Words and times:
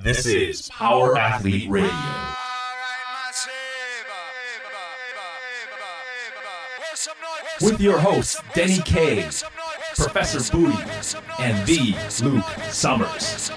This 0.00 0.26
is 0.26 0.68
Power 0.68 1.18
Athlete 1.18 1.68
Radio. 1.68 1.90
With 7.60 7.80
your 7.80 7.98
hosts, 7.98 8.40
Denny 8.54 8.78
K, 8.84 9.22
Professor 9.96 10.56
Booty, 10.56 10.78
and 11.40 11.66
the 11.66 11.96
Luke 12.22 12.44
Summers. 12.70 13.50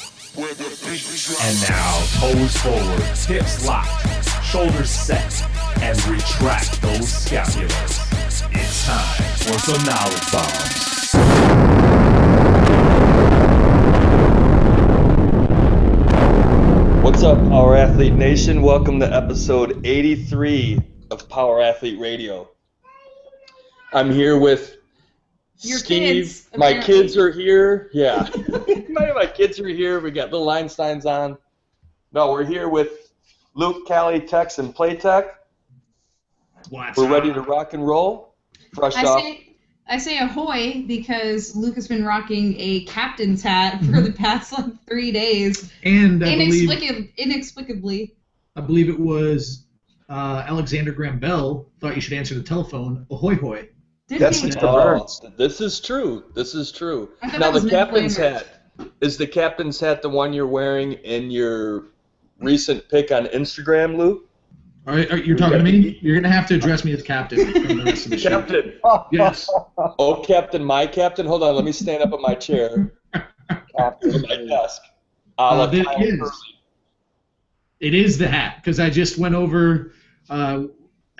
And 1.43 1.61
now, 1.69 2.03
toes 2.17 2.57
forward, 2.57 3.01
hips 3.27 3.67
locked, 3.67 4.43
shoulders 4.43 4.89
set, 4.89 5.43
and 5.83 5.95
retract 6.07 6.81
those 6.81 7.01
scapulas. 7.01 7.99
It's 8.51 8.87
time 8.87 9.37
for 9.37 9.59
some 9.59 9.83
knowledge 9.85 10.31
bombs. 10.31 10.90
What's 17.21 17.37
up, 17.37 17.49
Power 17.49 17.75
Athlete 17.75 18.13
Nation? 18.13 18.63
Welcome 18.63 18.99
to 18.99 19.05
episode 19.05 19.85
83 19.85 20.79
of 21.11 21.29
Power 21.29 21.61
Athlete 21.61 21.99
Radio. 21.99 22.49
I'm 23.93 24.09
here 24.09 24.39
with 24.39 24.77
Your 25.59 25.77
Steve. 25.77 26.25
kids, 26.25 26.49
my 26.57 26.81
kids 26.81 27.15
are 27.17 27.31
here. 27.31 27.91
Yeah. 27.93 28.27
my, 28.89 29.11
my 29.13 29.27
kids 29.27 29.59
are 29.59 29.67
here. 29.67 29.99
We 29.99 30.09
got 30.09 30.31
little 30.31 30.47
Einsteins 30.47 31.05
on. 31.05 31.37
No, 32.11 32.31
we're 32.31 32.43
here 32.43 32.69
with 32.69 33.13
Luke, 33.53 33.87
Cali, 33.87 34.19
Tex, 34.21 34.57
and 34.57 34.73
Playtech. 34.73 35.29
What's 36.71 36.97
We're 36.97 37.05
up? 37.05 37.11
ready 37.11 37.31
to 37.31 37.41
rock 37.41 37.75
and 37.75 37.85
roll. 37.85 38.33
Fresh 38.73 38.95
I 38.95 39.03
off. 39.05 39.21
say 39.21 39.50
I 39.91 39.97
say 39.97 40.17
ahoy 40.19 40.85
because 40.87 41.53
Luke 41.53 41.75
has 41.75 41.85
been 41.85 42.05
rocking 42.05 42.55
a 42.57 42.85
captain's 42.85 43.43
hat 43.43 43.83
for 43.83 43.99
the 43.99 44.13
past 44.13 44.53
like 44.53 44.65
three 44.87 45.11
days, 45.11 45.69
And 45.83 46.23
I 46.23 46.37
believe 46.37 46.63
inexplicably. 46.71 47.13
Inexplicably, 47.17 48.15
I 48.55 48.61
believe 48.61 48.87
it 48.87 48.97
was 48.97 49.65
uh, 50.07 50.45
Alexander 50.47 50.93
Graham 50.93 51.19
Bell 51.19 51.69
thought 51.81 51.95
you 51.95 52.01
should 52.01 52.13
answer 52.13 52.35
the 52.35 52.41
telephone. 52.43 53.05
Ahoy 53.11 53.35
hoy. 53.35 53.67
didn't 54.07 54.21
That's 54.21 54.41
he? 54.41 54.49
the 54.51 55.33
this 55.35 55.59
is 55.59 55.81
true. 55.81 56.23
This 56.33 56.55
is 56.55 56.71
true. 56.71 57.09
Now 57.37 57.51
the 57.51 57.69
captain's 57.69 58.15
Flanders. 58.15 58.43
hat 58.43 58.91
is 59.01 59.17
the 59.17 59.27
captain's 59.27 59.77
hat 59.77 60.01
the 60.01 60.09
one 60.09 60.31
you're 60.31 60.47
wearing 60.47 60.93
in 60.93 61.31
your 61.31 61.87
recent 62.39 62.87
pic 62.87 63.11
on 63.11 63.25
Instagram, 63.25 63.97
Luke? 63.97 64.25
All 64.87 64.95
right, 64.95 65.11
are, 65.11 65.17
you're 65.17 65.37
talking 65.37 65.59
to 65.59 65.63
me. 65.63 65.99
You're 66.01 66.15
gonna 66.19 66.33
have 66.33 66.47
to 66.47 66.55
address 66.55 66.83
me 66.83 66.91
as 66.93 67.03
captain 67.03 67.51
for 67.51 67.59
the 67.59 67.83
rest 67.83 68.05
of 68.05 68.11
the 68.11 68.17
show. 68.17 68.29
Captain. 68.41 68.73
Yes. 69.11 69.49
Oh, 69.99 70.23
Captain, 70.25 70.63
my 70.63 70.85
Captain. 70.87 71.25
Hold 71.25 71.43
on, 71.43 71.55
let 71.55 71.65
me 71.65 71.71
stand 71.71 72.01
up 72.03 72.13
in 72.13 72.21
my 72.21 72.33
chair, 72.35 72.93
Captain. 73.77 74.21
my 74.27 74.35
desk. 74.47 74.81
A 75.37 75.41
Uh, 75.41 75.55
la 75.57 75.65
there 75.67 75.83
Kyle 75.83 76.01
is. 76.01 76.19
Hurley. 76.19 76.31
It 77.79 77.93
is 77.95 78.17
the 78.17 78.27
hat 78.27 78.57
because 78.57 78.79
I 78.79 78.89
just 78.89 79.17
went 79.17 79.33
over. 79.35 79.93
Uh, 80.29 80.63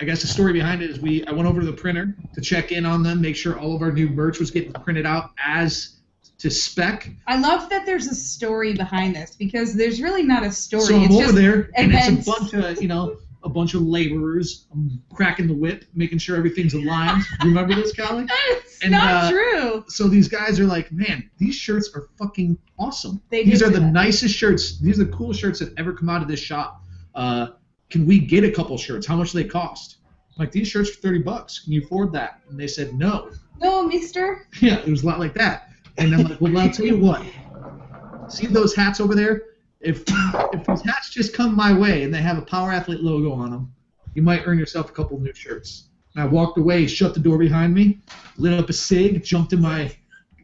I 0.00 0.04
guess 0.04 0.20
the 0.22 0.28
story 0.28 0.52
behind 0.52 0.82
it 0.82 0.90
is 0.90 1.00
we 1.00 1.24
I 1.26 1.32
went 1.32 1.48
over 1.48 1.60
to 1.60 1.66
the 1.66 1.72
printer 1.72 2.16
to 2.34 2.40
check 2.40 2.72
in 2.72 2.84
on 2.86 3.02
them, 3.02 3.20
make 3.20 3.36
sure 3.36 3.58
all 3.58 3.74
of 3.76 3.82
our 3.82 3.92
new 3.92 4.08
merch 4.08 4.38
was 4.38 4.50
getting 4.50 4.72
printed 4.72 5.06
out 5.06 5.30
as 5.44 5.96
to 6.38 6.50
spec. 6.50 7.08
I 7.26 7.36
love 7.38 7.68
that 7.70 7.84
there's 7.86 8.06
a 8.08 8.14
story 8.14 8.74
behind 8.74 9.14
this 9.16 9.34
because 9.36 9.74
there's 9.74 10.00
really 10.00 10.22
not 10.24 10.42
a 10.44 10.50
story. 10.52 10.82
So 10.84 10.96
I'm 10.96 11.02
it's 11.04 11.14
over 11.14 11.22
just 11.24 11.34
there, 11.36 11.70
and 11.76 11.92
events. 11.92 12.26
it's 12.26 12.28
a 12.28 12.30
bunch 12.40 12.54
of 12.54 12.82
you 12.82 12.88
know 12.88 13.16
a 13.44 13.48
bunch 13.48 13.74
of 13.74 13.82
laborers. 13.82 14.66
I'm 14.72 15.02
cracking 15.12 15.46
the 15.46 15.54
whip, 15.54 15.84
making 15.94 16.18
sure 16.18 16.36
everything's 16.36 16.74
aligned. 16.74 17.22
You 17.42 17.48
Remember 17.48 17.74
this, 17.74 17.92
Callie? 17.94 18.26
it's 18.48 18.82
And, 18.82 18.92
not 18.92 19.24
uh, 19.24 19.30
true. 19.30 19.84
So 19.88 20.08
these 20.08 20.28
guys 20.28 20.60
are 20.60 20.64
like, 20.66 20.90
man, 20.92 21.28
these 21.38 21.54
shirts 21.54 21.90
are 21.94 22.08
fucking 22.18 22.56
awesome. 22.78 23.20
They 23.30 23.44
these 23.44 23.62
are 23.62 23.70
the 23.70 23.80
that. 23.80 23.92
nicest 23.92 24.34
shirts. 24.34 24.78
These 24.80 25.00
are 25.00 25.04
the 25.04 25.12
coolest 25.12 25.40
shirts 25.40 25.58
that 25.60 25.72
ever 25.78 25.92
come 25.92 26.08
out 26.08 26.22
of 26.22 26.28
this 26.28 26.40
shop. 26.40 26.82
Uh, 27.14 27.48
can 27.90 28.06
we 28.06 28.18
get 28.18 28.44
a 28.44 28.50
couple 28.50 28.76
shirts? 28.78 29.06
How 29.06 29.16
much 29.16 29.32
do 29.32 29.42
they 29.42 29.48
cost? 29.48 29.96
I'm 30.06 30.44
like 30.44 30.52
these 30.52 30.66
shirts 30.68 30.90
for 30.90 31.00
thirty 31.02 31.18
bucks. 31.18 31.58
Can 31.58 31.72
you 31.74 31.82
afford 31.82 32.12
that? 32.12 32.40
And 32.48 32.58
they 32.58 32.66
said 32.66 32.94
no. 32.94 33.30
No, 33.60 33.86
Mister. 33.86 34.46
Yeah, 34.62 34.78
it 34.78 34.88
was 34.88 35.02
a 35.02 35.06
lot 35.06 35.18
like 35.18 35.34
that. 35.34 35.68
And 35.98 36.14
I'm 36.14 36.22
like, 36.24 36.40
well, 36.40 36.56
I'll 36.58 36.70
tell 36.70 36.86
you 36.86 36.98
what. 36.98 37.22
See 38.28 38.46
those 38.46 38.74
hats 38.74 38.98
over 38.98 39.14
there? 39.14 39.42
If 39.82 40.04
if 40.08 40.64
those 40.64 40.82
hats 40.82 41.10
just 41.10 41.34
come 41.34 41.54
my 41.54 41.72
way 41.72 42.02
and 42.02 42.14
they 42.14 42.22
have 42.22 42.38
a 42.38 42.42
Power 42.42 42.72
Athlete 42.72 43.00
logo 43.00 43.32
on 43.32 43.50
them, 43.50 43.72
you 44.14 44.22
might 44.22 44.42
earn 44.46 44.58
yourself 44.58 44.90
a 44.90 44.92
couple 44.92 45.18
new 45.18 45.34
shirts. 45.34 45.88
And 46.14 46.22
I 46.22 46.26
walked 46.26 46.58
away, 46.58 46.86
shut 46.86 47.14
the 47.14 47.20
door 47.20 47.38
behind 47.38 47.74
me, 47.74 48.00
lit 48.36 48.58
up 48.58 48.68
a 48.68 48.72
cig, 48.72 49.24
jumped 49.24 49.52
in 49.52 49.60
my 49.60 49.94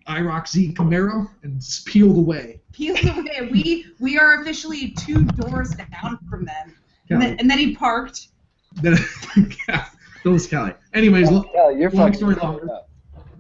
IROC 0.07 0.49
Z 0.49 0.73
Camaro, 0.75 1.29
and 1.43 1.61
just 1.61 1.85
peeled 1.87 2.17
away. 2.17 2.61
Peeled 2.73 3.05
away. 3.05 3.49
We 3.53 3.87
we 4.01 4.19
are 4.19 4.41
officially 4.41 4.91
two 4.93 5.25
doors 5.25 5.75
down 5.75 6.19
from 6.31 6.45
them. 6.45 6.75
And 7.11 7.23
then, 7.23 7.37
and 7.39 7.51
then 7.51 7.59
he 7.59 7.75
parked. 7.75 8.29
Then, 8.83 8.99
those 10.25 10.47
Kelly. 10.47 10.75
Anyways, 10.93 11.31
look, 11.31 11.49
Yeah, 11.55 11.71
you're 11.71 11.91
Long 11.91 12.13
story 12.13 12.35
longer. 12.35 12.69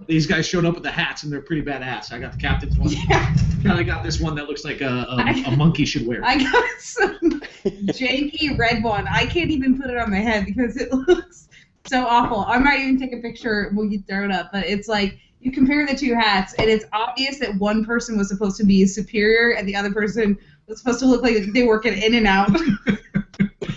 These 0.08 0.26
guys 0.26 0.48
showed 0.48 0.64
up 0.64 0.72
with 0.74 0.82
the 0.82 0.90
hats, 0.90 1.22
and 1.22 1.30
they're 1.32 1.42
pretty 1.42 1.60
badass. 1.62 2.12
I 2.12 2.18
got 2.18 2.32
the 2.32 2.38
captain's 2.38 2.78
one. 2.78 2.88
Yeah, 3.10 3.34
Kelly 3.62 3.84
got 3.84 4.02
this 4.02 4.18
one 4.20 4.34
that 4.36 4.48
looks 4.48 4.64
like 4.64 4.80
a, 4.80 4.86
a, 5.08 5.16
I- 5.18 5.44
a 5.46 5.56
monkey 5.56 5.84
should 5.84 6.06
wear. 6.06 6.24
I 6.24 6.38
got 6.38 6.64
some 6.80 7.40
janky 7.64 8.58
red 8.58 8.82
one. 8.82 9.06
I 9.06 9.26
can't 9.26 9.50
even 9.50 9.78
put 9.80 9.90
it 9.90 9.98
on 9.98 10.10
my 10.10 10.18
head 10.20 10.46
because 10.46 10.76
it 10.78 10.90
looks 11.08 11.48
so 11.86 12.06
awful. 12.06 12.40
I 12.48 12.58
might 12.58 12.80
even 12.80 12.98
take 12.98 13.12
a 13.12 13.20
picture 13.20 13.70
when 13.74 13.90
you 13.90 14.00
throw 14.08 14.24
it 14.24 14.30
up, 14.30 14.50
but 14.52 14.64
it's 14.66 14.88
like 14.88 15.18
you 15.40 15.52
compare 15.52 15.86
the 15.86 15.94
two 15.94 16.14
hats, 16.14 16.54
and 16.54 16.70
it's 16.70 16.86
obvious 16.94 17.38
that 17.40 17.54
one 17.56 17.84
person 17.84 18.16
was 18.16 18.28
supposed 18.28 18.56
to 18.56 18.64
be 18.64 18.86
superior, 18.86 19.56
and 19.56 19.68
the 19.68 19.76
other 19.76 19.92
person 19.92 20.38
was 20.66 20.78
supposed 20.78 21.00
to 21.00 21.06
look 21.06 21.22
like 21.22 21.36
they 21.52 21.64
work 21.64 21.84
at 21.86 21.92
In-N-Out. 21.92 22.50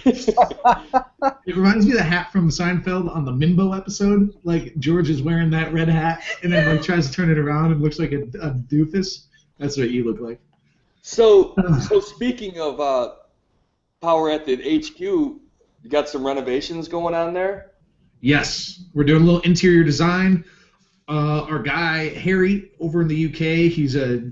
It 1.45 1.55
reminds 1.55 1.85
me 1.85 1.91
of 1.91 1.97
the 1.97 2.03
hat 2.03 2.31
from 2.31 2.49
Seinfeld 2.49 3.13
on 3.13 3.25
the 3.25 3.31
Mimbo 3.31 3.77
episode. 3.77 4.33
Like 4.43 4.75
George 4.79 5.09
is 5.09 5.21
wearing 5.21 5.49
that 5.51 5.71
red 5.73 5.87
hat, 5.87 6.23
and 6.43 6.51
then 6.51 6.67
like 6.67 6.83
tries 6.83 7.07
to 7.07 7.13
turn 7.13 7.29
it 7.29 7.37
around 7.37 7.71
and 7.71 7.81
looks 7.81 7.99
like 7.99 8.11
a, 8.11 8.23
a 8.41 8.51
doofus. 8.51 9.25
That's 9.59 9.77
what 9.77 9.91
you 9.91 10.03
look 10.03 10.19
like. 10.19 10.39
So, 11.01 11.53
so 11.89 11.99
speaking 11.99 12.59
of 12.59 12.79
uh, 12.79 13.13
Power 14.01 14.31
Athlete 14.31 14.85
HQ, 14.85 14.99
you 14.99 15.41
got 15.89 16.09
some 16.09 16.25
renovations 16.25 16.87
going 16.87 17.13
on 17.13 17.33
there? 17.33 17.71
Yes, 18.21 18.83
we're 18.93 19.03
doing 19.03 19.23
a 19.23 19.25
little 19.25 19.41
interior 19.41 19.83
design. 19.83 20.45
Uh, 21.07 21.43
our 21.43 21.59
guy 21.59 22.09
Harry 22.09 22.71
over 22.79 23.01
in 23.01 23.07
the 23.07 23.25
UK, 23.27 23.71
he's 23.71 23.95
a 23.95 24.31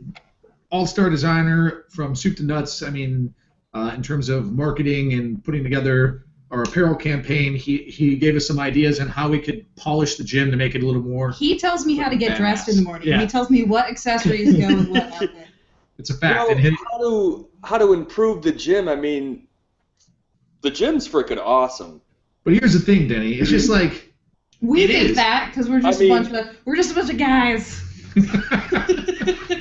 all-star 0.71 1.09
designer 1.09 1.85
from 1.89 2.15
soup 2.15 2.37
to 2.37 2.43
nuts. 2.43 2.83
I 2.83 2.89
mean, 2.89 3.33
uh, 3.73 3.91
in 3.95 4.01
terms 4.03 4.29
of 4.29 4.51
marketing 4.53 5.13
and 5.13 5.43
putting 5.43 5.63
together 5.63 6.25
our 6.51 6.63
apparel 6.63 6.95
campaign, 6.95 7.53
he 7.55 7.77
he 7.83 8.15
gave 8.17 8.35
us 8.35 8.47
some 8.47 8.59
ideas 8.59 8.99
on 8.99 9.07
how 9.07 9.29
we 9.29 9.39
could 9.39 9.63
polish 9.75 10.15
the 10.15 10.23
gym 10.23 10.49
to 10.51 10.57
make 10.57 10.73
it 10.73 10.81
a 10.81 10.85
little 10.85 11.01
more. 11.03 11.31
He 11.31 11.57
tells 11.59 11.85
me 11.85 11.95
how 11.95 12.09
to 12.09 12.15
get 12.15 12.35
dressed 12.37 12.67
in 12.69 12.75
the 12.77 12.81
morning. 12.81 13.07
Yeah. 13.07 13.19
He 13.21 13.27
tells 13.27 13.49
me 13.51 13.63
what 13.63 13.85
accessories 13.87 14.53
go 14.57 14.75
with 14.75 14.89
what 14.89 15.03
outfit. 15.03 15.31
It's 15.99 16.09
a 16.09 16.13
fact. 16.13 16.47
You 16.49 16.55
know, 16.55 16.61
his, 16.61 16.73
how 16.91 16.97
to 16.99 17.49
how 17.63 17.77
to 17.77 17.91
improve 17.93 18.41
the 18.41 18.53
gym? 18.53 18.87
I 18.87 18.95
mean, 18.95 19.47
the 20.61 20.71
gym's 20.71 21.05
freaking 21.05 21.37
awesome. 21.37 22.01
but 22.45 22.53
here's 22.53 22.71
the 22.71 22.79
thing, 22.79 23.09
Denny. 23.09 23.33
It's 23.33 23.49
just 23.49 23.69
like 23.69 24.11
We 24.61 24.85
It 24.85 24.87
think 24.87 25.09
is. 25.09 25.15
that 25.17 25.49
because 25.51 25.69
we're 25.69 25.81
just 25.81 25.99
I 25.99 26.03
mean- 26.03 26.11
a 26.11 26.15
bunch 26.21 26.33
of 26.33 26.55
we're 26.65 26.77
just 26.77 26.91
a 26.91 26.95
bunch 26.95 27.09
of 27.11 27.17
guys. 27.17 27.83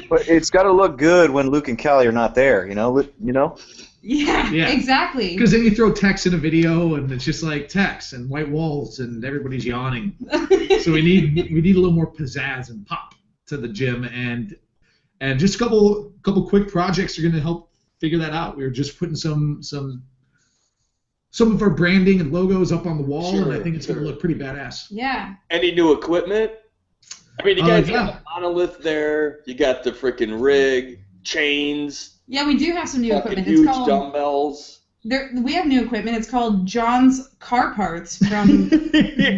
But 0.08 0.26
it's 0.26 0.48
got 0.48 0.62
to 0.62 0.72
look 0.72 0.96
good 0.96 1.28
when 1.30 1.50
Luke 1.50 1.68
and 1.68 1.78
Callie 1.80 2.06
are 2.06 2.12
not 2.12 2.34
there. 2.34 2.66
You 2.66 2.74
know, 2.74 2.98
you 3.22 3.32
know. 3.32 3.58
Yeah, 4.00 4.50
Yeah. 4.52 4.68
exactly. 4.68 5.34
Because 5.34 5.50
then 5.50 5.62
you 5.64 5.70
throw 5.72 5.92
Tex 5.92 6.24
in 6.26 6.34
a 6.34 6.38
video, 6.38 6.94
and 6.94 7.10
it's 7.10 7.24
just 7.24 7.42
like 7.42 7.68
Tex 7.68 8.12
and 8.12 8.30
white 8.30 8.48
walls, 8.48 9.00
and 9.00 9.24
everybody's 9.24 9.64
yawning. 9.66 10.14
So 10.82 10.92
we 10.92 11.02
need 11.02 11.34
we 11.52 11.60
need 11.60 11.74
a 11.76 11.80
little 11.80 11.94
more 11.94 12.10
pizzazz 12.10 12.70
and 12.70 12.86
pop 12.86 13.14
to 13.46 13.56
the 13.56 13.66
gym, 13.68 14.04
and 14.04 14.56
and 15.20 15.38
just 15.38 15.56
a 15.56 15.58
couple 15.58 16.12
couple 16.22 16.48
quick 16.48 16.68
projects 16.68 17.18
are 17.18 17.22
going 17.22 17.34
to 17.34 17.40
help 17.40 17.70
figure 17.98 18.18
that 18.18 18.32
out. 18.32 18.56
We 18.56 18.62
were 18.62 18.70
just 18.70 18.96
putting 18.98 19.16
some 19.16 19.60
some 19.62 20.04
some 21.30 21.52
of 21.52 21.60
our 21.62 21.70
branding 21.70 22.20
and 22.20 22.32
logos 22.32 22.70
up 22.72 22.86
on 22.86 22.96
the 22.96 23.02
wall, 23.02 23.36
and 23.42 23.52
I 23.52 23.60
think 23.60 23.74
it's 23.76 23.86
going 23.86 23.98
to 23.98 24.04
look 24.04 24.20
pretty 24.20 24.36
badass. 24.36 24.86
yeah. 24.90 25.34
Any 25.50 25.72
new 25.72 25.92
equipment? 25.92 26.52
I 27.40 27.44
mean, 27.44 27.56
you 27.58 27.64
Uh, 27.64 27.66
guys 27.66 27.88
yeah. 27.88 27.94
got 28.06 28.14
the 28.14 28.20
monolith 28.34 28.78
there. 28.78 29.40
You 29.46 29.54
got 29.54 29.82
the 29.82 29.90
freaking 29.92 30.40
rig, 30.40 31.00
chains, 31.24 32.17
Yeah, 32.28 32.46
we 32.46 32.56
do 32.56 32.72
have 32.72 32.88
some 32.88 33.00
new 33.00 33.12
fucking 33.12 33.32
equipment. 33.32 33.48
It's 33.48 33.60
huge 33.60 33.68
called 33.68 33.88
dumbbells. 33.88 34.80
there, 35.04 35.30
we 35.42 35.54
have 35.54 35.66
new 35.66 35.82
equipment. 35.82 36.16
It's 36.16 36.30
called 36.30 36.66
John's 36.66 37.28
Car 37.40 37.74
Parts 37.74 38.18
from 38.28 38.68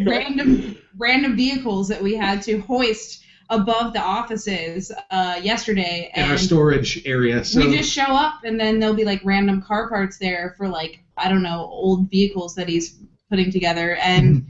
random 0.07 0.77
random 0.99 1.37
vehicles 1.37 1.89
that 1.89 2.03
we 2.03 2.15
had 2.15 2.43
to 2.43 2.59
hoist 2.61 3.23
above 3.49 3.93
the 3.93 4.01
offices 4.01 4.93
uh, 5.11 5.41
yesterday. 5.43 6.11
In 6.15 6.31
our 6.31 6.39
storage 6.39 7.03
area, 7.07 7.45
so 7.45 7.61
we 7.61 7.77
just 7.77 7.93
show 7.93 8.03
up, 8.05 8.41
and 8.45 8.59
then 8.59 8.79
there'll 8.81 8.95
be 8.95 9.05
like 9.05 9.21
random 9.25 9.63
car 9.63 9.89
parts 9.89 10.19
there 10.19 10.55
for 10.59 10.69
like 10.69 11.01
I 11.17 11.29
don't 11.29 11.43
know 11.43 11.69
old 11.71 12.11
vehicles 12.11 12.55
that 12.57 12.69
he's 12.69 12.99
putting 13.29 13.51
together, 13.53 13.97
and 13.97 14.47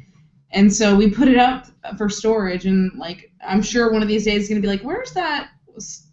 and 0.52 0.72
so 0.72 0.96
we 0.96 1.10
put 1.10 1.28
it 1.28 1.36
up 1.38 1.66
for 1.98 2.08
storage, 2.08 2.64
and 2.66 2.92
like 2.98 3.30
I'm 3.46 3.62
sure 3.62 3.92
one 3.92 4.02
of 4.02 4.08
these 4.08 4.24
days 4.24 4.40
it's 4.42 4.48
gonna 4.48 4.60
be 4.62 4.66
like, 4.68 4.82
where's 4.82 5.12
that 5.12 5.44
s- 5.44 5.50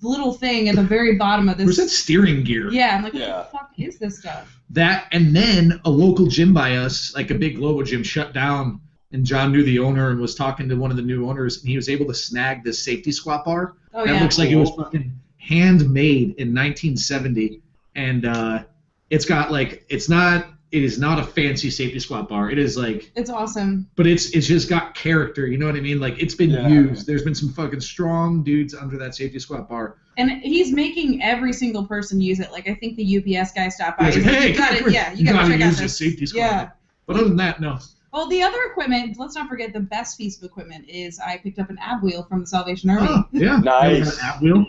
little 0.02 0.34
thing 0.34 0.70
at 0.70 0.76
the 0.76 0.84
very 0.84 1.16
bottom 1.16 1.50
of 1.50 1.58
this. 1.58 1.66
Where's 1.66 1.78
that 1.78 1.90
steering 1.90 2.44
gear? 2.44 2.70
Yeah, 2.72 2.96
I'm 2.96 3.04
like, 3.04 3.14
what 3.14 3.22
Yeah. 3.22 3.38
the 3.38 3.44
fuck 3.46 3.72
is 3.78 3.98
this 3.98 4.20
stuff? 4.20 4.60
That 4.70 5.08
and 5.12 5.36
then 5.36 5.80
a 5.86 5.90
local 5.90 6.28
gym 6.28 6.54
by 6.54 6.76
us, 6.78 7.14
like 7.16 7.32
a 7.32 7.36
big 7.36 7.56
global 7.58 7.84
gym, 7.84 8.04
shut 8.04 8.34
down. 8.34 8.82
And 9.14 9.26
John 9.26 9.54
knew 9.54 9.64
the 9.64 9.80
owner 9.80 10.10
and 10.12 10.20
was 10.20 10.36
talking 10.36 10.68
to 10.68 10.76
one 10.76 10.92
of 10.92 10.98
the 10.98 11.04
new 11.04 11.30
owners, 11.30 11.62
and 11.62 11.70
he 11.70 11.78
was 11.78 11.88
able 11.88 12.06
to 12.08 12.14
snag 12.14 12.64
this 12.66 12.84
safety 12.84 13.12
squat 13.14 13.46
bar. 13.46 13.76
Oh 13.94 14.06
that 14.06 14.16
yeah. 14.16 14.22
looks 14.22 14.38
like 14.38 14.50
it 14.50 14.58
was 14.58 14.70
fucking 14.72 15.14
handmade 15.38 16.36
in 16.38 16.54
1970, 16.54 17.62
and 17.96 18.26
uh, 18.26 18.64
it's 19.10 19.24
got 19.26 19.52
like 19.52 19.86
it's 19.90 20.10
not 20.10 20.48
it 20.72 20.84
is 20.84 21.00
not 21.00 21.18
a 21.18 21.24
fancy 21.24 21.70
safety 21.70 22.00
squat 22.00 22.28
bar. 22.28 22.50
It 22.52 22.58
is 22.60 22.76
like, 22.78 23.10
It's 23.16 23.30
awesome. 23.30 23.88
but 23.96 24.06
it's 24.06 24.32
it's 24.32 24.48
just 24.48 24.68
got 24.70 24.96
character. 24.96 25.48
You 25.48 25.58
know 25.58 25.66
what 25.66 25.76
I 25.76 25.80
mean? 25.80 26.00
Like 26.00 26.22
it's 26.22 26.36
been 26.36 26.50
Yeah. 26.50 26.68
used. 26.68 27.08
There's 27.08 27.24
been 27.24 27.36
some 27.36 27.50
fucking 27.54 27.80
strong 27.80 28.44
dudes 28.44 28.74
under 28.74 28.98
that 28.98 29.16
safety 29.16 29.40
squat 29.40 29.70
bar. 29.70 29.96
And 30.18 30.30
he's 30.42 30.72
making 30.74 31.22
every 31.24 31.54
single 31.54 31.86
person 31.86 32.20
use 32.20 32.40
it. 32.40 32.52
Like 32.52 32.68
I 32.68 32.74
think 32.76 32.98
the 32.98 33.18
UPS 33.38 33.52
guy 33.54 33.70
stopped 33.70 34.00
by. 34.00 34.12
He's 34.12 34.18
like, 34.18 34.26
He's 34.26 34.34
like, 34.34 34.42
hey, 34.42 34.50
you 34.52 34.58
got 34.58 34.74
it. 34.88 34.92
Yeah, 34.94 35.14
you 35.14 35.26
gotta 35.26 35.48
check 35.48 35.62
out 35.62 35.68
use 35.68 35.80
this. 35.80 35.98
this 35.98 35.98
safety 35.98 36.26
squat. 36.26 36.40
Yeah. 36.42 36.70
But 37.06 37.16
other 37.18 37.28
than 37.30 37.38
that, 37.38 37.62
no. 37.62 37.80
Well, 38.12 38.28
the 38.28 38.42
other 38.42 38.58
equipment. 38.72 39.16
Let's 39.18 39.36
not 39.36 39.48
forget 39.48 39.72
the 39.74 39.80
best 39.80 40.18
piece 40.18 40.38
of 40.38 40.44
equipment 40.44 40.90
is 40.90 41.20
I 41.20 41.38
picked 41.38 41.60
up 41.60 41.70
an 41.70 41.78
ab 41.80 42.02
wheel 42.04 42.24
from 42.24 42.42
the 42.42 42.48
Salvation 42.48 42.90
Army. 42.90 43.08
Oh, 43.10 43.24
yeah. 43.32 43.58
Nice. 43.64 44.22
At 44.24 44.42
wheel. 44.42 44.66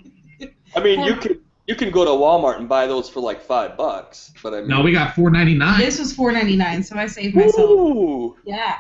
I 0.77 0.81
mean, 0.81 1.01
you 1.01 1.17
could 1.17 1.41
you 1.69 1.75
can 1.77 1.91
go 1.91 2.05
to 2.05 2.11
Walmart 2.11 2.57
and 2.57 2.69
buy 2.69 2.87
those 2.87 3.09
for 3.11 3.21
like 3.21 3.41
five 3.43 3.77
bucks, 3.77 4.33
but 4.43 4.55
I 4.55 4.61
mean, 4.61 4.69
No, 4.69 4.81
we 4.81 4.91
got 4.91 5.15
4.99. 5.15 5.79
This 5.79 5.99
was 5.99 6.13
four 6.15 6.33
ninety 6.33 6.57
nine, 6.57 6.83
so 6.83 6.97
I 6.97 7.07
saved 7.07 7.37
myself. 7.37 7.71
Ooh. 7.71 8.37
Yeah. 8.45 8.79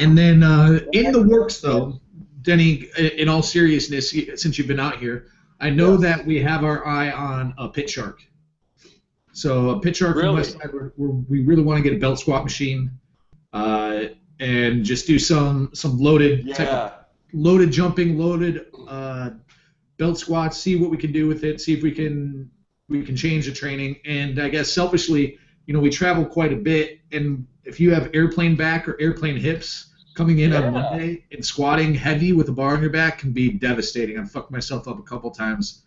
And 0.00 0.16
then 0.16 0.42
uh, 0.44 0.78
in 0.92 1.10
the 1.12 1.22
works, 1.22 1.60
though, 1.60 2.00
Denny, 2.42 2.86
in 3.18 3.28
all 3.28 3.42
seriousness, 3.42 4.10
since 4.10 4.56
you've 4.58 4.68
been 4.68 4.80
out 4.80 4.98
here, 4.98 5.26
I 5.60 5.70
know 5.70 5.92
Yes. 5.92 6.00
that 6.02 6.26
we 6.26 6.40
have 6.40 6.62
our 6.62 6.86
eye 6.86 7.10
on 7.10 7.52
a 7.58 7.68
pit 7.68 7.90
shark. 7.90 8.20
So 9.32 9.70
a 9.70 9.80
pit 9.80 9.96
shark 9.96 10.14
from 10.14 10.22
Really? 10.26 10.42
Westside, 10.42 10.72
we're, 10.72 10.92
we're, 10.96 11.08
we 11.28 11.42
really 11.42 11.62
want 11.62 11.82
to 11.82 11.82
get 11.82 11.96
a 11.96 12.00
belt 12.00 12.20
squat 12.20 12.44
machine, 12.44 12.90
uh, 13.52 14.04
and 14.40 14.84
just 14.84 15.06
do 15.06 15.18
some 15.18 15.70
some 15.74 15.98
loaded 15.98 16.46
type 16.54 16.68
of 16.68 16.90
Yeah. 16.90 16.92
loaded 17.32 17.72
jumping, 17.72 18.18
loaded 18.18 18.66
uh, 18.88 19.30
belt 19.96 20.18
squats. 20.18 20.56
See 20.58 20.76
what 20.76 20.90
we 20.90 20.96
can 20.96 21.12
do 21.12 21.26
with 21.26 21.44
it. 21.44 21.60
See 21.60 21.72
if 21.74 21.82
we 21.82 21.92
can 21.92 22.50
we 22.88 23.02
can 23.02 23.16
change 23.16 23.46
the 23.46 23.52
training. 23.52 23.96
And 24.04 24.38
I 24.40 24.48
guess 24.50 24.70
selfishly, 24.70 25.38
you 25.66 25.72
know, 25.74 25.80
we 25.80 25.90
travel 25.90 26.24
quite 26.24 26.52
a 26.52 26.56
bit, 26.56 27.00
and 27.12 27.46
if 27.64 27.80
you 27.80 27.94
have 27.94 28.10
airplane 28.12 28.56
back 28.56 28.86
or 28.86 29.00
airplane 29.00 29.36
hips 29.36 29.90
coming 30.14 30.40
in 30.40 30.50
Yeah. 30.52 30.66
on 30.66 30.72
Monday 30.74 31.24
and 31.32 31.44
squatting 31.44 31.94
heavy 31.94 32.32
with 32.32 32.48
a 32.48 32.52
bar 32.52 32.74
on 32.76 32.82
your 32.82 32.90
back 32.90 33.18
can 33.18 33.32
be 33.32 33.50
devastating. 33.50 34.18
I've 34.18 34.30
fucked 34.30 34.50
myself 34.50 34.86
up 34.86 34.98
a 34.98 35.02
couple 35.02 35.30
times. 35.30 35.82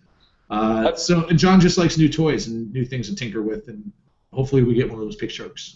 Uh, 0.50 0.95
so 0.95 1.27
and 1.27 1.38
John 1.38 1.59
just 1.62 1.77
likes 1.77 1.98
new 1.98 2.09
toys 2.09 2.48
and 2.48 2.74
new 2.74 2.83
things 2.86 3.09
to 3.09 3.15
tinker 3.15 3.42
with, 3.44 3.68
and 3.68 3.92
hopefully 4.33 4.63
we 4.63 4.74
get 4.74 4.89
one 4.89 5.00
of 5.00 5.06
those 5.06 5.15
pit 5.15 5.31
sharks. 5.31 5.75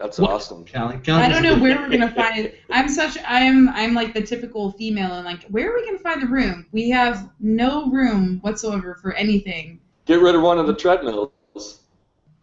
That's 0.00 0.18
What? 0.18 0.30
awesome. 0.30 0.64
Callie, 0.64 0.98
Callie 1.04 1.22
I 1.22 1.28
don't 1.28 1.42
know 1.42 1.58
where 1.58 1.78
we're 1.80 1.90
gonna 1.90 2.10
find 2.12 2.38
it. 2.46 2.58
I'm 2.70 2.88
such 2.88 3.18
I'm 3.26 3.68
I'm 3.68 3.92
like 3.94 4.14
the 4.14 4.22
typical 4.22 4.72
female 4.72 5.12
and 5.12 5.26
like 5.26 5.44
where 5.44 5.70
are 5.70 5.74
we 5.76 5.84
gonna 5.84 5.98
find 5.98 6.22
the 6.22 6.26
room? 6.26 6.66
We 6.72 6.88
have 6.90 7.28
no 7.38 7.90
room 7.90 8.38
whatsoever 8.40 8.98
for 9.02 9.12
anything. 9.12 9.78
Get 10.06 10.20
rid 10.20 10.34
of 10.34 10.40
one 10.42 10.58
of 10.58 10.66
the 10.66 10.74
treadmills. 10.74 11.30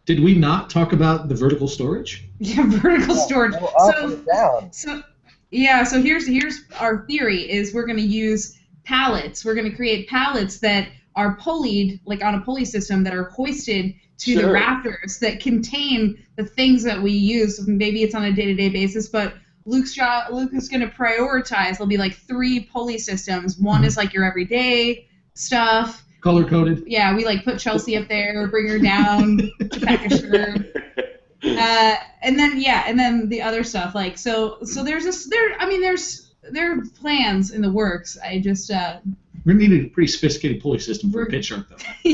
Did 0.05 0.19
we 0.21 0.35
not 0.35 0.69
talk 0.69 0.93
about 0.93 1.27
the 1.29 1.35
vertical 1.35 1.67
storage? 1.67 2.25
Yeah, 2.39 2.63
vertical 2.67 3.15
storage. 3.15 3.55
Up 3.55 3.95
So 3.95 4.07
and 4.13 4.25
down. 4.25 4.71
So 4.71 5.01
yeah, 5.49 5.83
so 5.83 5.99
here's 5.99 6.27
here's 6.27 6.61
our 6.79 7.07
theory 7.07 7.49
is 7.51 7.73
we're 7.73 7.87
going 7.87 7.97
to 7.97 8.03
use 8.03 8.59
pallets. 8.85 9.43
We're 9.43 9.55
going 9.55 9.69
to 9.69 9.75
create 9.75 10.07
pallets 10.07 10.59
that 10.59 10.89
are 11.15 11.35
pulleyed 11.37 11.99
like 12.05 12.23
on 12.23 12.35
a 12.35 12.41
pulley 12.41 12.65
system 12.65 13.03
that 13.03 13.15
are 13.15 13.23
hoisted 13.23 13.95
to 14.19 14.35
the 14.35 14.41
Sure. 14.41 14.51
rafters 14.51 15.19
that 15.19 15.39
contain 15.39 16.17
the 16.35 16.43
things 16.45 16.83
that 16.83 17.01
we 17.01 17.11
use. 17.11 17.65
Maybe 17.67 18.03
it's 18.03 18.15
on 18.15 18.23
a 18.25 18.31
day-to-day 18.33 18.69
basis, 18.69 19.09
but 19.09 19.35
Luke's 19.65 19.93
job, 19.93 20.31
Luke 20.31 20.51
is 20.53 20.69
going 20.69 20.81
to 20.81 20.87
prioritize. 20.87 21.73
There'll 21.77 21.87
be 21.87 21.97
like 21.97 22.15
three 22.15 22.61
pulley 22.61 22.97
systems. 22.97 23.57
One 23.59 23.83
is 23.83 23.97
like 23.97 24.13
your 24.13 24.23
everyday 24.23 25.07
stuff. 25.33 26.03
Color 26.21 26.45
coded. 26.45 26.83
Yeah, 26.87 27.15
we 27.15 27.25
like 27.25 27.43
put 27.43 27.59
Chelsea 27.59 27.95
up 27.97 28.07
there, 28.07 28.47
bring 28.47 28.67
her 28.69 28.79
down, 28.79 29.39
pack 29.81 30.11
a 30.11 30.17
shirt 30.17 30.75
uh, 31.43 31.95
and 32.23 32.39
then 32.39 32.59
yeah, 32.59 32.85
and 32.87 32.97
then 32.97 33.29
the 33.29 33.41
other 33.43 33.63
stuff 33.63 33.93
like 33.93 34.17
so 34.17 34.57
so 34.63 34.83
there's 34.83 35.03
this 35.03 35.29
there 35.29 35.55
I 35.59 35.67
mean 35.69 35.79
there's 35.81 36.33
there 36.49 36.71
are 36.73 36.81
plans 36.99 37.51
in 37.51 37.61
the 37.61 37.71
works. 37.71 38.17
I 38.23 38.39
just 38.39 38.71
uh 38.71 38.99
We're 39.45 39.53
gonna 39.53 39.67
need 39.67 39.85
a 39.85 39.89
pretty 39.89 40.07
sophisticated 40.11 40.61
pulley 40.61 40.79
system 40.79 41.11
for 41.11 41.19
a 41.19 41.21
We're- 41.25 41.31
pit 41.31 41.45
shark 41.45 41.67
though. 41.69 42.09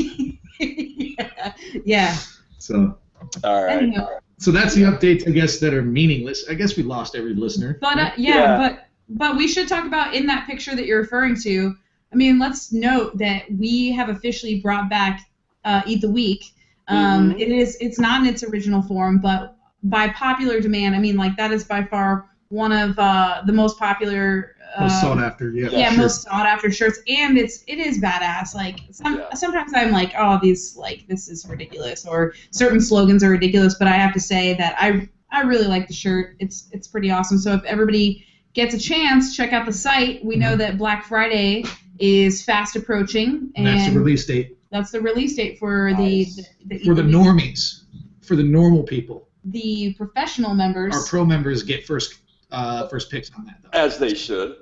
yeah 1.18 1.52
yeah. 1.84 2.16
So 2.58 2.98
All 3.42 3.64
right. 3.64 3.82
Anyhow, 3.82 4.08
so 4.38 4.50
that's 4.50 4.74
the 4.74 4.82
updates 4.82 5.26
I 5.28 5.30
guess 5.30 5.58
that 5.60 5.72
are 5.74 5.82
meaningless. 5.82 6.44
I 6.48 6.54
guess 6.54 6.76
we 6.76 6.82
lost 6.82 7.14
every 7.14 7.34
listener. 7.34 7.78
but 7.80 7.98
uh, 7.98 8.10
yeah, 8.16 8.34
Yeah. 8.34 8.56
but 8.58 8.86
but 9.08 9.36
we 9.36 9.46
should 9.48 9.68
talk 9.68 9.84
about 9.86 10.14
in 10.14 10.26
that 10.26 10.46
picture 10.46 10.74
that 10.74 10.86
you're 10.86 11.00
referring 11.00 11.36
to. 11.42 11.74
I 12.12 12.16
mean, 12.16 12.38
let's 12.38 12.72
note 12.72 13.18
that 13.18 13.42
we 13.58 13.92
have 13.92 14.08
officially 14.08 14.60
brought 14.60 14.88
back 14.88 15.20
uh, 15.64 15.82
Eat 15.86 16.00
the 16.00 16.10
Weak. 16.10 16.52
Um, 16.88 17.30
Mhm. 17.32 17.40
it 17.40 17.48
is 17.48 17.76
it's 17.80 17.98
not 17.98 18.20
in 18.22 18.26
its 18.26 18.42
original 18.42 18.82
form, 18.82 19.18
but 19.18 19.56
by 19.84 20.08
popular 20.08 20.60
demand, 20.60 20.94
I 20.94 20.98
mean 20.98 21.16
like 21.16 21.36
that 21.36 21.50
is 21.52 21.64
by 21.64 21.82
far 21.84 22.28
one 22.48 22.72
of 22.72 22.98
uh, 22.98 23.42
the 23.46 23.52
most 23.52 23.78
popular. 23.78 24.53
Uh, 24.76 24.82
Most 24.82 25.00
sought 25.00 25.18
after, 25.20 25.50
yeah. 25.50 25.68
yeah, 25.70 25.90
sure. 25.90 25.98
most 26.02 26.22
sought 26.22 26.46
after 26.46 26.70
shirts, 26.70 26.98
and 27.08 27.38
it's 27.38 27.62
it 27.66 27.78
is 27.78 28.00
badass. 28.00 28.54
Like 28.54 28.80
some 28.90 29.18
Yeah. 29.18 29.32
sometimes 29.34 29.72
I'm 29.74 29.92
like, 29.92 30.12
oh, 30.18 30.38
these 30.42 30.76
like 30.76 31.06
this 31.08 31.28
is 31.28 31.46
ridiculous, 31.48 32.06
or 32.06 32.34
certain 32.50 32.80
slogans 32.80 33.22
are 33.22 33.30
ridiculous. 33.30 33.74
But 33.76 33.88
I 33.88 33.92
have 33.92 34.12
to 34.14 34.20
say 34.20 34.54
that 34.54 34.74
I 34.78 35.08
I 35.30 35.42
really 35.42 35.66
like 35.66 35.86
the 35.86 35.94
shirt. 35.94 36.36
It's 36.40 36.68
it's 36.72 36.88
pretty 36.88 37.10
awesome. 37.10 37.38
So 37.38 37.54
if 37.54 37.62
everybody 37.64 38.24
gets 38.52 38.74
a 38.74 38.78
chance, 38.78 39.36
check 39.36 39.52
out 39.52 39.66
the 39.66 39.72
site. 39.72 40.24
We 40.24 40.36
know 40.36 40.56
that 40.56 40.78
Black 40.78 41.04
Friday 41.04 41.64
is 41.98 42.42
fast 42.44 42.74
approaching, 42.76 43.52
And 43.54 43.66
and 43.66 43.66
that's 43.66 43.92
the 43.92 43.98
release 43.98 44.26
date 44.26 44.58
that's 44.72 44.90
the 44.90 45.00
release 45.00 45.36
date 45.36 45.56
for 45.60 45.90
Nice. 45.92 46.34
the, 46.66 46.78
the, 46.78 46.84
for 46.84 46.94
the 46.94 47.02
normies, 47.02 47.82
for 48.22 48.34
the 48.34 48.42
normal 48.42 48.82
people. 48.82 49.28
the 49.44 49.94
professional 49.94 50.52
members. 50.54 50.92
Our 50.96 51.04
pro 51.04 51.24
members 51.24 51.62
get 51.62 51.86
first 51.86 52.18
uh, 52.50 52.88
first 52.88 53.10
picks 53.10 53.30
on 53.36 53.44
that 53.46 53.58
though. 53.62 53.68
As 53.72 53.98
they 53.98 54.14
should. 54.14 54.56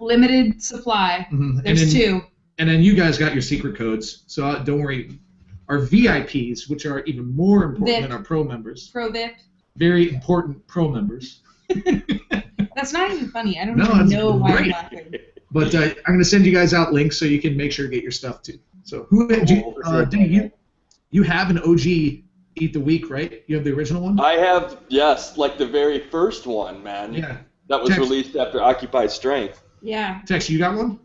Limited 0.00 0.62
supply. 0.62 1.26
Mhm. 1.32 1.58
And 1.58 1.64
There's 1.64 1.92
then, 1.92 2.02
two. 2.02 2.20
And 2.58 2.68
then 2.70 2.82
you 2.82 2.94
guys 2.94 3.18
got 3.18 3.32
your 3.32 3.42
secret 3.42 3.76
codes, 3.76 4.22
so 4.26 4.46
uh, 4.46 4.62
don't 4.64 4.80
worry. 4.80 5.18
Our 5.68 5.78
VIPs, 5.80 6.70
which 6.70 6.86
are 6.86 7.00
even 7.04 7.34
more 7.34 7.64
important 7.64 7.88
VIP. 7.88 8.02
than 8.02 8.12
our 8.12 8.22
pro 8.22 8.44
members, 8.44 8.88
Pro 8.92 9.10
VIP. 9.10 9.32
very 9.76 10.08
important 10.14 10.64
pro 10.68 10.88
members. 10.88 11.40
That's 12.76 12.92
not 12.92 13.10
even 13.10 13.28
funny. 13.30 13.58
I 13.58 13.64
don't 13.64 13.76
No, 13.76 13.84
even 13.86 14.00
it's 14.02 14.12
know 14.12 14.30
why 14.36 14.50
I'm 14.58 14.68
laughing. 14.70 15.14
But 15.50 15.74
uh, 15.74 15.78
I'm 15.80 15.94
going 16.06 16.18
to 16.18 16.24
send 16.24 16.44
you 16.46 16.52
guys 16.52 16.74
out 16.74 16.92
links 16.92 17.18
so 17.18 17.24
you 17.24 17.40
can 17.40 17.56
make 17.56 17.72
sure 17.72 17.86
to 17.86 17.90
get 17.90 18.02
your 18.02 18.12
stuff 18.12 18.42
too. 18.42 18.58
So 18.84 19.06
who 19.10 19.26
do 19.28 19.54
you, 19.54 19.62
Cool. 19.62 19.76
uh, 19.84 20.04
do 20.04 20.18
you 20.20 20.50
you 21.10 21.22
have 21.22 21.50
an 21.50 21.58
OG 21.58 21.86
Eat 22.58 22.72
the 22.72 22.80
Weak, 22.80 23.10
right? 23.10 23.42
You 23.48 23.56
have 23.56 23.64
the 23.64 23.72
original 23.72 24.02
one. 24.02 24.20
I 24.20 24.34
have 24.34 24.78
yes, 24.88 25.36
like 25.36 25.58
the 25.58 25.66
very 25.66 25.98
first 26.10 26.46
one, 26.46 26.82
man. 26.82 27.12
yeah. 27.14 27.38
That 27.68 27.80
was 27.80 27.90
Tex. 27.90 27.98
released 28.00 28.36
after 28.36 28.62
Occupied 28.62 29.10
Strength. 29.10 29.62
Yeah. 29.86 30.20
Tex, 30.26 30.50
you 30.50 30.58
got 30.58 30.76
one? 30.76 30.98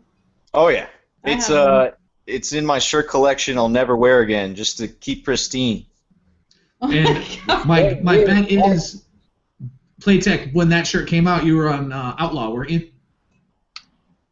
Oh 0.52 0.66
yeah, 0.68 0.88
I 1.24 1.30
it's 1.30 1.46
have 1.46 1.56
uh, 1.56 1.90
it's 2.26 2.52
in 2.52 2.66
my 2.66 2.80
shirt 2.80 3.08
collection. 3.08 3.56
I'll 3.56 3.68
never 3.68 3.96
wear 3.96 4.20
again, 4.20 4.56
just 4.56 4.78
to 4.78 4.88
keep 4.88 5.24
pristine. 5.24 5.86
Oh 6.80 6.90
And 6.90 7.04
my 7.04 7.38
God. 7.46 7.66
My 7.66 8.00
my 8.02 8.24
bet 8.24 8.50
is 8.50 9.04
Playtech. 10.00 10.52
When 10.52 10.68
that 10.70 10.86
shirt 10.88 11.08
came 11.08 11.28
out, 11.28 11.44
you 11.44 11.56
were 11.56 11.72
on 11.72 11.92
uh, 11.92 12.16
Outlaw, 12.18 12.50
weren't 12.50 12.70
you? 12.70 12.90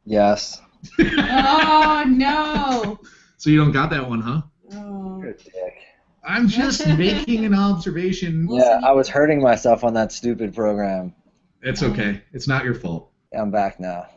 Yes. 0.04 0.60
Oh 0.98 2.04
no. 2.08 2.98
So 3.38 3.48
you 3.48 3.56
don't 3.56 3.72
got 3.72 3.88
that 3.88 4.06
one, 4.06 4.20
huh? 4.20 4.42
Oh. 4.74 5.18
You're 5.18 5.30
a 5.30 5.34
dick. 5.34 5.78
I'm 6.22 6.46
just 6.46 6.86
making 6.86 7.46
an 7.46 7.54
observation. 7.54 8.46
Yeah, 8.50 8.82
I 8.84 8.92
was 8.92 9.08
hurting 9.08 9.40
myself 9.40 9.82
on 9.82 9.94
that 9.94 10.12
stupid 10.12 10.54
program. 10.54 11.14
It's 11.62 11.82
okay. 11.82 12.20
It's 12.34 12.46
not 12.46 12.66
your 12.66 12.74
fault. 12.74 13.10
I'm 13.32 13.50
back 13.50 13.80
now. 13.80 14.08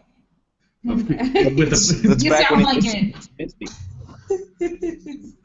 With 0.85 1.07
the, 1.07 2.03
That's 2.09 2.23
you 2.23 2.29
back 2.29 2.49
sound 2.49 2.65
when 2.65 2.75
like 2.75 2.83
it. 2.85 3.15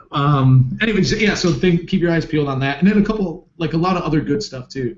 um. 0.13 0.79
Anyways, 0.81 1.21
yeah. 1.21 1.35
So 1.35 1.53
think, 1.53 1.89
keep 1.89 2.01
your 2.01 2.11
eyes 2.11 2.27
peeled 2.27 2.49
on 2.49 2.61
that, 2.61 2.79
and 2.81 2.89
then 2.89 3.01
a 3.01 3.05
couple, 3.05 3.49
like 3.57 3.73
a 3.73 3.77
lot 3.77 3.97
of 3.97 4.03
other 4.03 4.21
good 4.21 4.43
stuff 4.43 4.69
too. 4.69 4.97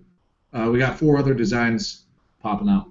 Uh, 0.53 0.69
we 0.73 0.79
got 0.79 0.99
four 0.99 1.19
other 1.19 1.35
designs 1.35 2.05
popping 2.43 2.69
out. 2.69 2.91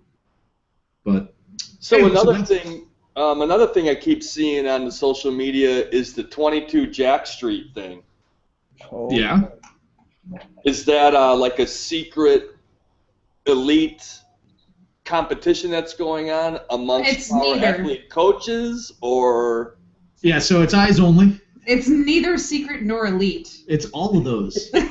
But 1.03 1.33
So 1.79 1.97
Hey, 1.97 2.05
another 2.05 2.33
that's- 2.33 2.63
thing, 2.63 2.85
um, 3.15 3.41
another 3.41 3.67
thing 3.67 3.89
I 3.89 3.95
keep 3.95 4.23
seeing 4.23 4.67
on 4.67 4.85
the 4.85 4.91
social 4.91 5.31
media 5.31 5.87
is 5.89 6.13
the 6.13 6.23
22 6.23 6.87
Jack 6.87 7.27
Street 7.27 7.71
thing. 7.73 8.03
Oh, 8.91 9.11
yeah, 9.11 9.41
Is 10.63 10.85
that 10.85 11.13
uh, 11.15 11.35
like 11.35 11.59
a 11.59 11.67
secret 11.67 12.51
elite 13.45 14.18
competition 15.09 15.71
that's 15.71 15.95
going 15.95 16.29
on 16.29 16.59
amongst 16.69 17.11
It's 17.11 17.29
power 17.29 17.55
neither. 17.55 17.65
athlete 17.65 18.09
coaches, 18.11 18.91
or 19.01 19.79
Yeah, 20.21 20.37
so 20.37 20.61
it's 20.61 20.75
eyes 20.75 20.99
only. 20.99 21.41
It's 21.65 21.89
neither 21.89 22.37
secret 22.37 22.83
nor 22.83 23.07
elite. 23.07 23.63
It's 23.67 23.87
all 23.87 24.15
of 24.15 24.23
those. 24.23 24.69
uh, 24.73 24.81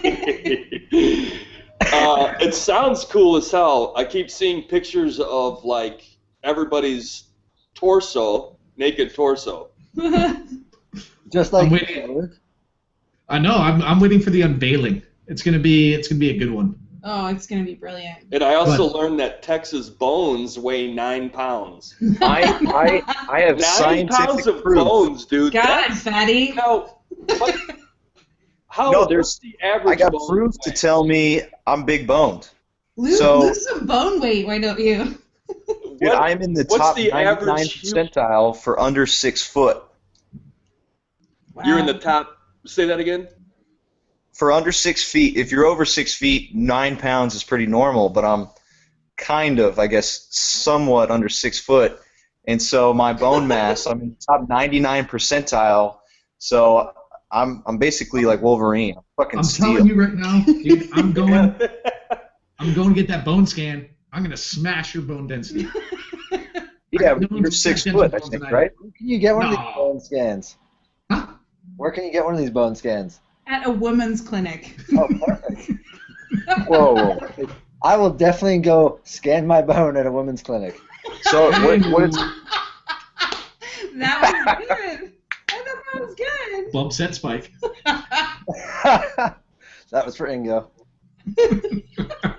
it 2.41 2.53
sounds 2.53 3.05
cool 3.05 3.37
as 3.37 3.49
hell. 3.51 3.93
I 3.97 4.05
keep 4.05 4.29
seeing 4.31 4.65
pictures 4.65 5.21
of 5.21 5.65
like 5.65 6.05
everybody's 6.43 7.25
torso, 7.75 8.57
naked 8.77 9.15
torso. 9.15 9.71
Just 11.33 11.53
like 11.53 11.67
I'm 11.67 11.71
waiting. 11.71 12.33
I 13.29 13.39
know. 13.39 13.55
I'm, 13.55 13.83
I'm 13.83 14.01
waiting 14.01 14.21
for 14.21 14.31
the 14.31 14.43
unveiling. 14.43 15.03
It's 15.29 15.43
gonna 15.43 15.59
be 15.61 15.95
it's 15.95 16.09
gonna 16.09 16.19
be 16.19 16.31
a 16.31 16.39
good 16.39 16.51
one. 16.51 16.75
Oh, 17.09 17.27
it's 17.29 17.47
gonna 17.47 17.65
be 17.65 17.75
brilliant. 17.75 18.19
And 18.33 18.43
I 18.43 18.55
also 18.55 18.85
What? 18.87 18.95
learned 18.95 19.21
that 19.21 19.43
Texas 19.43 19.89
bones 19.89 20.59
weigh 20.59 20.93
nine 20.93 21.31
pounds. 21.31 21.95
I, 22.21 23.03
I, 23.09 23.37
I 23.37 23.41
have 23.41 23.59
Nine 23.81 24.09
pounds 24.09 24.47
of 24.47 24.63
proof. 24.63 24.77
bones, 24.87 25.25
dude. 25.27 25.53
God, 25.53 25.65
That's- 25.67 26.03
fatty. 26.03 26.53
Now, 26.53 26.99
what, 27.39 27.57
how? 28.69 28.91
No, 28.91 29.07
there's- 29.07 29.39
the 29.39 29.57
average? 29.63 29.93
I 29.93 29.99
got 29.99 30.13
bone 30.13 30.29
proof 30.29 30.55
to 30.63 30.71
tell 30.71 31.05
me 31.05 31.43
I'm 31.67 31.85
big 31.85 32.07
boned. 32.07 32.49
Lose, 32.97 33.19
So- 33.19 33.41
lose 33.41 33.65
some 33.67 33.87
bone 33.87 34.21
weight, 34.21 34.47
why 34.47 34.59
don't 34.59 34.79
you? 34.79 35.19
Dude, 35.67 36.11
What- 36.11 36.21
I'm 36.23 36.43
in 36.43 36.53
the 36.53 36.65
what's 36.69 36.77
top 36.83 36.97
the 36.97 37.11
99 37.11 37.27
average 37.27 37.83
percentile 37.83 38.57
for 38.57 38.79
under 38.79 39.07
six 39.07 39.43
foot. 39.43 39.83
You're 41.65 41.79
in 41.79 41.87
the 41.87 41.99
top. 41.99 42.37
Say 42.67 42.85
that 42.87 43.01
again. 43.01 43.29
For 44.39 44.53
under 44.53 44.71
six 44.71 45.03
feet, 45.03 45.37
if 45.37 45.51
you're 45.51 45.67
over 45.67 45.85
six 45.85 46.15
feet, 46.15 46.55
nine 46.55 46.97
pounds 46.97 47.35
is 47.35 47.43
pretty 47.43 47.67
normal, 47.67 48.09
but 48.09 48.25
I'm 48.25 48.49
kind 49.17 49.59
of, 49.59 49.81
I 49.81 49.89
guess, 49.89 50.29
somewhat 50.31 51.11
under 51.11 51.29
six 51.29 51.59
foot. 51.59 51.99
And 52.47 52.63
so 52.63 52.95
my 52.95 53.13
bone 53.13 53.49
mass, 53.49 53.87
I'm 53.87 54.01
in 54.01 54.11
the 54.11 54.17
top 54.25 54.49
99 54.49 55.07
percentile. 55.07 55.99
So 56.39 56.93
I'm, 57.33 57.65
I'm 57.67 57.79
basically 57.79 58.25
like 58.25 58.41
Wolverine. 58.41 58.95
I'm 58.97 59.03
fucking 59.17 59.41
I'm 59.41 59.45
steel. 59.45 59.75
telling 59.75 59.89
you 59.89 60.01
right 60.01 60.15
now, 60.15 60.45
dude. 60.45 60.89
I'm 60.93 61.13
going. 61.21 61.55
I'm 62.61 62.75
going 62.75 62.89
to 62.91 62.95
get 62.95 63.09
that 63.09 63.25
bone 63.25 63.45
scan. 63.45 63.89
I'm 64.13 64.23
gonna 64.23 64.37
smash 64.37 64.95
your 64.95 65.03
bone 65.03 65.27
density. 65.27 65.69
yeah, 66.93 67.15
No 67.15 67.29
you're 67.31 67.51
six 67.51 67.85
foot, 67.85 68.15
I 68.15 68.19
think, 68.19 68.51
right? 68.51 68.73
Where 68.79 68.91
can 68.97 69.09
you 69.09 69.19
get 69.19 69.35
one 69.35 69.45
of 69.47 69.51
these 69.51 69.75
bone 69.75 70.01
scans? 70.01 70.57
Huh? 71.11 71.27
Where 71.77 71.91
can 71.91 72.05
you 72.05 72.13
get 72.13 72.25
one 72.25 72.35
of 72.35 72.41
these 72.41 72.51
bone 72.51 72.75
scans? 72.75 73.21
At 73.49 73.67
a 73.67 73.71
woman's 73.71 74.21
clinic. 74.21 74.77
Oh, 74.97 75.09
perfect. 75.25 75.73
whoa, 76.67 76.95
whoa. 76.95 77.49
I 77.83 77.97
will 77.97 78.11
definitely 78.11 78.59
go 78.59 79.01
scan 79.05 79.47
my 79.47 79.63
bone 79.63 79.97
at 79.97 80.07
a 80.07 80.13
women's 80.13 80.43
clinic. 80.43 80.79
So 81.23 81.51
what, 81.65 81.81
what 81.87 82.03
it's, 82.05 82.17
that 83.97 84.21
was 84.49 84.67
good. 84.69 85.13
I 85.49 85.63
thought 85.63 85.83
that 85.93 86.01
was 86.01 86.15
good. 86.15 86.73
Bump 86.73 86.93
set 86.93 87.15
spike. 87.15 87.53
that 87.85 89.37
was 89.93 90.17
for 90.17 90.29
Ingo. 90.29 90.69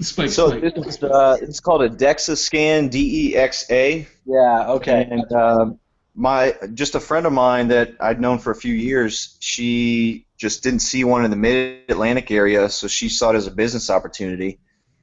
Spike. 0.00 0.28
so 0.28 0.48
spike. 0.48 0.60
this 0.74 0.96
is 0.96 1.02
uh, 1.02 1.38
it's 1.40 1.60
called 1.60 1.82
a 1.82 1.88
DEXA 1.88 2.36
scan, 2.36 2.88
D 2.88 3.30
E 3.30 3.36
X 3.36 3.70
A. 3.70 4.06
Yeah, 4.26 4.66
okay. 4.70 5.08
And 5.10 5.32
um, 5.32 5.78
my 6.14 6.54
just 6.74 6.94
a 6.94 7.00
friend 7.00 7.26
of 7.26 7.32
mine 7.32 7.68
that 7.68 7.94
I'd 8.00 8.20
known 8.20 8.38
for 8.38 8.50
a 8.50 8.54
few 8.54 8.74
years, 8.74 9.36
she 9.40 10.26
just 10.36 10.62
didn't 10.62 10.80
see 10.80 11.04
one 11.04 11.24
in 11.24 11.30
the 11.30 11.36
Mid 11.36 11.90
Atlantic 11.90 12.30
area, 12.30 12.68
so 12.68 12.86
she 12.86 13.08
saw 13.08 13.30
it 13.30 13.36
as 13.36 13.46
a 13.46 13.50
business 13.50 13.90
opportunity. 13.90 14.60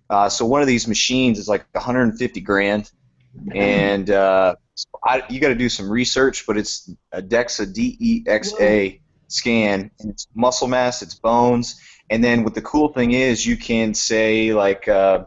Uh, 0.10 0.30
so 0.30 0.46
one 0.46 0.62
of 0.62 0.68
these 0.68 0.88
machines 0.88 1.40
is 1.40 1.48
like 1.48 1.66
150 1.74 2.42
grand, 2.42 2.92
and 3.54 4.10
uh, 4.10 4.56
I, 5.04 5.24
you 5.30 5.40
got 5.40 5.50
to 5.50 5.56
do 5.56 5.70
some 5.70 5.90
research, 5.90 6.46
but 6.46 6.58
it's 6.58 6.90
a 7.12 7.22
DEXA 7.22 7.74
D 7.74 7.98
E 8.00 8.24
X 8.28 8.54
A 8.60 9.02
scan, 9.28 9.92
and 10.00 10.12
it's 10.12 10.28
muscle 10.34 10.68
mass, 10.68 11.02
it's 11.02 11.16
bones, 11.16 11.80
and 12.10 12.24
then 12.24 12.44
what 12.44 12.56
the 12.56 12.62
cool 12.62 12.94
thing 12.94 13.12
is, 13.12 13.46
you 13.46 13.58
can 13.58 13.94
say 13.94 14.54
like. 14.54 14.88
Uh, 14.88 15.26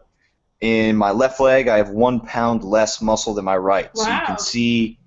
in 0.61 0.97
my 0.97 1.11
left 1.11 1.41
leg, 1.41 1.69
I 1.69 1.77
have 1.77 1.91
one 1.91 2.21
pound 2.21 2.65
less 2.65 3.03
muscle 3.03 3.35
than 3.35 3.45
my 3.45 3.57
right. 3.57 3.91
So 3.95 4.09
you 4.09 4.21
can 4.25 4.39
see, 4.39 4.99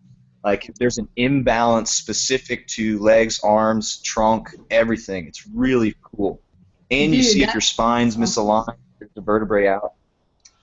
like, 0.44 0.70
if 0.70 0.76
there's 0.76 0.98
an 0.98 1.10
imbalance 1.16 1.92
specific 1.92 2.68
to 2.68 3.00
legs, 3.00 3.40
arms, 3.44 4.02
trunk, 4.02 4.50
everything. 4.70 5.28
It's 5.28 5.48
really 5.48 5.96
cool. 6.02 6.42
And 6.90 7.14
you 7.14 7.24
see 7.24 7.44
if 7.44 7.54
your 7.54 7.62
spine's 7.62 8.16
misaligned, 8.16 8.78
if 9.02 9.14
the 9.14 9.22
vertebrae 9.22 9.68
out. 9.68 9.94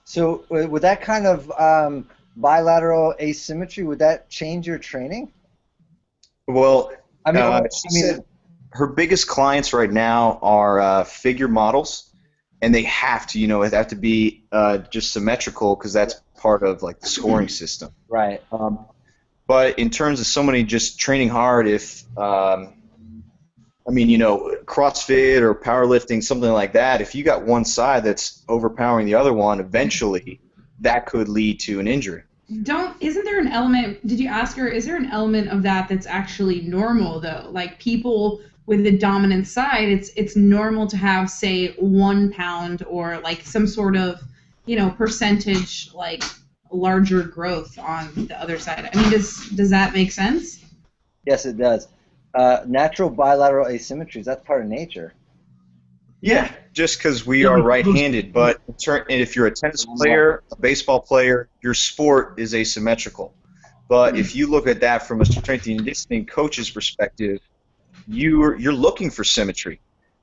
So 0.04 0.44
with 0.48 0.82
that 0.82 1.02
kind 1.02 1.26
of 1.26 1.50
um, 1.58 2.08
bilateral 2.36 3.14
asymmetry, 3.20 3.84
would 3.84 3.98
that 3.98 4.30
change 4.30 4.66
your 4.66 4.78
training? 4.78 5.32
Well, 6.46 6.92
I 7.24 7.32
mean, 7.32 7.42
uh, 7.42 7.62
I 7.62 7.92
mean, 7.92 8.24
her 8.70 8.86
biggest 8.86 9.28
clients 9.28 9.72
right 9.72 9.90
now 9.90 10.38
are 10.42 10.80
uh, 10.80 11.04
figure 11.04 11.48
models, 11.48 12.10
and 12.60 12.74
they 12.74 12.82
have 12.82 13.26
to, 13.28 13.38
you 13.38 13.46
know, 13.46 13.62
have 13.62 13.88
to 13.88 13.96
be 13.96 14.44
uh, 14.52 14.78
just 14.78 15.12
symmetrical 15.12 15.76
because 15.76 15.92
that's 15.92 16.20
part 16.36 16.62
of 16.62 16.82
like 16.82 17.00
the 17.00 17.06
scoring 17.06 17.48
system. 17.62 17.90
right. 18.08 18.42
Um, 18.52 18.86
but 19.46 19.78
in 19.78 19.90
terms 19.90 20.20
of 20.20 20.26
somebody 20.26 20.62
just 20.62 20.98
training 20.98 21.28
hard, 21.28 21.66
if 21.66 22.04
um, 22.16 22.74
I 23.86 23.90
mean, 23.90 24.08
you 24.08 24.18
know, 24.18 24.56
CrossFit 24.64 25.42
or 25.42 25.54
powerlifting, 25.54 26.22
something 26.22 26.50
like 26.50 26.72
that, 26.72 27.00
if 27.00 27.14
you 27.14 27.22
got 27.22 27.44
one 27.44 27.64
side 27.64 28.04
that's 28.04 28.42
overpowering 28.48 29.06
the 29.06 29.14
other 29.14 29.32
one, 29.32 29.60
eventually 29.60 30.40
that 30.80 31.06
could 31.06 31.28
lead 31.28 31.60
to 31.60 31.80
an 31.80 31.86
injury. 31.86 32.22
Don't 32.62 32.96
isn't 33.00 33.24
there 33.24 33.40
an 33.40 33.48
element 33.48 34.06
did 34.06 34.20
you 34.20 34.28
ask 34.28 34.56
her 34.58 34.68
is 34.68 34.84
there 34.84 34.96
an 34.96 35.10
element 35.10 35.48
of 35.48 35.62
that 35.62 35.88
that's 35.88 36.06
actually 36.06 36.60
normal 36.62 37.18
though? 37.20 37.48
Like 37.50 37.78
people 37.78 38.40
with 38.66 38.84
the 38.84 38.96
dominant 38.96 39.46
side, 39.46 39.88
it's 39.88 40.10
it's 40.16 40.36
normal 40.36 40.86
to 40.88 40.96
have 40.96 41.30
say 41.30 41.74
one 41.76 42.30
pound 42.32 42.82
or 42.86 43.18
like 43.20 43.42
some 43.42 43.66
sort 43.66 43.96
of 43.96 44.20
you 44.66 44.76
know 44.76 44.90
percentage 44.90 45.92
like 45.94 46.22
larger 46.74 47.22
growth 47.22 47.78
on 47.78 48.26
the 48.26 48.40
other 48.40 48.58
side. 48.58 48.88
I 48.92 49.00
mean, 49.00 49.10
does 49.10 49.48
does 49.50 49.70
that 49.70 49.92
make 49.92 50.12
sense? 50.12 50.64
Yes, 51.26 51.46
it 51.46 51.56
does. 51.56 51.88
Uh, 52.34 52.64
natural 52.66 53.10
bilateral 53.10 53.66
asymmetries, 53.66 54.24
that's 54.24 54.44
part 54.44 54.62
of 54.62 54.68
nature. 54.68 55.14
Yeah, 56.20 56.50
just 56.72 56.98
because 56.98 57.26
we 57.26 57.44
are 57.44 57.60
right-handed, 57.60 58.32
but 58.32 58.58
turn, 58.82 59.04
if 59.10 59.36
you're 59.36 59.46
a 59.46 59.50
tennis 59.50 59.84
player, 59.84 60.42
a 60.50 60.56
baseball 60.56 61.00
player, 61.00 61.48
your 61.62 61.74
sport 61.74 62.34
is 62.38 62.54
asymmetrical. 62.54 63.34
But 63.88 64.16
if 64.16 64.34
you 64.34 64.46
look 64.46 64.66
at 64.66 64.80
that 64.80 65.06
from 65.06 65.20
a 65.20 65.26
strength 65.26 65.66
and 65.66 65.76
conditioning 65.76 66.24
coach's 66.24 66.70
perspective, 66.70 67.40
you're 68.08 68.58
you're 68.58 68.72
looking 68.72 69.10
for 69.10 69.22
symmetry. 69.22 69.80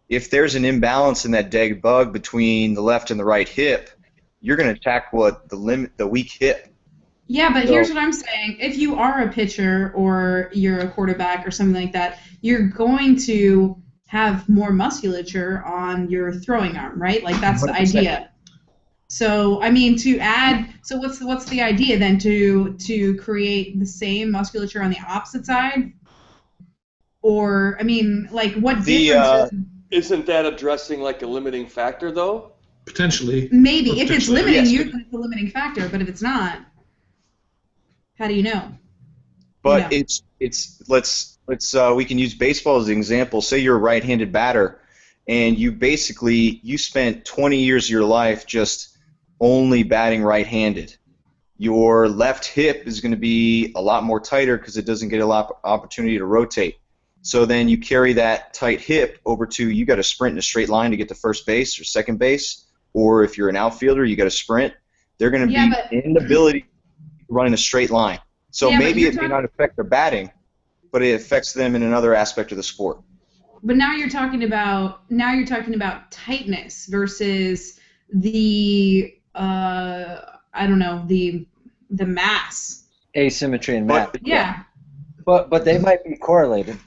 If 0.09 0.29
there's 0.29 0.55
an 0.55 0.65
imbalance 0.65 1.25
in 1.25 1.31
that 1.31 1.51
dead 1.51 1.81
bug 1.81 2.11
between 2.11 2.73
the 2.73 2.81
left 2.81 3.11
and 3.11 3.19
the 3.19 3.23
right 3.23 3.47
hip, 3.47 3.89
you're 4.41 4.57
going 4.57 4.73
to 4.73 4.79
attack 4.79 5.13
what 5.13 5.47
the 5.49 5.55
limit, 5.55 5.91
the 5.97 6.07
weak 6.07 6.31
hit. 6.31 6.73
Yeah, 7.27 7.53
but 7.53 7.67
So- 7.67 7.73
here's 7.73 7.89
what 7.89 7.97
I'm 7.97 8.11
saying. 8.11 8.57
If 8.59 8.77
you 8.77 8.95
are 8.95 9.21
a 9.21 9.29
pitcher 9.31 9.93
or 9.95 10.49
you're 10.53 10.79
a 10.79 10.89
quarterback 10.89 11.47
or 11.47 11.51
something 11.51 11.79
like 11.81 11.93
that, 11.93 12.19
you're 12.41 12.67
going 12.67 13.15
to 13.27 13.77
have 14.07 14.49
more 14.49 14.73
musculature 14.73 15.63
on 15.63 16.09
your 16.09 16.33
throwing 16.33 16.75
arm, 16.75 17.01
right? 17.01 17.23
Like 17.23 17.39
that's 17.39 17.61
the 17.61 17.71
100%. 17.71 17.95
idea. 17.99 18.27
So 19.07 19.61
I 19.61 19.69
mean 19.71 19.97
to 19.99 20.17
add 20.19 20.73
so 20.83 20.97
what's 20.97 21.19
the, 21.19 21.27
what's 21.27 21.45
the 21.45 21.61
idea 21.61 21.97
then 21.99 22.17
to 22.19 22.73
to 22.77 23.15
create 23.17 23.77
the 23.79 23.85
same 23.85 24.31
musculature 24.31 24.81
on 24.81 24.89
the 24.89 24.97
opposite 25.07 25.45
side? 25.45 25.93
Or 27.21 27.77
I 27.79 27.83
mean 27.83 28.27
like 28.31 28.53
what 28.55 28.83
The, 28.83 29.07
difference 29.07 29.27
uh, 29.27 29.49
is- 29.91 30.05
Isn't 30.11 30.25
that 30.27 30.45
addressing 30.45 31.01
like 31.01 31.21
a 31.21 31.27
limiting 31.27 31.67
factor 31.67 32.11
though? 32.11 32.53
Potentially. 32.91 33.49
maybe 33.51 33.99
if 33.99 34.11
it's 34.11 34.27
limiting 34.27 34.65
yes, 34.65 34.71
you 34.71 34.81
it's 34.81 35.13
a 35.13 35.17
limiting 35.17 35.49
factor, 35.49 35.87
but 35.89 36.01
if 36.01 36.09
it's 36.09 36.21
not, 36.21 36.59
how 38.17 38.27
do 38.27 38.33
you 38.33 38.43
know? 38.43 38.71
But 39.63 39.91
Yeah. 39.91 39.99
it's 39.99 40.23
it's 40.39 40.81
let's 40.87 41.37
let's 41.47 41.73
uh, 41.75 41.93
we 41.95 42.05
can 42.05 42.17
use 42.17 42.33
baseball 42.33 42.77
as 42.77 42.87
an 42.87 42.97
example. 42.97 43.41
Say 43.41 43.59
you're 43.59 43.75
a 43.75 43.79
right-handed 43.79 44.31
batter, 44.31 44.79
and 45.27 45.57
you 45.57 45.71
basically 45.71 46.59
you 46.63 46.77
spent 46.77 47.25
20 47.25 47.57
years 47.57 47.85
of 47.85 47.91
your 47.91 48.03
life 48.03 48.45
just 48.45 48.97
only 49.39 49.83
batting 49.83 50.23
right-handed. 50.23 50.95
Your 51.57 52.09
left 52.09 52.45
hip 52.45 52.87
is 52.87 53.01
going 53.01 53.11
to 53.11 53.17
be 53.17 53.71
a 53.75 53.81
lot 53.81 54.03
more 54.03 54.19
tighter 54.19 54.57
because 54.57 54.77
it 54.77 54.85
doesn't 54.85 55.09
get 55.09 55.21
a 55.21 55.25
lot 55.25 55.45
of 55.49 55.55
opportunity 55.63 56.17
to 56.17 56.25
rotate. 56.25 56.77
So 57.23 57.45
then 57.45 57.69
you 57.69 57.77
carry 57.77 58.13
that 58.13 58.51
tight 58.55 58.81
hip 58.81 59.19
over 59.25 59.45
to 59.45 59.69
you 59.69 59.85
got 59.85 59.97
to 59.97 60.03
sprint 60.03 60.33
in 60.33 60.39
a 60.39 60.41
straight 60.41 60.69
line 60.69 60.89
to 60.89 60.97
get 60.97 61.07
to 61.09 61.15
first 61.15 61.45
base 61.45 61.79
or 61.79 61.83
second 61.83 62.17
base, 62.17 62.60
or 62.93 63.23
if 63.23 63.37
you're 63.37 63.49
an 63.49 63.55
outfielder, 63.55 64.05
you 64.05 64.15
got 64.15 64.25
to 64.25 64.31
sprint. 64.31 64.73
They're 65.17 65.29
going 65.31 65.47
to 65.47 65.53
Yeah, 65.53 65.67
be 65.67 65.71
but- 65.75 65.93
inability 65.93 66.61
to 66.61 66.67
run 67.29 67.47
in 67.47 67.53
a 67.53 67.57
straight 67.57 67.89
line. 67.91 68.19
So 68.51 68.69
Yeah, 68.69 68.79
maybe 68.79 69.01
you're 69.01 69.11
it 69.11 69.15
may 69.21 69.27
not 69.27 69.45
affect 69.45 69.75
their 69.77 69.85
batting, 69.85 70.29
but 70.91 71.01
it 71.01 71.13
affects 71.13 71.53
them 71.53 71.75
in 71.75 71.83
another 71.83 72.13
aspect 72.13 72.51
of 72.51 72.57
the 72.57 72.63
sport. 72.63 72.99
But 73.63 73.77
now 73.77 73.93
you're 73.93 74.09
talking 74.09 74.43
about 74.43 75.09
now 75.11 75.31
you're 75.33 75.45
talking 75.45 75.75
about 75.75 76.11
tightness 76.11 76.87
versus 76.87 77.79
the 78.13 79.15
uh 79.35 80.17
I 80.53 80.67
don't 80.67 80.79
know 80.79 81.03
the 81.07 81.45
the 81.91 82.05
mass. 82.05 82.85
Asymmetry 83.15 83.77
and 83.77 83.87
math. 83.87 84.11
But 84.13 84.27
Yeah. 84.27 84.63
But 85.25 85.49
but 85.49 85.63
they 85.63 85.77
might 85.77 86.03
be 86.03 86.15
correlated. 86.17 86.77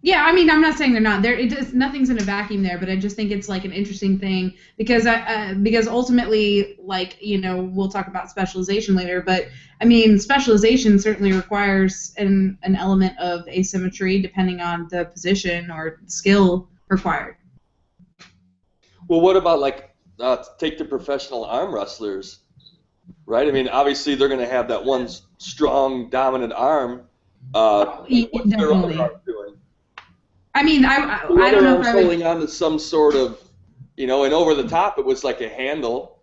Yeah, 0.00 0.24
I 0.24 0.32
mean, 0.32 0.48
I'm 0.48 0.60
not 0.60 0.78
saying 0.78 0.92
they're 0.92 1.00
not. 1.02 1.22
There, 1.22 1.34
it 1.34 1.50
does, 1.50 1.74
nothing's 1.74 2.08
in 2.08 2.18
a 2.18 2.24
vacuum 2.24 2.62
there, 2.62 2.78
but 2.78 2.88
I 2.88 2.94
just 2.94 3.16
think 3.16 3.32
it's 3.32 3.48
like 3.48 3.64
an 3.64 3.72
interesting 3.72 4.16
thing 4.16 4.54
because 4.76 5.06
I, 5.08 5.16
uh, 5.22 5.54
because 5.54 5.88
ultimately, 5.88 6.76
like 6.80 7.20
you 7.20 7.40
know, 7.40 7.62
we'll 7.62 7.88
talk 7.88 8.06
about 8.06 8.30
specialization 8.30 8.94
later, 8.94 9.20
but 9.20 9.48
I 9.80 9.86
mean, 9.86 10.20
specialization 10.20 11.00
certainly 11.00 11.32
requires 11.32 12.14
an 12.16 12.58
an 12.62 12.76
element 12.76 13.18
of 13.18 13.48
asymmetry 13.48 14.22
depending 14.22 14.60
on 14.60 14.86
the 14.88 15.06
position 15.06 15.68
or 15.68 15.98
skill 16.06 16.68
required. 16.88 17.36
Well, 19.08 19.20
what 19.20 19.36
about 19.36 19.58
like 19.58 19.90
uh, 20.20 20.44
take 20.58 20.78
the 20.78 20.84
professional 20.84 21.44
arm 21.44 21.74
wrestlers, 21.74 22.40
right? 23.26 23.48
I 23.48 23.50
mean, 23.50 23.66
obviously 23.68 24.14
they're 24.14 24.28
going 24.28 24.40
to 24.40 24.46
have 24.48 24.68
that 24.68 24.84
one 24.84 25.08
strong, 25.38 26.08
dominant 26.08 26.52
arm. 26.52 27.02
Uh, 27.52 28.04
Y- 28.08 28.28
what's 28.30 28.50
their 28.50 28.68
definitely. 28.68 28.94
other 28.94 29.02
arm 29.02 29.20
doing? 29.26 29.54
I 30.54 30.62
mean, 30.62 30.84
I 30.84 30.96
I, 30.96 31.26
The 31.28 31.34
I 31.40 31.48
other 31.48 31.50
don't 31.52 31.64
know 31.64 31.70
if 31.72 31.76
arm's 31.76 31.86
I 31.88 31.94
would. 31.94 32.02
holding 32.04 32.26
on 32.26 32.40
to 32.40 32.48
some 32.48 32.78
sort 32.78 33.14
of, 33.14 33.40
you 33.96 34.06
know, 34.06 34.24
and 34.24 34.32
over 34.34 34.54
the 34.54 34.66
top 34.68 34.98
it 34.98 35.04
was 35.04 35.24
like 35.24 35.40
a 35.40 35.48
handle. 35.48 36.22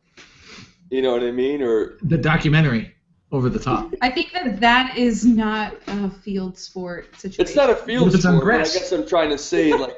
You 0.90 1.02
know 1.02 1.14
what 1.14 1.24
I 1.24 1.32
mean? 1.32 1.62
Or 1.62 1.98
The 2.04 2.18
documentary 2.18 2.94
over 3.32 3.50
the 3.50 3.60
top. 3.60 3.94
I 4.02 4.10
think 4.10 4.32
that 4.34 4.60
that 4.62 4.98
is 4.98 5.26
not 5.26 5.76
a 5.88 6.10
field 6.10 6.58
sport 6.58 7.16
situation. 7.20 7.42
it's 7.44 7.56
not 7.56 7.70
a 7.70 7.76
field 7.76 8.14
it's 8.14 8.24
sport. 8.24 8.44
But 8.46 8.54
I 8.56 8.58
guess 8.60 8.92
I'm 8.92 9.08
trying 9.08 9.30
to 9.32 9.38
say 9.38 9.74
like, 9.74 9.98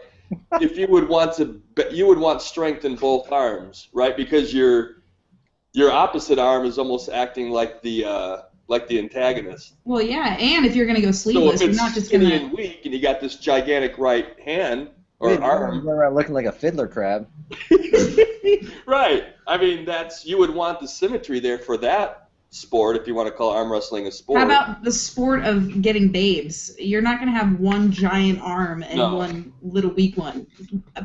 if 0.61 0.77
you 0.77 0.87
would 0.87 1.07
want 1.07 1.33
to, 1.35 1.61
you 1.91 2.07
would 2.07 2.17
want 2.17 2.41
strength 2.41 2.85
in 2.85 2.95
both 2.95 3.31
arms, 3.31 3.89
right? 3.93 4.15
Because 4.15 4.53
your 4.53 5.03
your 5.73 5.91
opposite 5.91 6.39
arm 6.39 6.65
is 6.65 6.77
almost 6.79 7.09
acting 7.09 7.51
like 7.51 7.81
the 7.81 8.05
uh, 8.05 8.37
like 8.67 8.87
the 8.87 8.99
antagonist. 8.99 9.75
Well, 9.85 10.01
yeah, 10.01 10.35
and 10.39 10.65
if 10.65 10.75
you're 10.75 10.85
gonna 10.85 11.01
go 11.01 11.11
So 11.11 11.31
sleeveless, 11.31 11.61
if 11.61 11.67
you're 11.67 11.75
not 11.75 11.93
just 11.93 12.07
skinny 12.07 12.29
gonna. 12.29 12.45
and 12.45 12.53
weak, 12.53 12.81
and 12.85 12.93
you 12.93 13.01
got 13.01 13.21
this 13.21 13.35
gigantic 13.35 13.97
right 13.97 14.37
hand 14.39 14.89
or 15.19 15.29
Wait, 15.29 15.39
arm, 15.41 15.81
Going 15.83 15.95
around 15.97 16.15
looking 16.15 16.33
like 16.33 16.45
a 16.45 16.51
fiddler 16.51 16.87
crab. 16.87 17.27
right? 18.85 19.25
I 19.47 19.57
mean, 19.57 19.85
that's 19.85 20.25
you 20.25 20.37
would 20.37 20.53
want 20.53 20.79
the 20.79 20.87
symmetry 20.87 21.39
there 21.39 21.57
for 21.59 21.77
that 21.77 22.29
sport 22.49 22.95
if 22.95 23.07
you 23.07 23.13
want 23.15 23.27
to 23.27 23.33
call 23.33 23.51
arm 23.51 23.71
wrestling 23.71 24.07
a 24.07 24.11
sport. 24.11 24.39
How 24.39 24.45
about 24.45 24.83
the 24.83 24.91
sport 24.91 25.43
of 25.43 25.81
getting 25.81 26.09
babes? 26.11 26.75
You're 26.77 27.01
not 27.01 27.19
gonna 27.19 27.31
have 27.31 27.59
one 27.59 27.91
giant 27.91 28.39
arm 28.41 28.83
and 28.83 28.97
No. 28.97 29.15
one 29.15 29.53
little 29.61 29.91
weak 29.91 30.17
one. 30.17 30.45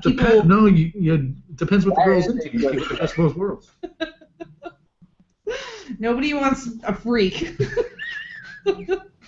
People. 0.02 0.12
Dep- 0.12 0.45
no, 0.47 0.66
you, 0.66 0.92
you 0.95 1.35
depends 1.54 1.87
what 1.87 1.97
the 1.97 2.02
girl's 2.04 2.26
into. 2.26 2.45
You 2.52 2.71
keep 2.71 2.88
the 2.88 2.97
best 2.97 3.12
of 3.12 3.16
both 3.19 3.37
worlds. 3.37 3.71
Nobody 5.99 6.35
wants 6.35 6.69
a 6.85 6.95
freak. 6.95 7.57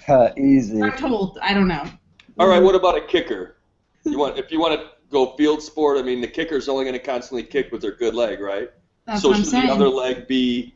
Uh, 0.07 0.31
easy. 0.37 0.83
I'm 0.83 0.97
told. 0.97 1.39
I 1.41 1.55
don't 1.55 1.69
know. 1.69 1.83
All 2.39 2.47
right, 2.47 2.63
what 2.63 2.75
about 2.75 2.97
a 2.97 3.01
kicker? 3.01 3.57
You 4.05 4.19
want 4.19 4.39
if 4.39 4.53
you 4.53 4.61
want 4.61 4.79
to 4.79 4.89
go 5.11 5.35
field 5.37 5.63
sport? 5.63 5.99
I 5.99 6.03
mean, 6.03 6.21
the 6.21 6.29
kicker's 6.29 6.69
only 6.69 6.85
going 6.85 6.93
to 6.93 6.99
constantly 6.99 7.43
kick 7.43 7.73
with 7.73 7.81
their 7.81 7.93
good 7.93 8.15
leg, 8.15 8.41
right? 8.41 8.71
That's 9.07 9.23
so 9.23 9.29
what 9.29 9.37
I'm 9.39 9.43
should 9.43 9.51
saying. 9.51 9.67
the 9.69 9.73
other 9.73 9.89
leg 9.89 10.27
be? 10.29 10.75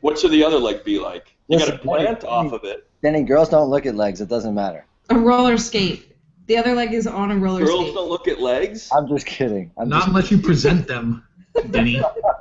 What 0.00 0.18
should 0.18 0.32
the 0.32 0.42
other 0.42 0.58
leg 0.58 0.84
be 0.84 0.98
like? 0.98 1.36
You 1.48 1.58
got 1.58 1.66
to 1.66 1.78
plant 1.78 2.20
Danny, 2.20 2.32
off 2.32 2.52
of 2.52 2.64
it. 2.64 2.88
Denny, 3.02 3.22
girls 3.22 3.48
don't 3.50 3.70
look 3.70 3.86
at 3.86 3.94
legs. 3.94 4.20
It 4.20 4.28
doesn't 4.28 4.54
matter. 4.54 4.84
A 5.10 5.18
roller 5.18 5.58
skate. 5.58 6.16
The 6.46 6.56
other 6.56 6.74
leg 6.74 6.92
is 6.92 7.06
on 7.06 7.30
a 7.30 7.36
roller 7.36 7.58
skate. 7.58 7.68
Girls 7.68 7.84
skate. 7.84 7.94
don't 7.94 8.08
look 8.08 8.26
at 8.26 8.40
legs. 8.40 8.88
I'm 8.92 9.06
just 9.08 9.26
kidding. 9.26 9.70
I'm 9.78 9.88
Not 9.88 9.98
just, 9.98 10.08
unless 10.08 10.30
you 10.30 10.38
present 10.38 10.88
them, 10.88 11.24
Denny. 11.70 12.02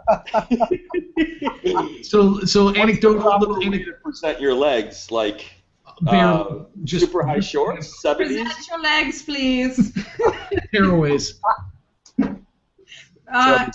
So, 2.04 2.40
so 2.42 2.76
anecdotal, 2.76 3.40
little 3.40 3.58
way 3.58 3.84
to 3.84 3.94
present 4.04 4.40
your 4.40 4.54
legs, 4.54 5.12
like 5.12 5.46
bear, 6.02 6.26
uh, 6.26 6.66
just 6.84 7.06
super 7.06 7.26
high 7.26 7.40
shorts, 7.40 8.02
seventies. 8.02 8.42
Present 8.42 8.68
your 8.68 8.80
legs, 8.82 9.24
please. 9.24 9.92
Tearaways. 10.74 11.40
Uh, 13.32 13.72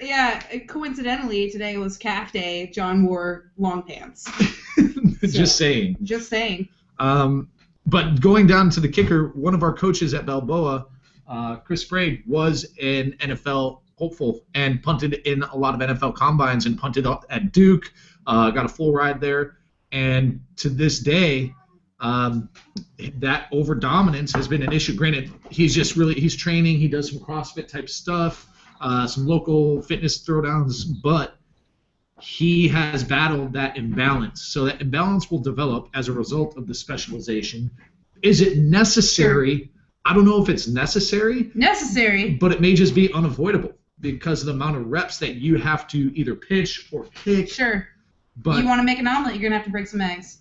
yeah, 0.00 0.40
coincidentally, 0.66 1.50
today 1.50 1.76
was 1.76 1.96
calf 1.96 2.32
day. 2.32 2.70
John 2.74 3.04
wore 3.04 3.52
long 3.56 3.82
pants. 3.82 4.30
just 5.22 5.56
saying. 5.56 5.96
Just 6.02 6.28
saying. 6.28 6.68
Um, 6.98 7.48
but 7.86 8.20
going 8.20 8.46
down 8.46 8.70
to 8.70 8.80
the 8.80 8.88
kicker, 8.88 9.28
one 9.28 9.54
of 9.54 9.62
our 9.62 9.72
coaches 9.72 10.14
at 10.14 10.26
Balboa, 10.26 10.86
uh, 11.26 11.56
Chris 11.56 11.82
Sprague, 11.82 12.22
was 12.26 12.64
an 12.82 13.12
NFL 13.20 13.80
hopeful 13.98 14.44
and 14.54 14.82
punted 14.82 15.14
in 15.14 15.42
a 15.42 15.56
lot 15.56 15.74
of 15.74 15.80
NFL 15.80 16.14
combines 16.14 16.66
and 16.66 16.78
punted 16.78 17.06
at 17.28 17.52
Duke. 17.52 17.92
Uh, 18.26 18.50
got 18.50 18.64
a 18.64 18.68
full 18.68 18.92
ride 18.92 19.20
there, 19.20 19.58
and 19.92 20.40
to 20.56 20.68
this 20.68 21.00
day, 21.00 21.52
um, 22.00 22.48
that 23.16 23.48
over 23.52 23.74
dominance 23.74 24.32
has 24.34 24.46
been 24.46 24.62
an 24.62 24.72
issue. 24.72 24.94
Granted, 24.94 25.32
he's 25.50 25.74
just 25.74 25.96
really 25.96 26.14
he's 26.14 26.36
training. 26.36 26.78
He 26.78 26.88
does 26.88 27.10
some 27.10 27.18
CrossFit 27.20 27.68
type 27.68 27.88
stuff, 27.88 28.46
uh, 28.80 29.06
some 29.06 29.26
local 29.26 29.82
fitness 29.82 30.24
throwdowns, 30.24 30.84
but 31.02 31.36
he 32.20 32.68
has 32.68 33.02
battled 33.04 33.52
that 33.54 33.76
imbalance. 33.76 34.42
So 34.42 34.64
that 34.66 34.80
imbalance 34.80 35.30
will 35.30 35.38
develop 35.40 35.88
as 35.94 36.08
a 36.08 36.12
result 36.12 36.56
of 36.56 36.66
the 36.66 36.74
specialization. 36.74 37.70
Is 38.22 38.40
it 38.40 38.58
necessary? 38.58 39.70
I 40.04 40.14
don't 40.14 40.24
know 40.24 40.42
if 40.42 40.48
it's 40.48 40.66
necessary, 40.66 41.50
Necessary. 41.54 42.34
but 42.34 42.50
it 42.52 42.60
may 42.60 42.74
just 42.74 42.94
be 42.94 43.12
unavoidable 43.12 43.72
because 44.00 44.40
of 44.40 44.46
the 44.46 44.52
amount 44.52 44.76
of 44.76 44.86
reps 44.86 45.18
that 45.18 45.34
you 45.36 45.56
have 45.56 45.86
to 45.88 46.12
either 46.18 46.34
pitch 46.34 46.88
or 46.92 47.04
kick. 47.24 47.48
Sure. 47.50 47.88
But 48.36 48.58
you 48.58 48.66
want 48.66 48.78
to 48.80 48.84
make 48.84 48.98
an 48.98 49.08
omelet, 49.08 49.34
you're 49.34 49.42
gonna 49.42 49.56
have 49.56 49.64
to 49.64 49.70
break 49.72 49.88
some 49.88 50.00
eggs. 50.00 50.38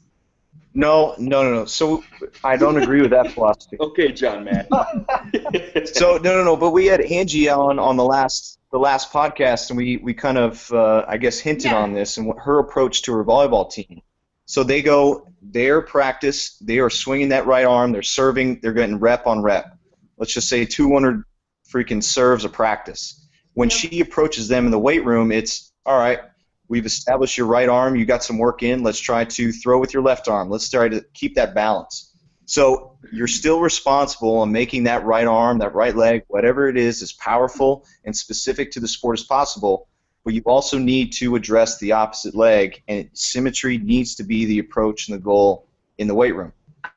No, 0.73 1.15
no, 1.17 1.43
no, 1.43 1.53
no. 1.55 1.65
So 1.65 2.03
I 2.43 2.55
don't 2.55 2.77
agree 2.81 3.01
with 3.01 3.09
that 3.11 3.31
philosophy. 3.33 3.77
Okay, 3.79 4.11
John 4.11 4.43
man. 4.43 4.67
So 5.93 6.17
no, 6.17 6.35
no, 6.35 6.43
no. 6.43 6.55
But 6.55 6.71
we 6.71 6.85
had 6.85 7.01
Angie 7.01 7.49
on 7.49 7.79
on 7.79 7.97
the 7.97 8.03
last 8.03 8.59
the 8.71 8.77
last 8.77 9.11
podcast, 9.11 9.69
and 9.69 9.77
we 9.77 9.97
we 9.97 10.13
kind 10.13 10.37
of 10.37 10.71
uh, 10.71 11.05
I 11.07 11.17
guess 11.17 11.39
hinted 11.39 11.71
Yeah. 11.71 11.77
on 11.77 11.93
this 11.93 12.17
and 12.17 12.27
what 12.27 12.37
her 12.39 12.59
approach 12.59 13.03
to 13.03 13.13
her 13.13 13.23
volleyball 13.23 13.71
team. 13.71 14.01
So 14.45 14.63
they 14.63 14.81
go 14.81 15.27
their 15.41 15.81
practice. 15.81 16.57
They 16.59 16.79
are 16.79 16.89
swinging 16.89 17.29
that 17.29 17.47
right 17.47 17.65
arm. 17.65 17.91
They're 17.91 18.01
serving. 18.03 18.59
They're 18.61 18.73
getting 18.73 18.99
rep 18.99 19.25
on 19.27 19.41
rep. 19.41 19.77
Let's 20.17 20.33
just 20.33 20.47
say 20.49 20.65
200 20.65 21.23
freaking 21.71 22.03
serves 22.03 22.45
a 22.45 22.49
practice. 22.49 23.26
When 23.57 23.69
she 23.69 24.01
approaches 24.01 24.47
them 24.47 24.65
in 24.65 24.71
the 24.71 24.77
weight 24.77 25.03
room, 25.03 25.31
it's 25.31 25.71
all 25.83 25.97
right. 25.97 26.19
We've 26.67 26.85
established 26.85 27.39
your 27.39 27.47
right 27.47 27.67
arm. 27.67 27.95
You 27.95 28.05
got 28.05 28.23
some 28.23 28.37
work 28.37 28.61
in. 28.61 28.83
Let's 28.83 28.99
try 28.99 29.25
to 29.25 29.51
throw 29.51 29.79
with 29.79 29.95
your 29.95 30.03
left 30.03 30.27
arm. 30.27 30.51
Let's 30.51 30.69
try 30.69 30.87
to 30.87 31.03
keep 31.15 31.33
that 31.37 31.55
balance. 31.55 32.13
So 32.45 32.99
you're 33.11 33.25
still 33.25 33.59
responsible 33.59 34.37
on 34.37 34.51
making 34.51 34.83
that 34.83 35.05
right 35.05 35.25
arm, 35.25 35.57
that 35.57 35.73
right 35.73 35.95
leg, 35.95 36.21
whatever 36.27 36.69
it 36.69 36.77
is, 36.77 37.01
as 37.01 37.13
powerful 37.13 37.83
and 38.05 38.15
specific 38.15 38.69
to 38.73 38.79
the 38.79 38.87
sport 38.87 39.17
as 39.17 39.25
possible. 39.25 39.87
But 40.23 40.35
you 40.35 40.43
also 40.45 40.77
need 40.77 41.13
to 41.13 41.35
address 41.35 41.79
the 41.79 41.93
opposite 41.93 42.35
leg, 42.35 42.83
and 42.87 43.09
symmetry 43.13 43.79
needs 43.79 44.13
to 44.17 44.23
be 44.23 44.45
the 44.45 44.59
approach 44.59 45.07
and 45.09 45.17
the 45.17 45.23
goal 45.23 45.65
in 45.97 46.07
the 46.07 46.13
weight 46.13 46.35
room. 46.35 46.53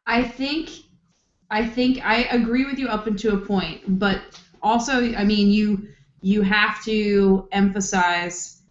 I 0.06 0.24
think 0.24 0.68
I 1.50 1.66
think 1.66 2.04
I 2.04 2.24
agree 2.24 2.66
with 2.66 2.78
you 2.78 2.88
up 2.88 3.06
until 3.06 3.36
a 3.36 3.40
point, 3.40 3.98
but 3.98 4.20
also 4.62 5.14
I 5.14 5.24
mean 5.24 5.48
you 5.48 5.88
you 6.22 6.42
have 6.42 6.82
to 6.84 7.48
emphasize 7.52 8.62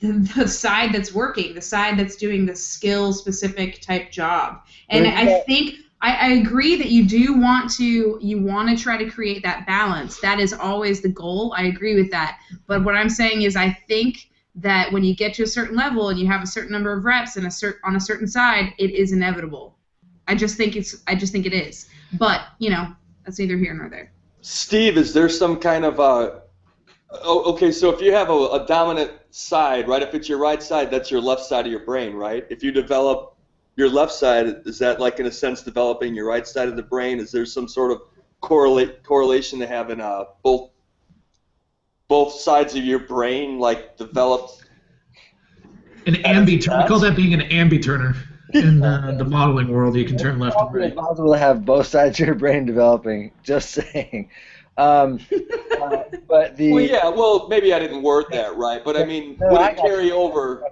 the, 0.00 0.12
the 0.36 0.48
side 0.48 0.92
that's 0.92 1.14
working, 1.14 1.54
the 1.54 1.62
side 1.62 1.98
that's 1.98 2.16
doing 2.16 2.46
the 2.46 2.56
skill 2.56 3.12
specific 3.12 3.80
type 3.80 4.10
job. 4.10 4.62
And 4.88 5.04
But 5.04 5.14
I 5.14 5.40
think 5.40 5.76
I, 6.00 6.14
I 6.14 6.28
agree 6.34 6.76
that 6.76 6.90
you 6.90 7.06
do 7.06 7.34
want 7.34 7.70
to 7.72 8.18
you 8.20 8.40
want 8.40 8.68
to 8.70 8.82
try 8.82 8.96
to 8.96 9.10
create 9.10 9.42
that 9.42 9.66
balance. 9.66 10.20
That 10.20 10.40
is 10.40 10.52
always 10.52 11.00
the 11.00 11.08
goal. 11.08 11.54
I 11.56 11.64
agree 11.64 11.96
with 11.96 12.10
that. 12.10 12.38
But 12.66 12.84
what 12.84 12.94
I'm 12.94 13.10
saying 13.10 13.42
is 13.42 13.56
I 13.56 13.70
think 13.88 14.30
that 14.56 14.92
when 14.92 15.04
you 15.04 15.14
get 15.14 15.34
to 15.34 15.44
a 15.44 15.46
certain 15.46 15.76
level 15.76 16.08
and 16.08 16.18
you 16.18 16.26
have 16.26 16.42
a 16.42 16.46
certain 16.46 16.72
number 16.72 16.92
of 16.92 17.04
reps 17.04 17.36
and 17.36 17.46
a 17.46 17.48
cert, 17.48 17.74
on 17.84 17.96
a 17.96 18.00
certain 18.00 18.26
side, 18.26 18.74
it 18.78 18.90
is 18.90 19.12
inevitable. 19.12 19.76
I 20.26 20.34
just 20.34 20.56
think 20.56 20.76
it's 20.76 21.02
I 21.06 21.14
just 21.14 21.32
think 21.32 21.46
it 21.46 21.52
is. 21.52 21.88
But, 22.14 22.42
you 22.58 22.70
know, 22.70 22.94
that's 23.24 23.38
neither 23.38 23.56
here 23.56 23.74
nor 23.74 23.88
there. 23.88 24.12
Steve, 24.40 24.96
is 24.96 25.12
there 25.12 25.28
some 25.28 25.58
kind 25.58 25.84
of 25.84 26.00
uh 26.00 26.40
oh, 27.10 27.52
okay, 27.52 27.72
so 27.72 27.90
if 27.90 28.00
you 28.00 28.12
have 28.12 28.30
a, 28.30 28.32
a 28.32 28.66
dominant 28.66 29.12
side, 29.30 29.88
right? 29.88 30.02
If 30.02 30.14
it's 30.14 30.28
your 30.28 30.38
right 30.38 30.62
side, 30.62 30.90
that's 30.90 31.10
your 31.10 31.20
left 31.20 31.42
side 31.42 31.66
of 31.66 31.72
your 31.72 31.84
brain, 31.84 32.14
right? 32.14 32.46
If 32.50 32.62
you 32.62 32.72
develop 32.72 33.36
your 33.76 33.88
left 33.88 34.12
side, 34.12 34.62
is 34.66 34.78
that 34.80 35.00
like 35.00 35.20
in 35.20 35.26
a 35.26 35.32
sense 35.32 35.62
developing 35.62 36.14
your 36.14 36.26
right 36.26 36.46
side 36.46 36.68
of 36.68 36.76
the 36.76 36.82
brain? 36.82 37.18
Is 37.18 37.30
there 37.30 37.46
some 37.46 37.68
sort 37.68 37.92
of 37.92 38.02
correlate 38.40 39.02
correlation 39.02 39.58
to 39.58 39.66
having 39.66 40.00
uh 40.00 40.24
both 40.44 40.70
both 42.06 42.32
sides 42.32 42.74
of 42.76 42.84
your 42.84 43.00
brain 43.00 43.58
like 43.58 43.96
developed? 43.96 44.64
an 46.06 46.14
ambi-turner, 46.14 46.82
we 46.82 46.88
call 46.88 46.98
that 47.00 47.16
being 47.16 47.34
an 47.34 47.42
ambi-turner 47.42 48.14
in 48.54 48.82
uh, 48.82 49.14
the 49.18 49.24
modeling 49.24 49.68
world. 49.68 49.94
You 49.94 50.04
can 50.04 50.16
turn 50.16 50.38
left 50.38 50.56
and 50.56 50.68
Probably 50.68 50.80
right. 50.80 50.90
advisable 50.90 51.32
to 51.32 51.38
have 51.38 51.64
both 51.64 51.86
sides 51.86 52.18
of 52.18 52.26
your 52.26 52.34
brain 52.34 52.64
developing. 52.64 53.30
Just 53.42 53.70
saying. 53.70 54.30
Um, 54.78 55.18
uh, 55.82 56.04
but 56.28 56.56
the 56.56 56.72
Well, 56.72 56.82
yeah. 56.82 57.08
Well, 57.08 57.48
maybe 57.48 57.74
I 57.74 57.78
didn't 57.78 58.02
word 58.02 58.26
that 58.30 58.56
right, 58.56 58.82
but 58.82 58.96
I 58.96 59.04
mean, 59.04 59.36
No, 59.40 59.48
would 59.48 59.60
I 59.60 59.70
it 59.70 59.76
carry 59.76 60.10
over? 60.12 60.62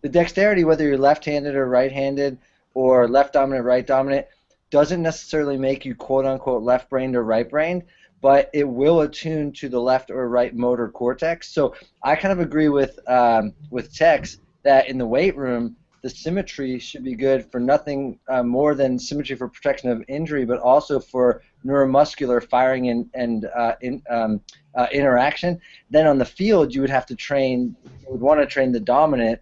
the 0.00 0.08
dexterity, 0.08 0.64
whether 0.64 0.84
you're 0.86 0.96
left-handed 0.96 1.54
or 1.54 1.66
right-handed, 1.68 2.38
or 2.74 3.08
left 3.08 3.32
dominant, 3.32 3.64
right 3.64 3.86
dominant, 3.86 4.26
doesn't 4.70 5.02
necessarily 5.02 5.56
make 5.56 5.84
you 5.84 5.94
quote 5.94 6.24
unquote 6.24 6.62
left 6.62 6.88
brained 6.88 7.16
or 7.16 7.24
right 7.24 7.48
brained, 7.48 7.82
but 8.20 8.48
it 8.52 8.68
will 8.68 9.00
attune 9.00 9.52
to 9.52 9.68
the 9.68 9.80
left 9.80 10.10
or 10.10 10.28
right 10.28 10.54
motor 10.54 10.88
cortex. 10.88 11.48
So 11.48 11.74
I 12.02 12.14
kind 12.14 12.32
of 12.32 12.40
agree 12.40 12.68
with 12.68 12.98
um, 13.08 13.52
with 13.70 13.92
Tex 13.94 14.38
that 14.62 14.88
in 14.88 14.98
the 14.98 15.06
weight 15.06 15.36
room, 15.36 15.76
the 16.02 16.10
symmetry 16.10 16.78
should 16.78 17.04
be 17.04 17.14
good 17.14 17.50
for 17.50 17.60
nothing 17.60 18.18
uh, 18.28 18.42
more 18.42 18.74
than 18.74 18.98
symmetry 18.98 19.36
for 19.36 19.48
protection 19.48 19.90
of 19.90 20.04
injury, 20.08 20.44
but 20.44 20.60
also 20.60 21.00
for 21.00 21.42
neuromuscular 21.64 22.42
firing 22.42 22.88
and, 22.88 23.10
and 23.14 23.46
uh, 23.46 23.74
in, 23.80 24.02
um, 24.10 24.40
uh, 24.74 24.86
interaction. 24.92 25.60
Then 25.90 26.06
on 26.06 26.18
the 26.18 26.24
field, 26.24 26.74
you 26.74 26.80
would 26.80 26.90
have 26.90 27.06
to 27.06 27.16
train, 27.16 27.76
you 27.84 28.12
would 28.12 28.20
want 28.20 28.40
to 28.40 28.46
train 28.46 28.72
the 28.72 28.80
dominant 28.80 29.40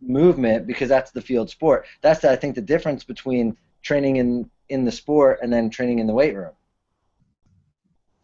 movement 0.00 0.66
because 0.66 0.88
that's 0.88 1.10
the 1.12 1.22
field 1.22 1.50
sport. 1.50 1.86
That's, 2.00 2.24
I 2.24 2.36
think, 2.36 2.54
the 2.54 2.62
difference 2.62 3.04
between 3.04 3.56
training 3.82 4.16
in, 4.16 4.50
in 4.68 4.84
the 4.84 4.92
sport 4.92 5.38
and 5.42 5.52
then 5.52 5.70
training 5.70 6.00
in 6.00 6.06
the 6.06 6.14
weight 6.14 6.34
room. 6.34 6.52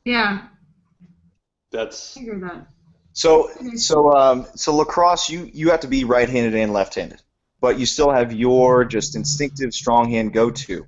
Yeah. 0.04 0.48
That's. 1.70 2.16
I 2.16 2.20
hear 2.20 2.38
that. 2.40 2.66
So, 3.14 3.50
so, 3.76 4.12
um, 4.14 4.46
so 4.54 4.74
lacrosse, 4.74 5.28
you 5.28 5.50
you 5.52 5.70
have 5.70 5.80
to 5.80 5.86
be 5.86 6.04
right-handed 6.04 6.54
and 6.54 6.72
left-handed, 6.72 7.20
but 7.62 7.78
you 7.78 7.86
still 7.86 8.10
have 8.10 8.32
your 8.32 8.84
just 8.84 9.16
instinctive 9.16 9.72
strong 9.72 10.10
hand 10.10 10.34
go-to. 10.34 10.84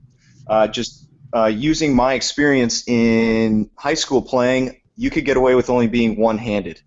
Uh, 0.47 0.67
just 0.67 1.09
uh, 1.35 1.47
using 1.47 1.95
my 1.95 2.15
experience 2.15 2.87
in 2.89 3.71
high 3.77 3.95
school 3.95 4.21
playing, 4.21 4.83
you 4.97 5.09
could 5.09 5.25
get 5.25 5.37
away 5.37 5.55
with 5.55 5.71
only 5.71 5.87
being 5.87 6.21
one-handed. 6.21 6.83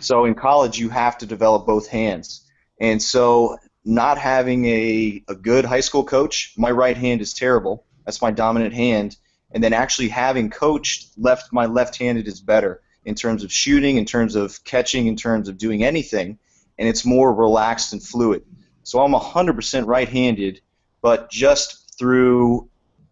So 0.00 0.24
in 0.24 0.34
college, 0.34 0.78
you 0.78 0.88
have 0.88 1.18
to 1.18 1.26
develop 1.26 1.66
both 1.66 1.88
hands, 1.88 2.48
and 2.80 3.02
so 3.02 3.58
not 3.84 4.18
having 4.18 4.64
a, 4.66 5.24
a 5.28 5.34
good 5.34 5.64
high 5.64 5.80
school 5.80 6.04
coach, 6.04 6.54
my 6.56 6.70
right 6.70 6.96
hand 6.96 7.20
is 7.20 7.34
terrible. 7.34 7.84
That's 8.04 8.22
my 8.22 8.30
dominant 8.30 8.72
hand, 8.72 9.16
and 9.50 9.62
then 9.62 9.72
actually 9.72 10.08
having 10.08 10.48
coached 10.50 11.10
left, 11.18 11.52
my 11.52 11.66
left-handed 11.66 12.28
is 12.28 12.40
better 12.40 12.80
in 13.04 13.16
terms 13.16 13.42
of 13.42 13.52
shooting, 13.52 13.96
in 13.96 14.04
terms 14.04 14.36
of 14.36 14.62
catching, 14.62 15.08
in 15.08 15.16
terms 15.16 15.48
of 15.48 15.58
doing 15.58 15.82
anything, 15.82 16.38
and 16.78 16.88
it's 16.88 17.04
more 17.04 17.34
relaxed 17.34 17.92
and 17.92 18.02
fluid. 18.02 18.42
So 18.88 19.04
I'm 19.04 19.12
100% 19.12 19.86
right-handed, 19.86 20.62
but 21.02 21.30
just 21.30 21.98
through 21.98 22.70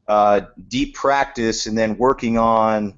uh, 0.09 0.41
deep 0.69 0.95
practice 0.95 1.67
and 1.67 1.77
then 1.77 1.99
working 1.99 2.39
on 2.39 2.95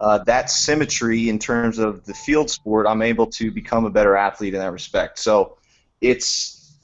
uh, 0.00 0.18
that 0.24 0.50
symmetry 0.50 1.28
in 1.28 1.38
terms 1.38 1.78
of 1.78 2.04
the 2.04 2.14
field 2.14 2.50
sport, 2.50 2.88
I'm 2.88 3.00
able 3.00 3.28
to 3.28 3.52
become 3.52 3.84
a 3.84 3.90
better 3.90 4.16
athlete 4.16 4.54
in 4.54 4.58
that 4.58 4.72
respect. 4.72 5.20
So 5.20 5.58
it's 6.00 6.74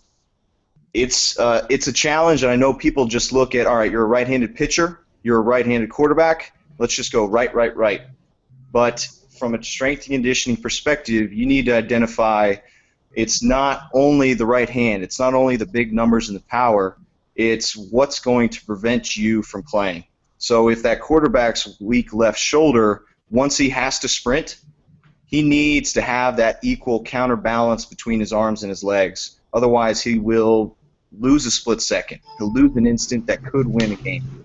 it's 0.94 1.36
uh, 1.40 1.66
it's 1.68 1.88
a 1.88 1.92
challenge, 1.92 2.44
and 2.44 2.52
I 2.52 2.54
know 2.54 2.72
people 2.72 3.06
just 3.06 3.32
look 3.32 3.56
at 3.56 3.66
all 3.66 3.74
right, 3.74 3.90
you're 3.90 4.04
a 4.04 4.06
right-handed 4.06 4.54
pitcher, 4.54 5.00
you're 5.24 5.38
a 5.38 5.42
right-handed 5.42 5.90
quarterback. 5.90 6.56
Let's 6.78 6.94
just 6.94 7.10
go 7.10 7.24
right, 7.24 7.52
right, 7.52 7.76
right. 7.76 8.02
But 8.70 9.08
from 9.40 9.54
a 9.56 9.62
strength 9.64 10.06
and 10.06 10.12
conditioning 10.12 10.56
perspective, 10.56 11.32
you 11.32 11.46
need 11.46 11.66
to 11.66 11.74
identify 11.74 12.58
it's 13.14 13.42
not 13.42 13.88
only 13.92 14.34
the 14.34 14.46
right 14.46 14.68
hand, 14.68 15.02
it's 15.02 15.18
not 15.18 15.34
only 15.34 15.56
the 15.56 15.66
big 15.66 15.92
numbers 15.92 16.28
and 16.28 16.36
the 16.36 16.44
power, 16.44 16.96
it's 17.34 17.76
what's 17.76 18.20
going 18.20 18.48
to 18.50 18.64
prevent 18.64 19.16
you 19.16 19.42
from 19.42 19.62
playing. 19.62 20.04
So 20.38 20.68
if 20.68 20.82
that 20.82 21.00
quarterback's 21.00 21.76
weak 21.80 22.12
left 22.12 22.38
shoulder, 22.38 23.04
once 23.30 23.56
he 23.56 23.68
has 23.70 23.98
to 24.00 24.08
sprint, 24.08 24.58
he 25.26 25.42
needs 25.42 25.92
to 25.94 26.02
have 26.02 26.36
that 26.36 26.58
equal 26.62 27.02
counterbalance 27.02 27.86
between 27.86 28.20
his 28.20 28.32
arms 28.32 28.62
and 28.62 28.70
his 28.70 28.84
legs. 28.84 29.40
Otherwise, 29.54 30.02
he 30.02 30.18
will 30.18 30.76
lose 31.18 31.46
a 31.46 31.50
split 31.50 31.80
second. 31.80 32.20
He'll 32.38 32.52
lose 32.52 32.76
an 32.76 32.86
instant 32.86 33.26
that 33.26 33.44
could 33.44 33.66
win 33.66 33.92
a 33.92 33.96
game. 33.96 34.44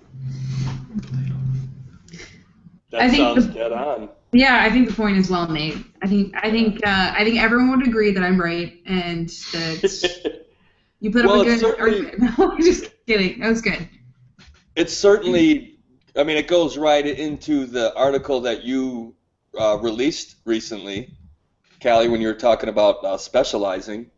That 2.91 3.01
I 3.01 3.09
think 3.09 3.17
sounds 3.17 3.47
the- 3.47 3.53
dead 3.53 3.71
on. 3.73 4.09
Yeah, 4.33 4.61
I 4.61 4.69
think 4.69 4.89
the 4.89 4.93
point 4.93 5.17
is 5.17 5.29
well 5.29 5.47
made. 5.47 5.83
I 6.01 6.07
think 6.07 6.33
I 6.35 6.51
think 6.51 6.85
uh, 6.85 7.13
I 7.17 7.23
think 7.23 7.41
everyone 7.41 7.69
would 7.77 7.87
agree 7.87 8.11
that 8.11 8.23
I'm 8.23 8.39
right 8.39 8.81
and 8.85 9.29
that 9.53 10.43
you 10.99 11.11
put 11.11 11.25
Well, 11.25 11.41
up 11.41 11.47
a 11.47 11.49
good 11.49 11.59
certainly- 11.59 12.11
argument. 12.11 12.61
Just 12.61 12.91
kidding. 13.05 13.39
That 13.39 13.49
was 13.49 13.61
good. 13.61 13.87
It's 14.75 14.93
certainly, 14.93 15.79
I 16.15 16.23
mean, 16.23 16.37
it 16.37 16.47
goes 16.47 16.77
right 16.77 17.05
into 17.05 17.65
the 17.65 17.95
article 17.95 18.41
that 18.41 18.63
you 18.63 19.15
uh, 19.57 19.77
released 19.81 20.35
recently, 20.45 21.09
Callie, 21.81 22.09
when 22.09 22.21
you 22.21 22.27
were 22.27 22.35
talking 22.35 22.69
about 22.69 23.03
uh, 23.03 23.17
specializing. 23.17 24.11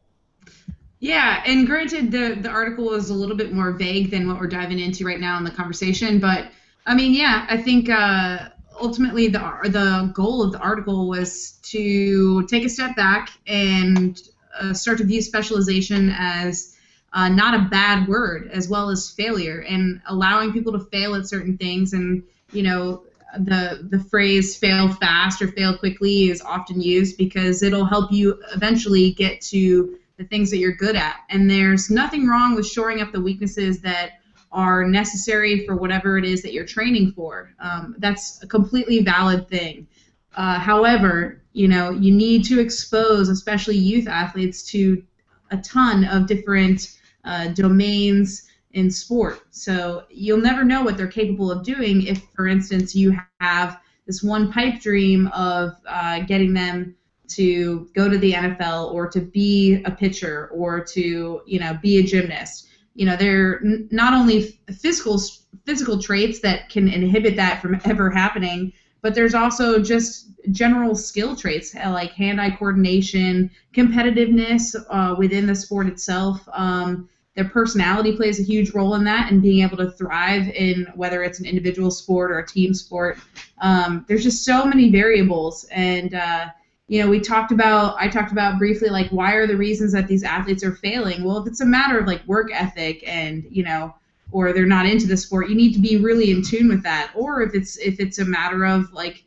Yeah, 1.01 1.41
and 1.45 1.65
granted, 1.65 2.11
the 2.11 2.35
the 2.41 2.49
article 2.49 2.93
is 2.93 3.09
a 3.09 3.13
little 3.13 3.37
bit 3.37 3.53
more 3.53 3.71
vague 3.71 4.11
than 4.11 4.27
what 4.27 4.39
we're 4.39 4.47
diving 4.47 4.79
into 4.79 5.05
right 5.05 5.19
now 5.19 5.37
in 5.37 5.43
the 5.45 5.51
conversation, 5.51 6.19
but 6.19 6.51
I 6.85 6.93
mean, 6.95 7.13
yeah, 7.13 7.45
I 7.47 7.55
think 7.57 7.89
uh, 7.89 8.49
ultimately 8.79 9.27
the 9.27 9.39
the 9.65 10.11
goal 10.13 10.43
of 10.43 10.51
the 10.51 10.59
article 10.59 11.07
was 11.07 11.59
to 11.63 12.45
take 12.47 12.65
a 12.65 12.69
step 12.69 12.95
back 12.95 13.29
and 13.47 14.21
uh, 14.59 14.73
start 14.73 14.97
to 14.97 15.03
view 15.03 15.21
specialization 15.21 16.13
as 16.17 16.75
uh, 17.13 17.27
not 17.29 17.53
a 17.53 17.67
bad 17.69 18.07
word, 18.07 18.49
as 18.51 18.69
well 18.69 18.89
as 18.89 19.09
failure, 19.09 19.61
and 19.67 20.01
allowing 20.07 20.51
people 20.53 20.71
to 20.71 20.79
fail 20.79 21.15
at 21.15 21.27
certain 21.27 21.57
things, 21.57 21.93
and 21.93 22.23
you 22.51 22.63
know. 22.63 23.03
The, 23.37 23.87
the 23.87 23.99
phrase 23.99 24.55
fail 24.55 24.91
fast 24.91 25.39
or 25.39 25.49
fail 25.49 25.77
quickly 25.77 26.29
is 26.29 26.41
often 26.41 26.81
used 26.81 27.15
because 27.15 27.61
it'll 27.61 27.85
help 27.85 28.11
you 28.11 28.41
eventually 28.55 29.11
get 29.11 29.39
to 29.41 29.99
the 30.17 30.23
things 30.23 30.49
that 30.49 30.57
you're 30.57 30.73
good 30.73 30.95
at. 30.95 31.17
And 31.29 31.47
there's 31.47 31.91
nothing 31.91 32.27
wrong 32.27 32.55
with 32.55 32.65
shoring 32.65 33.01
up 33.01 33.11
the 33.11 33.21
weaknesses 33.21 33.81
that 33.81 34.18
are 34.51 34.87
necessary 34.87 35.65
for 35.65 35.75
whatever 35.75 36.17
it 36.17 36.25
is 36.25 36.41
that 36.41 36.53
you're 36.53 36.65
training 36.65 37.11
for. 37.11 37.53
Um, 37.59 37.95
that's 37.99 38.41
a 38.43 38.47
completely 38.47 39.03
valid 39.03 39.47
thing. 39.47 39.87
Uh, 40.35 40.59
however, 40.59 41.41
you 41.53 41.67
know, 41.67 41.91
you 41.91 42.13
need 42.13 42.45
to 42.45 42.59
expose, 42.59 43.29
especially 43.29 43.77
youth 43.77 44.07
athletes, 44.07 44.63
to 44.71 45.03
a 45.51 45.57
ton 45.57 46.05
of 46.05 46.27
different 46.27 46.97
uh, 47.25 47.49
domains 47.49 48.47
in 48.73 48.89
sport. 48.89 49.41
So 49.51 50.05
you'll 50.09 50.37
never 50.37 50.63
know 50.63 50.83
what 50.83 50.97
they're 50.97 51.07
capable 51.07 51.51
of 51.51 51.63
doing 51.63 52.03
if, 52.03 52.23
for 52.35 52.47
instance, 52.47 52.95
you 52.95 53.17
have 53.39 53.79
this 54.05 54.23
one 54.23 54.51
pipe 54.51 54.81
dream 54.81 55.27
of 55.27 55.75
uh, 55.87 56.21
getting 56.21 56.53
them 56.53 56.95
to 57.29 57.87
go 57.93 58.09
to 58.09 58.17
the 58.17 58.33
NFL 58.33 58.91
or 58.91 59.07
to 59.09 59.21
be 59.21 59.83
a 59.85 59.91
pitcher 59.91 60.49
or 60.51 60.83
to 60.83 61.41
you 61.45 61.59
know 61.59 61.77
be 61.81 61.97
a 61.97 62.03
gymnast. 62.03 62.67
You 62.95 63.05
know, 63.05 63.15
they're 63.15 63.59
n- 63.63 63.87
not 63.91 64.13
only 64.13 64.59
physical 64.71 65.21
physical 65.65 66.01
traits 66.01 66.39
that 66.41 66.69
can 66.69 66.87
inhibit 66.87 67.35
that 67.35 67.61
from 67.61 67.79
ever 67.85 68.09
happening, 68.09 68.73
but 69.01 69.15
there's 69.15 69.33
also 69.33 69.81
just 69.81 70.27
general 70.51 70.95
skill 70.95 71.35
traits 71.35 71.75
uh, 71.75 71.91
like 71.91 72.11
hand-eye 72.11 72.51
coordination, 72.51 73.49
competitiveness 73.73 74.75
uh, 74.89 75.15
within 75.17 75.45
the 75.45 75.55
sport 75.55 75.87
itself. 75.87 76.47
Um, 76.53 77.07
their 77.35 77.45
personality 77.45 78.15
plays 78.15 78.39
a 78.39 78.43
huge 78.43 78.71
role 78.71 78.95
in 78.95 79.03
that, 79.05 79.31
and 79.31 79.41
being 79.41 79.63
able 79.63 79.77
to 79.77 79.91
thrive 79.91 80.49
in 80.49 80.87
whether 80.95 81.23
it's 81.23 81.39
an 81.39 81.45
individual 81.45 81.91
sport 81.91 82.31
or 82.31 82.39
a 82.39 82.45
team 82.45 82.73
sport. 82.73 83.17
Um, 83.59 84.03
there's 84.07 84.23
just 84.23 84.43
so 84.43 84.65
many 84.65 84.89
variables, 84.89 85.65
and 85.71 86.13
uh, 86.13 86.47
you 86.89 86.99
know, 86.99 87.07
we 87.07 87.19
talked 87.19 87.51
about, 87.51 87.95
I 87.99 88.07
talked 88.07 88.31
about 88.31 88.57
briefly, 88.57 88.89
like, 88.89 89.11
why 89.11 89.33
are 89.33 89.45
the 89.45 89.55
reasons 89.55 89.91
that 89.91 90.07
these 90.07 90.23
athletes 90.23 90.63
are 90.63 90.73
failing? 90.73 91.23
Well, 91.23 91.37
if 91.37 91.47
it's 91.47 91.61
a 91.61 91.65
matter 91.65 91.99
of 91.99 92.07
like 92.07 92.25
work 92.25 92.49
ethic 92.51 93.03
and, 93.07 93.45
you 93.47 93.61
know, 93.63 93.93
or 94.31 94.51
they're 94.53 94.65
not 94.65 94.87
into 94.87 95.05
the 95.05 95.15
sport, 95.15 95.49
you 95.49 95.55
need 95.55 95.73
to 95.73 95.79
be 95.79 95.97
really 95.97 96.31
in 96.31 96.41
tune 96.41 96.67
with 96.67 96.81
that. 96.81 97.11
Or 97.15 97.43
if 97.43 97.53
it's 97.53 97.77
if 97.77 97.99
it's 97.99 98.17
a 98.17 98.25
matter 98.25 98.65
of 98.65 98.91
like 98.91 99.23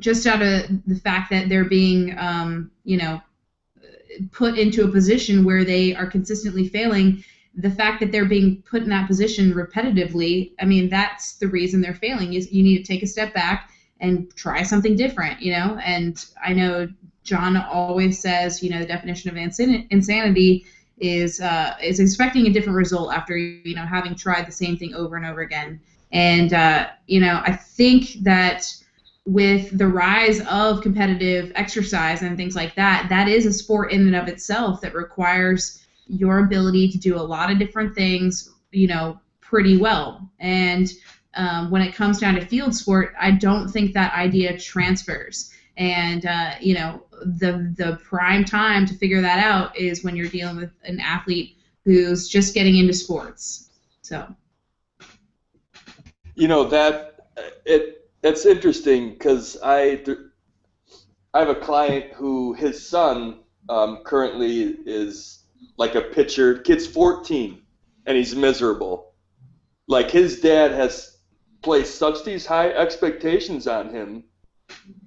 just 0.00 0.26
out 0.26 0.42
of 0.42 0.64
the 0.86 0.96
fact 0.96 1.30
that 1.30 1.48
they're 1.48 1.64
being, 1.64 2.16
um, 2.18 2.70
you 2.84 2.98
know, 2.98 3.22
put 4.30 4.58
into 4.58 4.84
a 4.84 4.88
position 4.88 5.44
where 5.44 5.64
they 5.64 5.94
are 5.94 6.06
consistently 6.06 6.68
failing, 6.68 7.24
the 7.54 7.70
fact 7.70 8.00
that 8.00 8.12
they're 8.12 8.26
being 8.26 8.62
put 8.62 8.82
in 8.82 8.90
that 8.90 9.06
position 9.06 9.54
repetitively, 9.54 10.52
I 10.60 10.66
mean, 10.66 10.90
that's 10.90 11.34
the 11.34 11.48
reason 11.48 11.80
they're 11.80 11.94
failing. 11.94 12.34
Is 12.34 12.52
you 12.52 12.62
need 12.62 12.76
to 12.78 12.84
take 12.84 13.02
a 13.02 13.06
step 13.06 13.32
back 13.32 13.70
and 14.00 14.34
try 14.34 14.62
something 14.62 14.96
different, 14.96 15.40
you 15.40 15.52
know. 15.52 15.78
And 15.84 16.24
I 16.42 16.52
know 16.52 16.88
John 17.24 17.56
always 17.56 18.20
says, 18.20 18.62
you 18.62 18.70
know, 18.70 18.80
the 18.80 18.86
definition 18.86 19.30
of 19.30 19.36
insan- 19.36 19.86
insanity 19.90 20.64
is 20.98 21.40
uh, 21.40 21.74
is 21.82 22.00
expecting 22.00 22.46
a 22.46 22.50
different 22.50 22.76
result 22.76 23.12
after 23.12 23.36
you 23.36 23.74
know 23.74 23.86
having 23.86 24.14
tried 24.14 24.46
the 24.46 24.52
same 24.52 24.76
thing 24.76 24.94
over 24.94 25.16
and 25.16 25.24
over 25.24 25.40
again. 25.40 25.80
And 26.12 26.52
uh, 26.52 26.88
you 27.06 27.20
know, 27.20 27.40
I 27.44 27.52
think 27.52 28.22
that 28.22 28.66
with 29.26 29.76
the 29.76 29.86
rise 29.86 30.40
of 30.42 30.80
competitive 30.82 31.52
exercise 31.54 32.22
and 32.22 32.36
things 32.36 32.56
like 32.56 32.74
that, 32.74 33.06
that 33.10 33.28
is 33.28 33.46
a 33.46 33.52
sport 33.52 33.92
in 33.92 34.06
and 34.06 34.16
of 34.16 34.28
itself 34.28 34.80
that 34.80 34.94
requires 34.94 35.84
your 36.06 36.40
ability 36.40 36.88
to 36.88 36.98
do 36.98 37.16
a 37.16 37.20
lot 37.20 37.50
of 37.50 37.58
different 37.58 37.94
things, 37.94 38.50
you 38.72 38.86
know, 38.86 39.20
pretty 39.40 39.76
well. 39.76 40.28
And 40.40 40.92
um, 41.34 41.70
when 41.70 41.82
it 41.82 41.94
comes 41.94 42.18
down 42.18 42.34
to 42.34 42.44
field 42.46 42.74
sport, 42.74 43.14
I 43.20 43.30
don't 43.32 43.68
think 43.68 43.94
that 43.94 44.14
idea 44.14 44.58
transfers. 44.58 45.50
And 45.76 46.26
uh, 46.26 46.52
you 46.60 46.74
know, 46.74 47.04
the 47.24 47.74
the 47.76 47.98
prime 48.04 48.44
time 48.44 48.86
to 48.86 48.94
figure 48.94 49.22
that 49.22 49.38
out 49.38 49.76
is 49.76 50.04
when 50.04 50.16
you're 50.16 50.28
dealing 50.28 50.56
with 50.56 50.72
an 50.84 51.00
athlete 51.00 51.56
who's 51.84 52.28
just 52.28 52.54
getting 52.54 52.76
into 52.76 52.92
sports. 52.92 53.70
So. 54.02 54.26
you 56.34 56.48
know 56.48 56.64
that 56.64 57.20
it 57.64 58.08
it's 58.22 58.46
interesting 58.46 59.10
because 59.10 59.58
I 59.62 60.02
I 61.34 61.40
have 61.40 61.48
a 61.48 61.54
client 61.54 62.12
who 62.12 62.54
his 62.54 62.86
son 62.86 63.40
um, 63.68 64.02
currently 64.04 64.76
is 64.86 65.40
like 65.76 65.94
a 65.94 66.00
pitcher. 66.00 66.58
Kid's 66.58 66.86
14 66.86 67.62
and 68.06 68.16
he's 68.16 68.34
miserable. 68.34 69.12
Like 69.86 70.10
his 70.10 70.40
dad 70.40 70.72
has 70.72 71.09
placed 71.62 71.96
such 71.96 72.24
these 72.24 72.46
high 72.46 72.70
expectations 72.70 73.66
on 73.66 73.90
him 73.90 74.24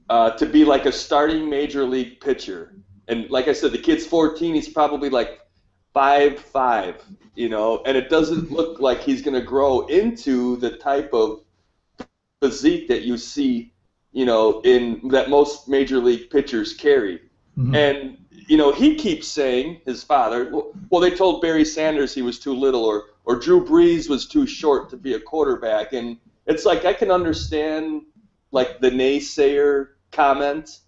uh, 0.10 0.32
to 0.32 0.46
be 0.46 0.66
like 0.66 0.86
a 0.86 0.92
starting 0.92 1.50
major 1.50 1.84
league 1.84 2.20
pitcher. 2.20 2.76
And 3.08 3.30
like 3.30 3.48
I 3.48 3.54
said, 3.54 3.72
the 3.72 3.78
kid's 3.78 4.06
14. 4.06 4.56
He's 4.56 4.70
probably 4.70 5.10
like 5.10 5.40
five 5.94 6.40
five, 6.40 7.02
you 7.36 7.50
know, 7.50 7.82
and 7.86 7.96
it 7.98 8.10
doesn't 8.10 8.52
look 8.52 8.80
like 8.80 9.02
he's 9.02 9.22
going 9.22 9.36
to 9.36 9.46
grow 9.46 9.88
into 9.88 10.58
the 10.58 10.78
type 10.78 11.14
of 11.14 11.42
physique 12.42 12.88
that 12.90 13.04
you 13.04 13.18
see, 13.18 13.74
you 14.12 14.26
know, 14.26 14.62
in 14.62 15.08
that 15.10 15.30
most 15.30 15.68
major 15.68 15.98
league 15.98 16.30
pitchers 16.30 16.74
carry. 16.74 17.20
Mm-hmm. 17.58 17.76
And 17.76 18.18
you 18.48 18.58
know, 18.58 18.72
he 18.72 18.96
keeps 18.96 19.28
saying 19.28 19.82
his 19.86 20.04
father. 20.04 20.52
Well, 20.90 21.02
they 21.02 21.12
told 21.12 21.42
Barry 21.42 21.64
Sanders 21.64 22.14
he 22.14 22.22
was 22.22 22.40
too 22.40 22.54
little, 22.54 22.84
or 22.84 23.06
or 23.26 23.38
Drew 23.38 23.64
Brees 23.64 24.10
was 24.10 24.28
too 24.28 24.46
short 24.46 24.90
to 24.90 24.98
be 24.98 25.14
a 25.14 25.20
quarterback, 25.20 25.94
and 25.94 26.18
it's 26.46 26.66
like 26.66 26.86
I 26.86 26.94
can 26.94 27.12
understand 27.12 28.04
like 28.52 28.80
the 28.80 28.92
naysayer 28.92 29.90
comment, 30.12 30.80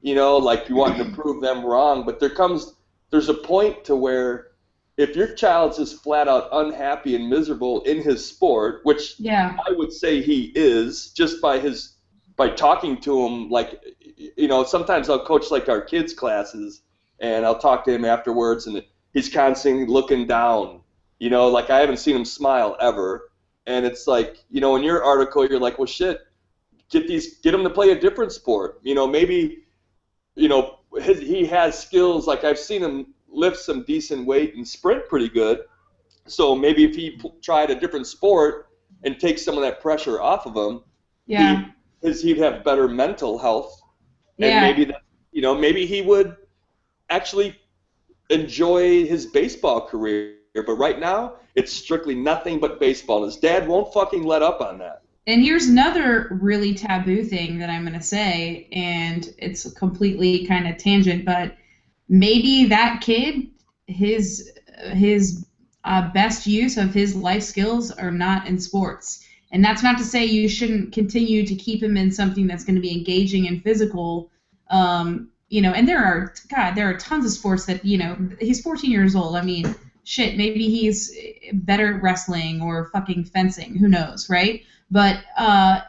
you 0.00 0.14
know, 0.14 0.36
like 0.36 0.68
you 0.68 0.76
want 0.76 0.96
to 0.98 1.04
prove 1.20 1.42
them 1.42 1.64
wrong, 1.64 2.04
but 2.04 2.20
there 2.20 2.30
comes 2.30 2.74
there's 3.10 3.28
a 3.28 3.34
point 3.34 3.84
to 3.84 3.94
where 3.96 4.48
if 4.96 5.16
your 5.16 5.34
child's 5.34 5.78
just 5.78 6.02
flat 6.02 6.28
out 6.28 6.48
unhappy 6.52 7.14
and 7.16 7.28
miserable 7.28 7.82
in 7.82 8.02
his 8.02 8.24
sport, 8.24 8.80
which 8.84 9.18
yeah. 9.18 9.56
I 9.66 9.72
would 9.72 9.92
say 9.92 10.22
he 10.22 10.52
is, 10.54 11.10
just 11.10 11.40
by 11.40 11.58
his 11.58 11.94
by 12.36 12.50
talking 12.50 13.00
to 13.02 13.26
him, 13.26 13.50
like 13.50 13.82
you 14.36 14.48
know, 14.48 14.64
sometimes 14.64 15.08
I'll 15.08 15.24
coach 15.24 15.50
like 15.50 15.68
our 15.68 15.80
kids 15.80 16.12
classes, 16.12 16.82
and 17.20 17.44
I'll 17.44 17.58
talk 17.58 17.84
to 17.84 17.92
him 17.92 18.04
afterwards, 18.04 18.66
and 18.66 18.82
he's 19.12 19.28
constantly 19.28 19.86
looking 19.86 20.26
down. 20.26 20.80
You 21.18 21.30
know, 21.30 21.48
like 21.48 21.70
I 21.70 21.78
haven't 21.78 21.98
seen 21.98 22.16
him 22.16 22.24
smile 22.24 22.76
ever, 22.80 23.30
and 23.66 23.84
it's 23.86 24.06
like 24.06 24.38
you 24.50 24.60
know, 24.60 24.76
in 24.76 24.82
your 24.82 25.02
article, 25.02 25.46
you're 25.46 25.60
like, 25.60 25.78
well, 25.78 25.86
shit, 25.86 26.20
get 26.90 27.08
these, 27.08 27.38
get 27.38 27.54
him 27.54 27.64
to 27.64 27.70
play 27.70 27.90
a 27.90 27.98
different 27.98 28.32
sport. 28.32 28.80
You 28.82 28.94
know, 28.94 29.06
maybe, 29.06 29.64
you 30.34 30.48
know, 30.48 30.78
his, 31.00 31.18
he 31.18 31.46
has 31.46 31.78
skills 31.78 32.26
like 32.26 32.44
I've 32.44 32.58
seen 32.58 32.82
him 32.82 33.14
lift 33.28 33.58
some 33.58 33.82
decent 33.84 34.26
weight 34.26 34.54
and 34.54 34.66
sprint 34.66 35.08
pretty 35.08 35.28
good. 35.28 35.60
So 36.26 36.54
maybe 36.54 36.84
if 36.84 36.94
he 36.94 37.10
p- 37.12 37.32
tried 37.42 37.70
a 37.70 37.74
different 37.74 38.06
sport 38.06 38.68
and 39.04 39.18
take 39.18 39.38
some 39.38 39.56
of 39.56 39.62
that 39.62 39.80
pressure 39.80 40.20
off 40.20 40.46
of 40.46 40.54
him, 40.54 40.82
yeah, 41.26 41.64
he, 42.00 42.08
his, 42.08 42.22
he'd 42.22 42.38
have 42.38 42.62
better 42.62 42.86
mental 42.86 43.38
health, 43.38 43.80
and 44.38 44.50
yeah. 44.50 44.60
maybe 44.60 44.84
that, 44.84 45.02
you 45.32 45.42
know 45.42 45.54
maybe 45.54 45.86
he 45.86 46.02
would 46.02 46.36
actually 47.10 47.58
enjoy 48.30 49.04
his 49.06 49.26
baseball 49.26 49.80
career. 49.88 50.36
But 50.54 50.74
right 50.74 51.00
now, 51.00 51.34
it's 51.54 51.72
strictly 51.72 52.14
nothing 52.14 52.60
but 52.60 52.78
baseball. 52.78 53.24
And 53.24 53.32
his 53.32 53.40
dad 53.40 53.66
won't 53.66 53.92
fucking 53.92 54.24
let 54.24 54.42
up 54.42 54.60
on 54.60 54.78
that. 54.78 55.02
And 55.26 55.40
here's 55.42 55.66
another 55.66 56.36
really 56.40 56.74
taboo 56.74 57.24
thing 57.24 57.58
that 57.58 57.70
I'm 57.70 57.82
going 57.82 57.98
to 57.98 58.04
say, 58.04 58.68
and 58.72 59.32
it's 59.38 59.70
completely 59.74 60.46
kind 60.46 60.66
of 60.66 60.76
tangent, 60.78 61.24
but 61.24 61.56
maybe 62.08 62.66
that 62.66 63.00
kid, 63.00 63.48
his 63.86 64.52
his 64.92 65.46
uh, 65.84 66.10
best 66.12 66.46
use 66.46 66.76
of 66.76 66.92
his 66.92 67.14
life 67.14 67.42
skills 67.42 67.90
are 67.92 68.10
not 68.10 68.46
in 68.46 68.58
sports. 68.58 69.24
And 69.52 69.64
that's 69.64 69.82
not 69.82 69.98
to 69.98 70.04
say 70.04 70.24
you 70.24 70.48
shouldn't 70.48 70.92
continue 70.92 71.46
to 71.46 71.54
keep 71.54 71.82
him 71.82 71.96
in 71.96 72.10
something 72.10 72.46
that's 72.46 72.64
going 72.64 72.76
to 72.76 72.80
be 72.80 72.92
engaging 72.92 73.46
and 73.46 73.62
physical. 73.62 74.30
Um, 74.70 75.30
you 75.50 75.60
know, 75.60 75.72
and 75.72 75.86
there 75.86 76.02
are 76.02 76.34
God, 76.48 76.74
there 76.74 76.88
are 76.88 76.96
tons 76.96 77.24
of 77.24 77.30
sports 77.30 77.66
that 77.66 77.84
you 77.84 77.98
know. 77.98 78.16
He's 78.40 78.60
14 78.60 78.90
years 78.90 79.14
old. 79.14 79.36
I 79.36 79.42
mean, 79.42 79.74
shit, 80.04 80.36
maybe 80.36 80.68
he's 80.68 81.16
better 81.52 82.00
wrestling 82.02 82.60
or 82.60 82.88
fucking 82.90 83.24
fencing. 83.24 83.76
Who 83.76 83.88
knows, 83.88 84.28
right? 84.28 84.62
But 84.90 85.22
uh, 85.36 85.80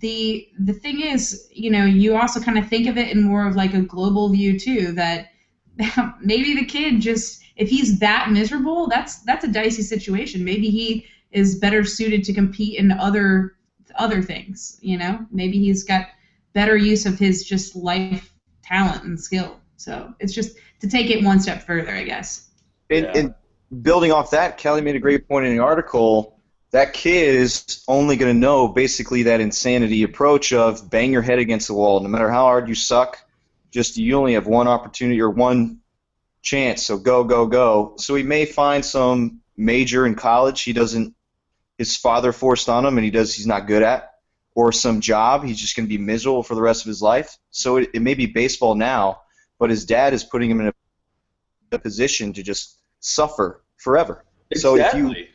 the 0.00 0.48
the 0.58 0.72
thing 0.72 1.00
is, 1.00 1.48
you 1.52 1.70
know, 1.70 1.84
you 1.84 2.16
also 2.16 2.40
kind 2.40 2.58
of 2.58 2.68
think 2.68 2.86
of 2.86 2.96
it 2.96 3.10
in 3.10 3.24
more 3.24 3.46
of 3.46 3.56
like 3.56 3.74
a 3.74 3.80
global 3.80 4.28
view 4.30 4.58
too. 4.58 4.92
That 4.92 5.28
maybe 6.22 6.54
the 6.54 6.64
kid 6.64 7.00
just 7.00 7.42
if 7.56 7.68
he's 7.68 7.98
that 7.98 8.30
miserable, 8.30 8.88
that's 8.88 9.22
that's 9.22 9.44
a 9.44 9.48
dicey 9.48 9.82
situation. 9.82 10.44
Maybe 10.44 10.70
he 10.70 11.06
is 11.32 11.58
better 11.58 11.84
suited 11.84 12.24
to 12.24 12.32
compete 12.32 12.78
in 12.78 12.92
other 12.92 13.54
other 13.96 14.22
things. 14.22 14.78
You 14.80 14.98
know, 14.98 15.26
maybe 15.30 15.58
he's 15.58 15.82
got 15.82 16.06
better 16.52 16.76
use 16.76 17.06
of 17.06 17.18
his 17.18 17.44
just 17.44 17.74
life 17.74 18.32
talent 18.62 19.04
and 19.04 19.18
skill. 19.18 19.60
So 19.76 20.14
it's 20.20 20.32
just 20.32 20.56
to 20.80 20.88
take 20.88 21.10
it 21.10 21.24
one 21.24 21.40
step 21.40 21.62
further, 21.62 21.90
I 21.90 22.04
guess. 22.04 22.51
And, 22.92 23.06
yeah. 23.06 23.18
and 23.18 23.34
building 23.82 24.12
off 24.12 24.30
that, 24.30 24.58
Kelly 24.58 24.82
made 24.82 24.96
a 24.96 25.00
great 25.00 25.28
point 25.28 25.46
in 25.46 25.56
the 25.56 25.62
article. 25.62 26.38
That 26.72 26.92
kid 26.92 27.34
is 27.34 27.82
only 27.88 28.16
going 28.16 28.32
to 28.32 28.38
know 28.38 28.68
basically 28.68 29.24
that 29.24 29.40
insanity 29.40 30.02
approach 30.02 30.52
of 30.52 30.90
bang 30.90 31.12
your 31.12 31.22
head 31.22 31.38
against 31.38 31.68
the 31.68 31.74
wall. 31.74 32.00
No 32.00 32.08
matter 32.08 32.30
how 32.30 32.44
hard 32.44 32.68
you 32.68 32.74
suck, 32.74 33.18
just 33.70 33.96
you 33.96 34.16
only 34.16 34.34
have 34.34 34.46
one 34.46 34.68
opportunity 34.68 35.20
or 35.20 35.30
one 35.30 35.80
chance. 36.42 36.84
So 36.84 36.98
go, 36.98 37.24
go, 37.24 37.46
go. 37.46 37.94
So 37.98 38.14
he 38.14 38.22
may 38.22 38.44
find 38.44 38.84
some 38.84 39.40
major 39.56 40.06
in 40.06 40.14
college 40.14 40.62
he 40.62 40.72
doesn't, 40.72 41.14
his 41.78 41.96
father 41.96 42.32
forced 42.32 42.68
on 42.68 42.84
him 42.84 42.98
and 42.98 43.04
he 43.04 43.10
does 43.10 43.34
he's 43.34 43.46
not 43.46 43.66
good 43.66 43.82
at, 43.82 44.14
or 44.54 44.72
some 44.72 45.00
job 45.00 45.44
he's 45.44 45.58
just 45.58 45.76
going 45.76 45.86
to 45.86 45.88
be 45.88 46.02
miserable 46.02 46.42
for 46.42 46.54
the 46.54 46.62
rest 46.62 46.84
of 46.84 46.88
his 46.88 47.02
life. 47.02 47.36
So 47.50 47.76
it, 47.76 47.90
it 47.94 48.02
may 48.02 48.14
be 48.14 48.26
baseball 48.26 48.74
now, 48.74 49.22
but 49.58 49.70
his 49.70 49.84
dad 49.84 50.14
is 50.14 50.24
putting 50.24 50.50
him 50.50 50.60
in 50.60 50.66
a, 50.68 50.74
a 51.72 51.78
position 51.78 52.32
to 52.34 52.42
just 52.42 52.78
suffer 53.02 53.62
forever. 53.76 54.24
Exactly. 54.50 54.80
So 54.80 54.86
if 54.86 54.94
you 54.94 55.26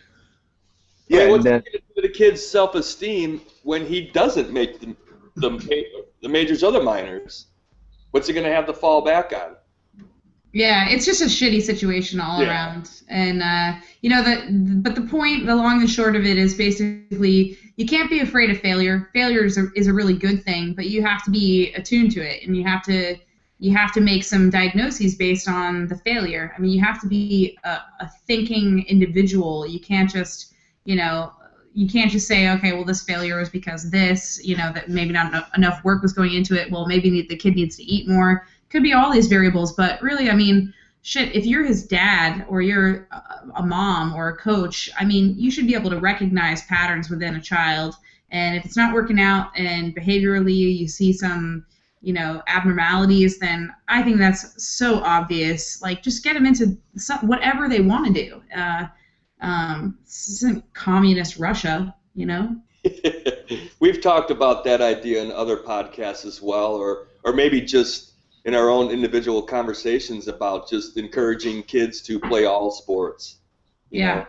yeah, 1.10 1.19
I 1.19 1.23
mean, 1.23 1.32
what's 1.32 1.43
then, 1.45 1.63
the 1.95 2.10
kid's 2.10 2.45
self-esteem 2.45 3.41
when 3.63 3.86
he 3.86 4.01
doesn't 4.01 4.51
make 4.51 4.80
the, 4.80 4.95
the, 5.36 5.86
the 6.21 6.27
majors 6.27 6.63
other 6.63 6.84
minors? 6.84 7.47
What's 8.12 8.27
he 8.27 8.34
going 8.34 8.45
to 8.45 8.53
have 8.53 8.65
to 8.65 8.73
fall 8.73 9.01
back 9.01 9.32
on? 9.34 9.56
Yeah, 10.53 10.89
it's 10.89 11.06
just 11.06 11.21
a 11.21 11.25
shitty 11.25 11.62
situation 11.62 12.19
all 12.19 12.41
yeah. 12.41 12.49
around, 12.49 12.89
and 13.10 13.43
uh, 13.43 13.80
you 14.01 14.10
know 14.10 14.23
the. 14.23 14.47
But 14.82 14.95
the 14.95 15.01
point, 15.01 15.45
the 15.45 15.56
long 15.56 15.82
and 15.82 15.89
short 15.89 16.15
of 16.15 16.25
it, 16.25 16.38
is 16.38 16.56
basically 16.56 17.58
you 17.75 17.86
can't 17.86 18.10
be 18.10 18.21
afraid 18.21 18.49
of 18.49 18.60
failure. 18.60 19.10
Failure 19.13 19.43
is 19.43 19.58
a, 19.58 19.67
is 19.75 19.88
a 19.88 19.93
really 19.93 20.15
good 20.15 20.43
thing, 20.43 20.73
but 20.73 20.88
you 20.88 21.03
have 21.03 21.23
to 21.25 21.32
be 21.32 21.73
attuned 21.73 22.12
to 22.13 22.21
it, 22.21 22.47
and 22.47 22.56
you 22.56 22.63
have 22.63 22.82
to 22.84 23.17
you 23.59 23.75
have 23.75 23.91
to 23.93 24.01
make 24.01 24.23
some 24.23 24.49
diagnoses 24.49 25.15
based 25.15 25.47
on 25.47 25.87
the 25.87 25.95
failure. 25.95 26.53
I 26.55 26.61
mean, 26.61 26.71
you 26.71 26.81
have 26.81 27.01
to 27.01 27.07
be 27.07 27.57
a, 27.63 27.79
a 27.99 28.09
thinking 28.25 28.85
individual. 28.87 29.65
You 29.65 29.79
can't 29.79 30.09
just, 30.09 30.53
you 30.85 30.95
know, 30.95 31.31
you 31.73 31.87
can't 31.87 32.11
just 32.11 32.27
say, 32.27 32.49
okay, 32.49 32.73
well, 32.73 32.85
this 32.85 33.03
failure 33.03 33.37
was 33.37 33.49
because 33.49 33.89
this, 33.89 34.39
you 34.43 34.55
know, 34.55 34.71
that 34.73 34.89
maybe 34.89 35.11
not 35.11 35.47
enough 35.55 35.83
work 35.83 36.01
was 36.01 36.13
going 36.13 36.33
into 36.33 36.59
it. 36.59 36.71
Well, 36.71 36.87
maybe 36.87 37.21
the 37.21 37.35
kid 37.35 37.55
needs 37.55 37.75
to 37.77 37.83
eat 37.83 38.07
more. 38.07 38.45
Could 38.69 38.83
be 38.83 38.93
all 38.93 39.11
these 39.11 39.27
variables, 39.27 39.73
but 39.73 40.01
really, 40.01 40.29
I 40.29 40.35
mean, 40.35 40.73
shit, 41.01 41.35
if 41.35 41.45
you're 41.45 41.63
his 41.63 41.85
dad 41.85 42.45
or 42.49 42.61
you're 42.61 43.07
a 43.55 43.63
mom 43.63 44.13
or 44.13 44.29
a 44.29 44.35
coach, 44.35 44.89
I 44.99 45.05
mean, 45.05 45.35
you 45.37 45.49
should 45.49 45.67
be 45.67 45.75
able 45.75 45.89
to 45.91 45.99
recognize 45.99 46.63
patterns 46.63 47.09
within 47.09 47.35
a 47.35 47.41
child. 47.41 47.95
And 48.29 48.55
if 48.55 48.65
it's 48.65 48.75
not 48.75 48.93
working 48.93 49.19
out 49.19 49.57
and 49.57 49.95
behaviorally 49.95 50.53
you 50.53 50.87
see 50.87 51.13
some 51.13 51.63
you 52.01 52.13
know 52.13 52.41
abnormalities 52.47 53.39
then 53.39 53.73
i 53.88 54.01
think 54.03 54.17
that's 54.17 54.63
so 54.63 54.99
obvious. 55.03 55.81
Like 55.81 56.03
just 56.03 56.23
get 56.23 56.33
them 56.33 56.45
into 56.45 56.77
some, 56.95 57.27
whatever 57.27 57.67
they 57.67 57.81
want 57.81 58.07
to 58.07 58.13
do. 58.13 58.41
Uh, 58.55 58.88
um, 59.41 59.97
this 60.03 60.29
isn't 60.29 60.73
communist 60.73 61.38
russia 61.38 61.95
you 62.17 62.25
know? 62.25 62.55
We've 63.79 64.01
talked 64.01 64.31
about 64.31 64.65
that 64.65 64.81
idea 64.81 65.23
in 65.23 65.31
other 65.31 65.55
podcasts 65.55 66.25
as 66.25 66.41
well 66.41 66.75
or 66.75 67.07
or 67.23 67.31
maybe 67.31 67.62
just 67.62 68.13
in 68.43 68.55
our 68.55 68.69
own 68.69 68.89
individual 68.89 69.41
conversations 69.41 70.27
about 70.27 70.69
just 70.69 70.97
encouraging 70.97 71.63
kids 71.63 72.01
to 72.01 72.19
play 72.19 72.45
all 72.45 72.71
sports 72.71 73.38
yeah. 73.91 74.15
know? 74.15 74.25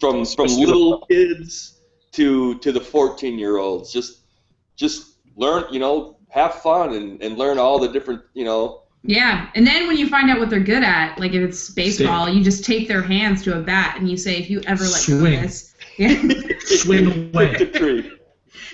from 0.00 0.26
from 0.26 0.46
little 0.46 1.06
kids 1.06 1.78
to 2.12 2.58
to 2.58 2.72
the 2.72 2.80
14 2.80 3.38
year 3.38 3.56
olds 3.56 3.92
just 3.92 4.18
just 4.76 5.16
learn 5.36 5.64
you 5.72 5.80
know 5.80 6.16
have 6.30 6.54
fun 6.54 6.94
and, 6.94 7.22
and 7.22 7.36
learn 7.36 7.58
all 7.58 7.78
the 7.78 7.88
different, 7.88 8.22
you 8.34 8.44
know. 8.44 8.82
Yeah, 9.02 9.50
and 9.54 9.66
then 9.66 9.86
when 9.86 9.96
you 9.96 10.08
find 10.08 10.30
out 10.30 10.38
what 10.38 10.50
they're 10.50 10.60
good 10.60 10.82
at, 10.82 11.18
like 11.18 11.32
if 11.32 11.42
it's 11.42 11.70
baseball, 11.70 12.28
you 12.28 12.44
just 12.44 12.64
take 12.64 12.86
their 12.86 13.02
hands 13.02 13.42
to 13.44 13.58
a 13.58 13.62
bat 13.62 13.96
and 13.98 14.10
you 14.10 14.16
say, 14.16 14.36
if 14.36 14.50
you 14.50 14.60
ever 14.66 14.84
like 14.84 14.92
swing, 14.92 15.40
this, 15.40 15.74
yeah. 15.98 16.20
swing 16.66 17.30
away. 17.34 18.10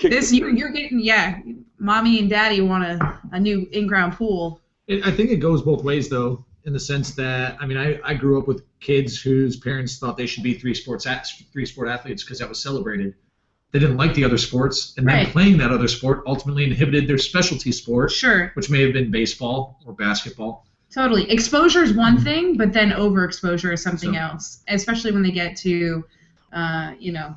this 0.02 0.32
you, 0.32 0.48
you're 0.48 0.70
getting 0.70 1.00
yeah, 1.00 1.40
mommy 1.78 2.18
and 2.18 2.28
daddy 2.28 2.60
want 2.60 2.84
a, 2.84 3.20
a 3.32 3.38
new 3.38 3.68
in-ground 3.70 4.14
pool. 4.14 4.60
I 4.88 5.10
think 5.10 5.30
it 5.30 5.36
goes 5.36 5.62
both 5.62 5.84
ways 5.84 6.08
though, 6.08 6.44
in 6.64 6.72
the 6.72 6.80
sense 6.80 7.14
that 7.14 7.56
I 7.60 7.66
mean 7.66 7.78
I, 7.78 8.00
I 8.04 8.14
grew 8.14 8.40
up 8.40 8.48
with 8.48 8.64
kids 8.80 9.20
whose 9.20 9.56
parents 9.56 9.98
thought 9.98 10.16
they 10.16 10.26
should 10.26 10.42
be 10.42 10.54
three 10.54 10.74
sports 10.74 11.06
three 11.52 11.66
sport 11.66 11.88
athletes 11.88 12.24
because 12.24 12.40
that 12.40 12.48
was 12.48 12.60
celebrated. 12.60 13.14
They 13.72 13.78
didn't 13.78 13.96
like 13.96 14.14
the 14.14 14.24
other 14.24 14.38
sports, 14.38 14.94
and 14.96 15.06
then 15.08 15.26
playing 15.26 15.58
that 15.58 15.70
other 15.70 15.88
sport 15.88 16.22
ultimately 16.26 16.64
inhibited 16.64 17.06
their 17.08 17.18
specialty 17.18 17.72
sport, 17.72 18.10
Sure, 18.12 18.50
which 18.54 18.70
may 18.70 18.82
have 18.82 18.92
been 18.92 19.10
baseball 19.10 19.80
or 19.84 19.92
basketball. 19.92 20.66
totally. 20.92 21.28
Exposure 21.30 21.82
is 21.82 21.92
one 21.92 22.16
thing, 22.18 22.56
but 22.56 22.72
then 22.72 22.90
overexposure 22.90 23.72
is 23.74 23.82
something 23.82 24.14
So- 24.14 24.18
else. 24.18 24.62
Especially 24.68 25.12
when 25.12 25.22
they 25.22 25.32
get 25.32 25.56
to, 25.58 26.04
uh, 26.52 26.92
you 26.98 27.12
know, 27.12 27.36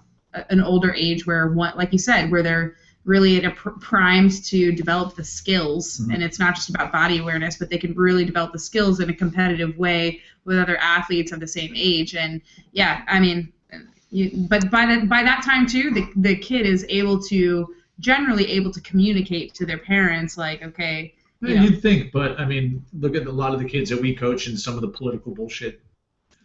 an 0.50 0.62
older 0.62 0.94
age 0.94 1.26
where 1.26 1.48
one, 1.52 1.74
like 1.76 1.92
you 1.92 2.00
said, 2.00 2.32
where 2.32 2.44
they're 2.44 2.76
really 3.06 3.38
at 3.38 3.44
a 3.46 3.50
pr- 3.52 3.70
primed 3.82 4.32
to 4.46 4.72
develop 4.72 5.16
the 5.16 5.24
skills, 5.24 6.00
Mhm. 6.00 6.14
and 6.14 6.24
it's 6.24 6.40
not 6.40 6.54
just 6.56 6.70
about 6.70 6.92
body 6.94 7.18
awareness, 7.18 7.58
but 7.58 7.70
they 7.70 7.78
can 7.80 7.94
really 7.96 8.24
develop 8.24 8.54
the 8.54 8.60
skills 8.60 9.00
in 9.00 9.10
a 9.10 9.14
competitive 9.14 9.76
way 9.78 10.22
with 10.46 10.58
other 10.60 10.78
athletes 10.78 11.32
of 11.32 11.40
the 11.40 11.48
same 11.48 11.74
age. 11.76 12.14
And 12.16 12.42
yeah, 12.72 13.02
I 13.08 13.20
mean, 13.20 13.52
you, 14.12 14.48
but 14.50 14.70
by 14.72 14.86
that 14.86 15.08
by 15.08 15.24
that 15.24 15.44
time 15.44 15.68
too, 15.68 15.92
the 15.92 16.08
the 16.16 16.36
kid 16.36 16.66
is 16.66 16.86
able 16.90 17.22
to 17.24 17.76
generally 18.00 18.50
able 18.50 18.72
to 18.72 18.82
communicate 18.82 19.54
to 19.56 19.66
their 19.66 19.78
parents 19.78 20.38
like, 20.38 20.64
okay, 20.64 21.14
you 21.42 21.56
know, 21.56 21.62
You'd 21.64 21.82
think, 21.82 22.12
but 22.12 22.40
I 22.40 22.46
mean, 22.46 22.84
look 22.94 23.16
at 23.16 23.26
a 23.26 23.32
lot 23.32 23.54
of 23.54 23.60
the 23.60 23.66
kids 23.66 23.90
that 23.90 24.02
we 24.02 24.16
coach 24.16 24.48
and 24.48 24.60
some 24.60 24.76
of 24.76 24.82
the 24.82 24.90
political 24.90 25.34
bullshit 25.34 25.82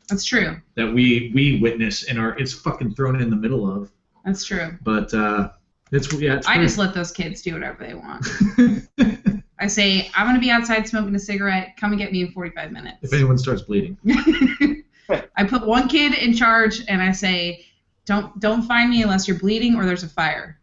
that's 0.09 0.25
true. 0.25 0.57
that 0.77 0.93
we 0.93 1.33
we 1.35 1.61
witness 1.61 2.05
and 2.05 2.19
are 2.19 2.39
it's 2.39 2.53
fucking 2.53 2.95
thrown 2.95 3.21
in 3.21 3.31
the 3.31 3.37
middle 3.37 3.71
of. 3.71 3.91
That's 4.25 4.45
true. 4.45 4.77
But 4.83 5.13
uh, 5.13 5.51
it's 5.91 6.13
yeah, 6.15 6.37
it's 6.37 6.47
I 6.47 6.59
just 6.59 6.79
let 6.79 6.95
those 6.95 7.11
kids 7.11 7.43
do 7.43 7.55
whatever 7.55 7.85
they 7.85 7.95
want. 7.95 8.27
I 9.59 9.67
say, 9.67 10.11
I'm 10.15 10.27
going 10.27 10.35
to 10.35 10.41
be 10.41 10.51
outside 10.51 10.87
smoking 10.89 11.15
a 11.15 11.19
cigarette. 11.19 11.77
Come 11.79 11.93
and 11.93 11.99
get 11.99 12.13
me 12.13 12.23
in 12.23 12.33
45 12.33 12.73
minutes. 12.73 12.99
if 13.03 13.13
anyone 13.13 13.39
starts 13.39 13.63
bleeding. 13.63 13.97
I 15.37 15.45
put 15.45 15.67
one 15.67 15.89
kid 15.89 16.15
in 16.15 16.35
charge, 16.35 16.83
and 16.89 17.03
I 17.03 17.13
say, 17.13 17.67
don't 18.07 18.39
don't 18.41 18.63
find 18.63 18.91
me 18.91 19.03
unless 19.03 19.27
you're 19.27 19.39
bleeding 19.39 19.77
or 19.77 19.85
there's 19.87 20.03
a 20.03 20.09
fire. 20.09 20.59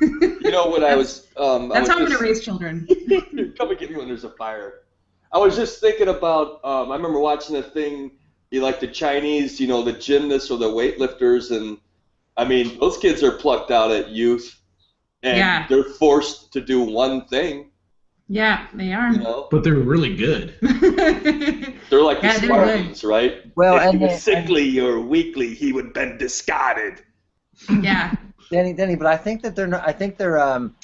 You 0.00 0.50
know 0.50 0.66
what 0.66 0.82
I 0.82 0.94
was? 0.96 1.26
Um, 1.36 1.70
I 1.70 1.76
That's 1.76 1.80
was 1.80 1.88
how 1.88 1.94
I'm 1.98 2.06
going 2.06 2.18
to 2.18 2.24
raise 2.24 2.42
children. 2.42 2.86
Come 3.58 3.70
and 3.70 3.78
get 3.78 3.90
me 3.90 3.96
when 3.96 4.08
there's 4.08 4.24
a 4.24 4.30
fire. 4.30 4.80
I 5.32 5.38
was 5.38 5.56
just 5.56 5.80
thinking 5.80 6.08
about. 6.08 6.64
Um, 6.64 6.90
I 6.90 6.96
remember 6.96 7.20
watching 7.20 7.56
a 7.56 7.62
thing. 7.62 8.12
You 8.50 8.62
like 8.62 8.80
the 8.80 8.86
Chinese, 8.88 9.60
you 9.60 9.66
know, 9.66 9.82
the 9.82 9.92
gymnasts 9.92 10.50
or 10.50 10.56
the 10.58 10.68
weightlifters, 10.68 11.54
and 11.54 11.76
I 12.36 12.46
mean, 12.46 12.78
those 12.78 12.96
kids 12.96 13.22
are 13.22 13.32
plucked 13.32 13.70
out 13.70 13.90
at 13.90 14.08
youth, 14.08 14.58
and 15.22 15.36
Yeah. 15.36 15.66
they're 15.68 15.84
forced 15.84 16.50
to 16.54 16.62
do 16.62 16.80
one 16.80 17.26
thing. 17.26 17.70
Yeah, 18.28 18.66
they 18.74 18.92
are. 18.92 19.10
You 19.12 19.20
know, 19.20 19.48
But 19.50 19.64
they're 19.64 19.74
really 19.74 20.14
good. 20.14 20.54
they're 20.60 22.02
like 22.02 22.22
Yeah, 22.22 22.34
the 22.34 22.46
they're 22.46 22.48
Spartans, 22.48 23.04
right? 23.04 23.44
Well, 23.56 23.76
if 23.76 23.82
and 23.82 23.98
he 23.98 24.04
was 24.04 24.12
they- 24.24 24.34
sickly 24.34 24.78
or 24.80 25.00
weakly, 25.00 25.54
he 25.54 25.72
would 25.72 25.92
been 25.94 26.18
discarded. 26.18 27.02
yeah. 27.82 28.14
Danny, 28.50 28.72
Danny, 28.72 28.96
but 28.96 29.06
I 29.06 29.16
think 29.16 29.42
that 29.42 29.54
they're 29.56 29.66
not. 29.66 29.86
I 29.86 29.92
think 29.92 30.16
they're 30.16 30.38
um, 30.38 30.74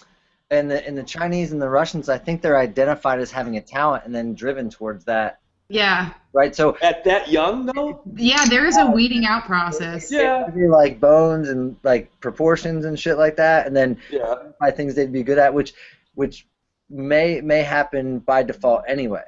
in 0.50 0.68
the 0.68 0.86
in 0.86 0.94
the 0.94 1.02
Chinese 1.02 1.52
and 1.52 1.60
the 1.60 1.68
Russians. 1.68 2.08
I 2.08 2.18
think 2.18 2.42
they're 2.42 2.58
identified 2.58 3.20
as 3.20 3.30
having 3.30 3.56
a 3.56 3.60
talent 3.60 4.04
and 4.04 4.14
then 4.14 4.34
driven 4.34 4.68
towards 4.68 5.04
that, 5.06 5.38
Yeah. 5.70 6.12
right? 6.34 6.54
So 6.54 6.76
At 6.82 7.04
that 7.04 7.28
young, 7.28 7.64
though. 7.66 8.02
Yeah, 8.16 8.44
there 8.46 8.66
is 8.66 8.76
a 8.76 8.84
weeding 8.90 9.24
out 9.24 9.44
process. 9.44 10.10
Yeah. 10.12 10.46
maybe 10.54 10.68
like 10.68 11.00
bones 11.00 11.48
and 11.48 11.76
like 11.84 12.10
proportions 12.20 12.84
and 12.84 12.98
shit 13.00 13.16
like 13.16 13.36
that, 13.36 13.66
and 13.66 13.74
then 13.74 13.96
Yeah. 14.10 14.34
by 14.60 14.70
things 14.70 14.94
they'd 14.94 15.12
be 15.12 15.22
good 15.22 15.38
at, 15.38 15.52
which 15.54 15.72
which 16.16 16.46
may 16.88 17.40
may 17.40 17.62
happen 17.62 18.18
by 18.18 18.42
default 18.42 18.84
anyway. 18.88 19.24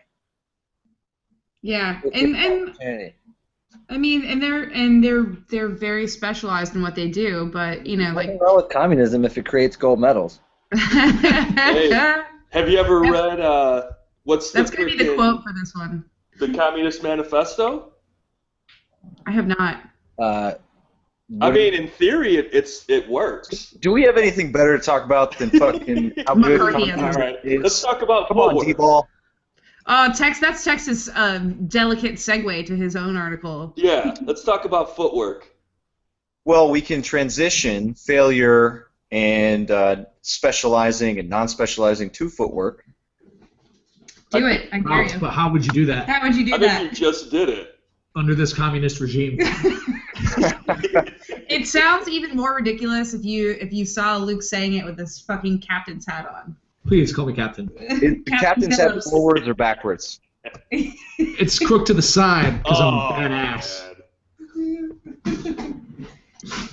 Yeah. 1.62 2.00
With 2.02 2.14
And 2.14 2.36
and. 2.80 3.12
I 3.88 3.98
mean, 3.98 4.24
and 4.24 4.42
they're 4.42 4.64
and 4.64 5.02
they're 5.02 5.26
they're 5.48 5.68
very 5.68 6.08
specialized 6.08 6.74
in 6.74 6.82
what 6.82 6.94
they 6.96 7.08
do, 7.08 7.50
but 7.52 7.86
you 7.86 7.96
know, 7.96 8.10
like 8.12 8.26
Nothing 8.26 8.40
wrong 8.40 8.56
with 8.56 8.68
communism 8.68 9.24
if 9.24 9.38
it 9.38 9.46
creates 9.46 9.76
gold 9.76 10.00
medals. 10.00 10.40
Have 10.72 12.68
you 12.68 12.78
ever 12.78 13.00
read 13.00 13.40
uh, 13.40 13.90
what's 14.24 14.50
the 14.50 14.58
That's 14.58 14.70
gonna 14.70 14.86
be 14.86 14.96
the 14.96 15.14
quote 15.14 15.42
for 15.42 15.52
this 15.52 15.72
one. 15.74 16.04
the 16.40 16.52
Communist 16.52 17.02
Manifesto? 17.02 17.92
I 19.26 19.30
have 19.30 19.46
not. 19.46 19.82
Uh, 20.18 20.54
I 21.40 21.50
mean, 21.50 21.74
in 21.74 21.88
theory, 21.88 22.36
it, 22.36 22.50
it's 22.52 22.84
it 22.88 23.08
works. 23.08 23.70
Do 23.70 23.90
we 23.90 24.02
have 24.04 24.16
anything 24.16 24.52
better 24.52 24.78
to 24.78 24.82
talk 24.82 25.04
about 25.04 25.36
than 25.38 25.50
fucking 25.58 26.12
how 26.26 26.34
good 26.34 26.60
McCarthyism. 26.60 27.14
Right, 27.16 27.38
is? 27.44 27.62
let's 27.62 27.82
talk 27.82 28.02
about 28.02 28.28
Come 28.28 28.38
on. 28.38 28.64
D-ball. 28.64 29.08
Oh, 29.86 30.12
Tex. 30.12 30.38
That's 30.40 30.62
Tex's 30.64 31.08
um, 31.14 31.66
delicate 31.66 32.14
segue 32.14 32.66
to 32.66 32.76
his 32.76 32.94
own 32.96 33.16
article. 33.16 33.72
Yeah, 33.76 34.14
let's 34.22 34.44
talk 34.44 34.64
about 34.64 34.94
footwork. 34.94 35.48
Well, 36.44 36.70
we 36.70 36.80
can 36.80 37.02
transition 37.02 37.94
failure 37.94 38.86
and 39.10 39.68
uh, 39.70 40.04
specializing 40.22 41.18
and 41.18 41.28
non-specializing 41.28 42.10
to 42.10 42.28
footwork. 42.28 42.84
Do 44.30 44.46
it. 44.46 44.68
I 44.72 44.78
How, 44.78 44.88
dare 44.88 45.02
you. 45.12 45.18
but 45.20 45.30
how 45.30 45.52
would 45.52 45.64
you 45.64 45.72
do 45.72 45.86
that 45.86 46.08
How 46.08 46.22
would 46.22 46.34
you 46.36 46.44
do 46.44 46.54
I 46.54 46.58
think 46.58 46.70
that? 46.72 46.82
you 46.82 46.90
just 46.90 47.30
did 47.30 47.48
it. 47.48 47.75
Under 48.16 48.34
this 48.34 48.52
communist 48.52 48.98
regime? 49.00 49.38
It 51.48 51.66
sounds 51.68 52.08
even 52.08 52.36
more 52.36 52.54
ridiculous 52.56 53.14
if 53.14 53.24
you 53.24 53.52
if 53.60 53.72
you 53.72 53.86
saw 53.86 54.16
Luke 54.16 54.42
saying 54.42 54.74
it 54.74 54.84
with 54.84 54.96
this 54.96 55.20
fucking 55.20 55.60
captain's 55.60 56.04
hat 56.06 56.26
on. 56.26 56.56
Please 56.86 57.14
call 57.14 57.26
me 57.26 57.32
captain. 57.34 57.70
It, 57.76 58.24
the 58.24 58.30
captain's 58.32 58.76
hat 58.78 58.88
Phillips. 58.90 59.10
forwards 59.10 59.46
or 59.46 59.54
backwards. 59.54 60.20
It's 61.18 61.58
crooked 61.58 61.86
to 61.88 61.94
the 61.94 62.02
side 62.02 62.62
because 62.62 62.78
Oh, 62.80 62.88
I'm 62.88 63.30
badass. 63.30 63.84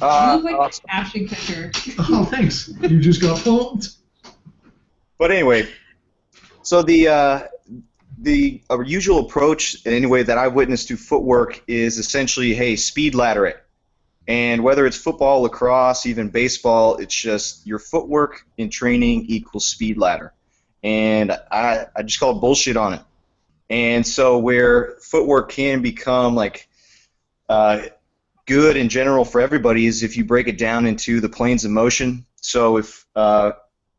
Uh, 0.01 0.37
you 0.37 0.43
look 0.43 0.43
like 0.43 0.55
awesome. 0.55 0.85
Ashton 0.89 1.27
Kutcher. 1.27 1.95
Oh, 2.09 2.25
thanks. 2.25 2.69
You 2.81 2.99
just 2.99 3.21
got 3.21 3.43
pumped. 3.43 3.89
But 5.17 5.31
anyway, 5.31 5.67
so 6.61 6.81
the 6.81 7.07
uh, 7.07 7.43
the 8.23 8.61
usual 8.85 9.19
approach, 9.19 9.85
anyway, 9.85 10.23
that 10.23 10.37
I've 10.37 10.53
witnessed 10.53 10.87
to 10.87 10.97
footwork 10.97 11.61
is 11.67 11.97
essentially, 11.97 12.53
hey, 12.53 12.75
speed 12.75 13.15
ladder 13.15 13.45
it. 13.45 13.63
And 14.27 14.63
whether 14.63 14.85
it's 14.85 14.95
football, 14.97 15.41
lacrosse, 15.41 16.05
even 16.05 16.29
baseball, 16.29 16.95
it's 16.95 17.13
just 17.13 17.67
your 17.67 17.79
footwork 17.79 18.45
in 18.57 18.69
training 18.69 19.25
equals 19.27 19.67
speed 19.67 19.97
ladder. 19.97 20.33
And 20.81 21.31
I, 21.51 21.87
I 21.95 22.03
just 22.03 22.19
call 22.19 22.39
bullshit 22.39 22.77
on 22.77 22.93
it. 22.93 23.01
And 23.69 24.07
so 24.07 24.39
where 24.39 24.95
footwork 25.01 25.51
can 25.51 25.81
become 25.81 26.35
like 26.35 26.69
uh, 27.49 27.81
good 28.45 28.77
in 28.77 28.87
general 28.87 29.25
for 29.25 29.41
everybody 29.41 29.85
is 29.85 30.03
if 30.03 30.15
you 30.15 30.23
break 30.23 30.47
it 30.47 30.57
down 30.57 30.85
into 30.85 31.19
the 31.19 31.29
planes 31.29 31.65
of 31.65 31.71
motion. 31.71 32.25
So 32.37 32.77
if 32.77 33.05
uh, 33.15 33.51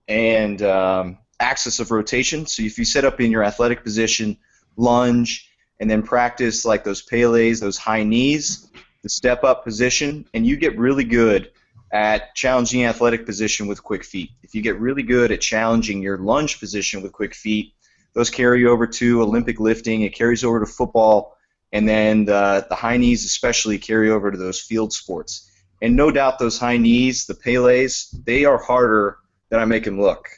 and 0.08 0.62
um, 0.62 1.18
axis 1.44 1.78
of 1.78 1.90
rotation. 1.90 2.46
So 2.46 2.62
if 2.62 2.78
you 2.78 2.86
set 2.86 3.04
up 3.04 3.20
in 3.20 3.30
your 3.30 3.44
athletic 3.44 3.84
position, 3.84 4.38
lunge, 4.76 5.50
and 5.78 5.90
then 5.90 6.02
practice 6.02 6.64
like 6.64 6.84
those 6.84 7.02
Pele's, 7.02 7.60
those 7.60 7.76
high 7.76 8.02
knees, 8.02 8.70
the 9.02 9.08
step 9.10 9.44
up 9.44 9.62
position, 9.62 10.24
and 10.32 10.46
you 10.46 10.56
get 10.56 10.78
really 10.78 11.04
good 11.04 11.50
at 11.92 12.34
challenging 12.34 12.86
athletic 12.86 13.26
position 13.26 13.66
with 13.66 13.82
quick 13.82 14.04
feet. 14.04 14.30
If 14.42 14.54
you 14.54 14.62
get 14.62 14.80
really 14.80 15.02
good 15.02 15.30
at 15.30 15.40
challenging 15.42 16.00
your 16.00 16.16
lunge 16.18 16.58
position 16.58 17.02
with 17.02 17.12
quick 17.12 17.34
feet, 17.34 17.74
those 18.14 18.30
carry 18.30 18.64
over 18.64 18.86
to 18.86 19.22
Olympic 19.22 19.60
lifting, 19.60 20.00
it 20.02 20.14
carries 20.14 20.44
over 20.44 20.60
to 20.60 20.66
football, 20.66 21.36
and 21.72 21.86
then 21.86 22.24
the, 22.24 22.66
the 22.68 22.74
high 22.74 22.96
knees 22.96 23.24
especially 23.24 23.78
carry 23.78 24.10
over 24.10 24.30
to 24.30 24.38
those 24.38 24.60
field 24.60 24.92
sports. 24.92 25.50
And 25.82 25.94
no 25.94 26.10
doubt 26.10 26.38
those 26.38 26.58
high 26.58 26.78
knees, 26.78 27.26
the 27.26 27.34
Pele's, 27.34 28.10
they 28.24 28.44
are 28.46 28.58
harder 28.58 29.18
than 29.50 29.60
I 29.60 29.66
make 29.66 29.84
them 29.84 30.00
look. 30.00 30.28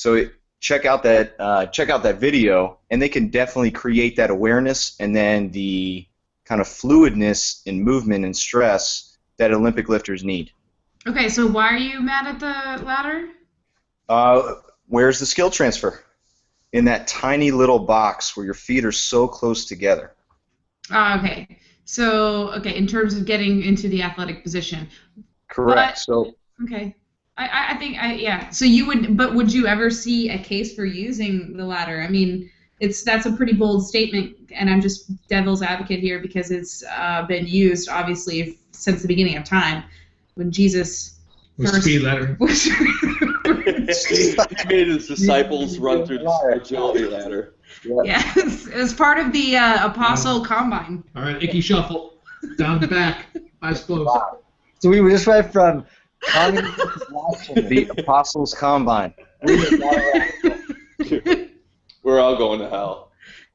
So 0.00 0.24
check 0.60 0.86
out 0.86 1.02
that 1.02 1.36
uh, 1.38 1.66
check 1.66 1.90
out 1.90 2.04
that 2.04 2.18
video, 2.18 2.78
and 2.90 3.02
they 3.02 3.10
can 3.10 3.28
definitely 3.28 3.70
create 3.70 4.16
that 4.16 4.30
awareness 4.30 4.96
and 4.98 5.14
then 5.14 5.50
the 5.50 6.06
kind 6.46 6.62
of 6.62 6.66
fluidness 6.66 7.60
in 7.66 7.82
movement 7.82 8.24
and 8.24 8.34
stress 8.34 9.18
that 9.36 9.52
Olympic 9.52 9.90
lifters 9.90 10.24
need. 10.24 10.52
Okay, 11.06 11.28
so 11.28 11.46
why 11.46 11.74
are 11.74 11.76
you 11.76 12.00
mad 12.00 12.26
at 12.26 12.40
the 12.40 12.82
ladder? 12.82 13.28
Uh, 14.08 14.54
where's 14.86 15.18
the 15.18 15.26
skill 15.26 15.50
transfer? 15.50 16.02
In 16.72 16.86
that 16.86 17.06
tiny 17.06 17.50
little 17.50 17.80
box 17.80 18.34
where 18.34 18.46
your 18.46 18.54
feet 18.54 18.86
are 18.86 18.92
so 18.92 19.28
close 19.28 19.66
together. 19.66 20.14
Oh, 20.90 21.18
okay. 21.18 21.58
So, 21.84 22.54
okay, 22.54 22.74
in 22.74 22.86
terms 22.86 23.18
of 23.18 23.26
getting 23.26 23.62
into 23.64 23.86
the 23.86 24.02
athletic 24.02 24.44
position. 24.44 24.88
Correct. 25.48 25.76
But- 25.76 25.98
so 25.98 26.32
Okay. 26.64 26.96
I- 27.36 27.46
I, 27.46 27.74
I 27.74 27.76
think, 27.78 27.96
I, 28.02 28.14
yeah. 28.14 28.50
So 28.50 28.64
you 28.64 28.86
would, 28.86 29.16
but 29.16 29.34
would 29.34 29.52
you 29.52 29.66
ever 29.66 29.90
see 29.90 30.30
a 30.30 30.38
case 30.38 30.74
for 30.74 30.84
using 30.84 31.56
the 31.56 31.64
ladder? 31.64 32.00
I 32.02 32.08
mean, 32.08 32.50
it's 32.80 33.02
that's 33.02 33.26
a 33.26 33.32
pretty 33.32 33.52
bold 33.52 33.86
statement, 33.86 34.36
and 34.54 34.68
I'm 34.70 34.80
just 34.80 35.10
devil's 35.28 35.62
advocate 35.62 36.00
here 36.00 36.18
because 36.18 36.50
it's 36.50 36.82
uh, 36.90 37.26
been 37.26 37.46
used, 37.46 37.88
obviously, 37.88 38.58
since 38.72 39.02
the 39.02 39.08
beginning 39.08 39.36
of 39.36 39.44
time, 39.44 39.84
when 40.34 40.50
Jesus 40.50 41.18
With 41.58 41.70
First- 41.70 41.82
speed 41.82 42.02
ladder. 42.02 42.36
was. 42.40 42.64
he 42.64 44.34
made 44.68 44.88
his 44.88 45.08
disciples 45.08 45.78
run 45.78 46.06
through 46.06 46.18
the 46.18 46.52
agility 46.60 47.04
ladder. 47.06 47.54
yes, 48.04 48.66
as 48.68 48.92
part 48.94 49.18
of 49.18 49.32
the 49.32 49.56
uh, 49.56 49.86
Apostle 49.86 50.44
Combine. 50.44 51.04
All 51.16 51.22
right, 51.22 51.42
Ickey 51.42 51.60
shuffle. 51.60 52.14
Down 52.56 52.80
the 52.80 52.88
back. 52.88 53.26
Eyes 53.62 53.82
closed. 53.84 54.10
So 54.78 54.88
we 54.88 55.02
were 55.02 55.10
just 55.10 55.26
went 55.26 55.52
from 55.52 55.84
the 56.22 57.90
Apostles' 57.98 58.54
Combine. 58.54 59.14
We're 62.02 62.20
all 62.20 62.36
going 62.36 62.60
to 62.60 62.68
hell. 62.68 63.10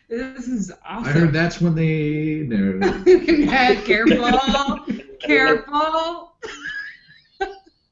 This 0.10 0.48
is 0.48 0.72
awesome. 0.86 1.06
I 1.06 1.12
heard 1.12 1.34
that's 1.34 1.60
when 1.60 1.76
they. 1.76 2.46
No. 2.48 3.04
Yeah, 3.06 3.82
careful, 3.82 4.86
careful. 5.20 6.34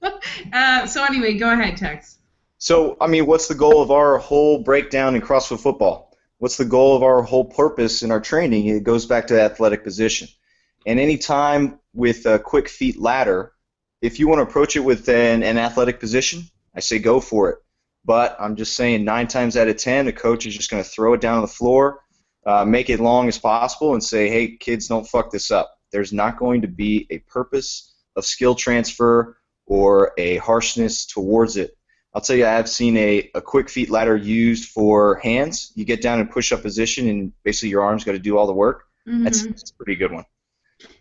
uh, 0.53 0.85
so 0.85 1.03
anyway, 1.03 1.37
go 1.37 1.51
ahead, 1.51 1.77
Tex. 1.77 2.19
So, 2.59 2.97
I 3.01 3.07
mean, 3.07 3.25
what's 3.25 3.47
the 3.47 3.55
goal 3.55 3.81
of 3.81 3.89
our 3.91 4.19
whole 4.19 4.59
breakdown 4.63 5.15
in 5.15 5.21
CrossFit 5.21 5.59
football? 5.59 6.15
What's 6.37 6.57
the 6.57 6.65
goal 6.65 6.95
of 6.95 7.03
our 7.03 7.23
whole 7.23 7.45
purpose 7.45 8.03
in 8.03 8.11
our 8.11 8.21
training? 8.21 8.67
It 8.67 8.83
goes 8.83 9.05
back 9.05 9.27
to 9.27 9.41
athletic 9.41 9.83
position. 9.83 10.27
And 10.85 10.99
any 10.99 11.17
time 11.17 11.79
with 11.93 12.25
a 12.25 12.37
quick 12.37 12.69
feet 12.69 12.99
ladder, 12.99 13.52
if 14.03 14.19
you 14.19 14.27
want 14.27 14.39
to 14.39 14.43
approach 14.43 14.75
it 14.75 14.81
with 14.81 15.07
an, 15.07 15.43
an 15.43 15.57
athletic 15.57 15.99
position, 15.99 16.43
I 16.75 16.81
say 16.81 16.99
go 16.99 17.19
for 17.21 17.49
it. 17.49 17.57
But 18.05 18.35
I'm 18.37 18.57
just 18.57 18.75
saying, 18.75 19.05
nine 19.05 19.27
times 19.27 19.55
out 19.55 19.69
of 19.69 19.77
ten, 19.77 20.05
the 20.05 20.11
coach 20.11 20.45
is 20.45 20.53
just 20.55 20.69
going 20.69 20.83
to 20.83 20.89
throw 20.89 21.13
it 21.13 21.21
down 21.21 21.35
on 21.35 21.41
the 21.41 21.47
floor, 21.47 22.01
uh, 22.45 22.65
make 22.65 22.89
it 22.89 22.99
long 22.99 23.29
as 23.29 23.37
possible, 23.39 23.93
and 23.93 24.03
say, 24.03 24.27
hey, 24.27 24.57
kids, 24.57 24.87
don't 24.89 25.07
fuck 25.07 25.31
this 25.31 25.51
up. 25.51 25.73
There's 25.93 26.11
not 26.11 26.37
going 26.37 26.61
to 26.63 26.67
be 26.67 27.07
a 27.11 27.19
purpose 27.19 27.95
of 28.17 28.25
skill 28.25 28.55
transfer 28.55 29.37
or 29.65 30.11
a 30.17 30.35
harshness 30.37 31.05
towards 31.05 31.55
it. 31.55 31.71
I'll 32.13 32.21
tell 32.21 32.35
you, 32.35 32.45
I've 32.45 32.69
seen 32.69 32.97
a, 32.97 33.31
a 33.35 33.41
quick 33.41 33.69
feet 33.69 33.89
ladder 33.89 34.17
used 34.17 34.69
for 34.69 35.15
hands. 35.23 35.71
You 35.75 35.85
get 35.85 36.01
down 36.01 36.19
in 36.19 36.27
push 36.27 36.51
up 36.51 36.61
position, 36.61 37.07
and 37.07 37.31
basically 37.43 37.69
your 37.69 37.83
arms 37.83 38.03
got 38.03 38.11
to 38.11 38.19
do 38.19 38.37
all 38.37 38.47
the 38.47 38.53
work. 38.53 38.83
Mhm. 39.07 39.23
That's, 39.23 39.47
that's 39.47 39.71
a 39.71 39.75
pretty 39.75 39.95
good 39.95 40.11
one. 40.11 40.25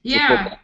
yeah. 0.02 0.56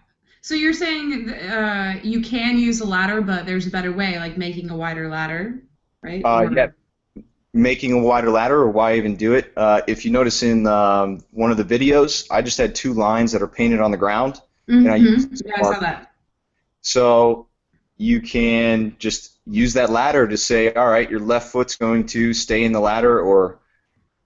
So 0.49 0.55
you're 0.55 0.73
saying 0.73 1.29
uh, 1.29 2.01
you 2.03 2.23
can 2.23 2.59
use 2.59 2.81
a 2.81 2.87
ladder, 2.87 3.21
but 3.21 3.45
there's 3.45 3.67
a 3.67 3.71
better 3.71 3.93
way, 3.93 4.19
like 4.19 4.39
making 4.39 4.71
a 4.71 4.75
wider 4.75 5.07
ladder, 5.07 5.63
right? 6.03 6.25
Uh, 6.25 6.45
Or- 6.45 6.53
yeah, 6.55 6.69
making 7.53 7.93
a 7.93 7.99
wider 7.99 8.31
ladder, 8.31 8.55
or 8.55 8.71
why 8.71 8.97
even 8.97 9.15
do 9.17 9.35
it? 9.35 9.53
Uh, 9.55 9.83
if 9.87 10.07
you 10.07 10.11
notice 10.11 10.43
in 10.43 10.67
um, 10.67 11.23
one 11.33 11.51
of 11.51 11.59
the 11.59 11.65
videos, 11.65 12.27
I 12.31 12.41
just 12.41 12.57
had 12.57 12.75
two 12.75 12.95
lines 12.95 13.33
that 13.33 13.43
are 13.43 13.47
painted 13.47 13.81
on 13.81 13.91
the 13.91 13.99
ground. 13.99 14.41
and 14.69 14.89
I 14.91 14.99
Mhm. 14.99 15.03
used 15.03 15.43
Yeah, 15.45 15.53
I 15.59 15.61
saw 15.61 15.81
that. 15.81 16.13
So 16.81 17.49
you 17.99 18.23
can 18.23 18.97
just 18.99 19.33
use 19.45 19.75
that 19.75 19.91
ladder 19.91 20.27
to 20.27 20.39
say, 20.39 20.73
all 20.73 20.89
right, 20.89 21.11
your 21.11 21.21
left 21.21 21.53
foot's 21.53 21.77
going 21.77 22.07
to 22.07 22.33
stay 22.33 22.65
in 22.65 22.73
the 22.73 22.81
ladder, 22.81 23.21
or 23.21 23.59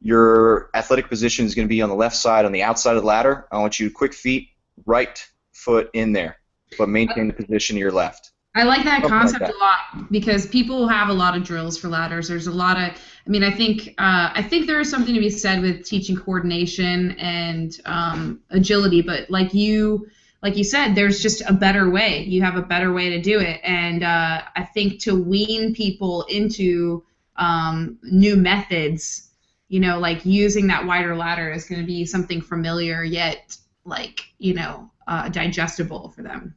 your 0.01 0.71
athletic 0.73 1.09
position 1.09 1.47
is 1.47 1.57
going 1.57 1.67
to 1.67 1.69
be 1.69 1.83
on 1.83 1.89
the 1.89 1.97
left 1.97 2.15
side, 2.15 2.45
on 2.45 2.53
the 2.53 2.63
outside 2.63 2.95
of 2.95 3.03
the 3.03 3.09
ladder. 3.09 3.49
I 3.51 3.59
want 3.59 3.81
you 3.81 3.89
to 3.89 3.93
quick 3.93 4.15
feet, 4.15 4.51
right 4.87 5.19
foot 5.53 5.91
in 5.93 6.13
there, 6.13 6.39
but 6.79 6.89
maintain 6.89 7.29
the 7.29 7.35
position 7.35 7.77
of 7.77 7.81
your 7.81 7.93
left. 7.93 8.33
I 8.55 8.65
like 8.65 8.85
that 8.85 9.03
Something 9.03 9.11
like 9.11 9.21
concept 9.21 9.47
that. 9.47 9.55
a 9.55 9.59
lot 9.59 10.13
because 10.13 10.47
people 10.47 10.87
have 10.87 11.09
a 11.09 11.13
lot 11.13 11.35
of 11.37 11.43
drills 11.43 11.79
for 11.79 11.89
ladders. 11.89 12.29
There's 12.29 12.49
a 12.49 12.53
lot 12.53 12.77
of, 12.77 12.91
I 13.27 13.31
mean, 13.31 13.43
I 13.43 13.51
think, 13.51 13.95
uh, 13.97 14.31
I 14.35 14.43
think 14.43 14.67
there 14.67 14.79
is 14.79 14.91
something 14.91 15.15
to 15.15 15.21
be 15.21 15.31
said 15.31 15.63
with 15.63 15.87
teaching 15.87 16.17
coordination 16.17 17.13
and 17.13 17.81
um, 17.87 18.41
agility. 18.51 19.01
But 19.01 19.31
like 19.31 19.55
you, 19.55 20.07
like 20.43 20.57
you 20.57 20.65
said, 20.65 20.95
there's 20.95 21.23
just 21.23 21.41
a 21.49 21.53
better 21.53 21.89
way. 21.89 22.25
You 22.25 22.43
have 22.43 22.57
a 22.57 22.63
better 22.63 22.93
way 22.93 23.11
to 23.11 23.23
do 23.23 23.39
it, 23.39 23.61
and 23.63 24.03
uh, 24.03 24.43
I 24.57 24.65
think 24.65 25.01
to 25.03 25.15
wean 25.15 25.73
people 25.73 26.25
into 26.25 27.05
um, 27.37 27.99
new 28.03 28.37
methods, 28.37 29.31
you 29.69 29.81
know, 29.81 29.99
like 29.99 30.27
using 30.27 30.67
that 30.67 30.85
wider 30.85 31.17
ladder 31.17 31.51
is 31.53 31.65
going 31.65 31.81
to 31.81 31.87
be 31.87 32.05
something 32.05 32.43
familiar 32.43 33.05
yet, 33.05 33.57
like 33.85 34.25
you 34.39 34.55
know, 34.55 34.91
uh, 35.07 35.29
digestible 35.29 36.11
for 36.11 36.23
them. 36.23 36.55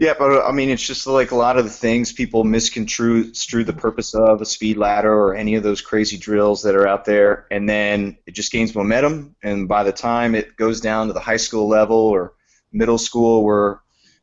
Yeah, 0.00 0.14
but 0.18 0.30
uh, 0.32 0.46
I 0.46 0.52
mean, 0.52 0.70
it's 0.70 0.86
just 0.86 1.06
like 1.06 1.30
a 1.30 1.36
lot 1.36 1.58
of 1.58 1.64
the 1.64 1.70
things 1.70 2.10
people 2.10 2.42
misconstrue 2.42 3.24
the 3.32 3.74
purpose 3.76 4.14
of 4.14 4.40
a 4.40 4.46
speed 4.46 4.78
ladder 4.78 5.12
or 5.12 5.34
any 5.34 5.56
of 5.56 5.62
those 5.62 5.82
crazy 5.82 6.16
drills 6.16 6.62
that 6.62 6.74
are 6.74 6.88
out 6.88 7.04
there, 7.04 7.46
and 7.50 7.68
then 7.68 8.16
it 8.26 8.32
just 8.32 8.50
gains 8.50 8.74
momentum. 8.74 9.36
And 9.42 9.68
by 9.68 9.84
the 9.84 9.92
time 9.92 10.34
it 10.34 10.56
goes 10.56 10.80
down 10.80 11.08
to 11.08 11.12
the 11.12 11.20
high 11.20 11.36
school 11.36 11.68
level 11.68 11.98
or 11.98 12.32
middle 12.72 12.96
school, 12.96 13.44
where 13.44 13.82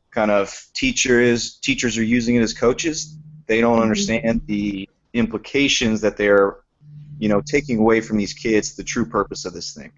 kind 0.09 0.32
of 0.32 0.51
teachers 0.74 1.59
teachers 1.59 1.95
are 1.95 2.03
using 2.03 2.34
it 2.38 2.41
as 2.41 2.55
coaches, 2.55 3.15
they 3.45 3.61
don't 3.61 3.80
understand 3.80 4.41
the 4.47 4.89
implications 5.13 6.01
that 6.01 6.18
they're, 6.18 6.57
you 7.20 7.30
know, 7.30 7.41
taking 7.45 7.78
away 7.78 8.01
from 8.01 8.18
these 8.18 8.34
kids 8.34 8.76
the 8.76 8.84
true 8.84 9.05
purpose 9.05 9.45
of 9.45 9.53
this 9.53 9.76
thing. 9.76 9.91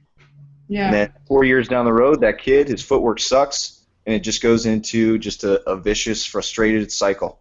Yeah. 0.69 0.85
And 0.85 0.93
then 0.93 1.13
four 1.27 1.43
years 1.43 1.67
down 1.67 1.83
the 1.83 1.93
road, 1.93 2.21
that 2.21 2.37
kid, 2.37 2.69
his 2.69 2.81
footwork 2.81 3.19
sucks, 3.19 3.81
and 4.05 4.15
it 4.15 4.19
just 4.19 4.41
goes 4.41 4.65
into 4.65 5.17
just 5.17 5.43
a, 5.43 5.67
a 5.69 5.75
vicious, 5.75 6.25
frustrated 6.25 6.91
cycle. 6.91 7.39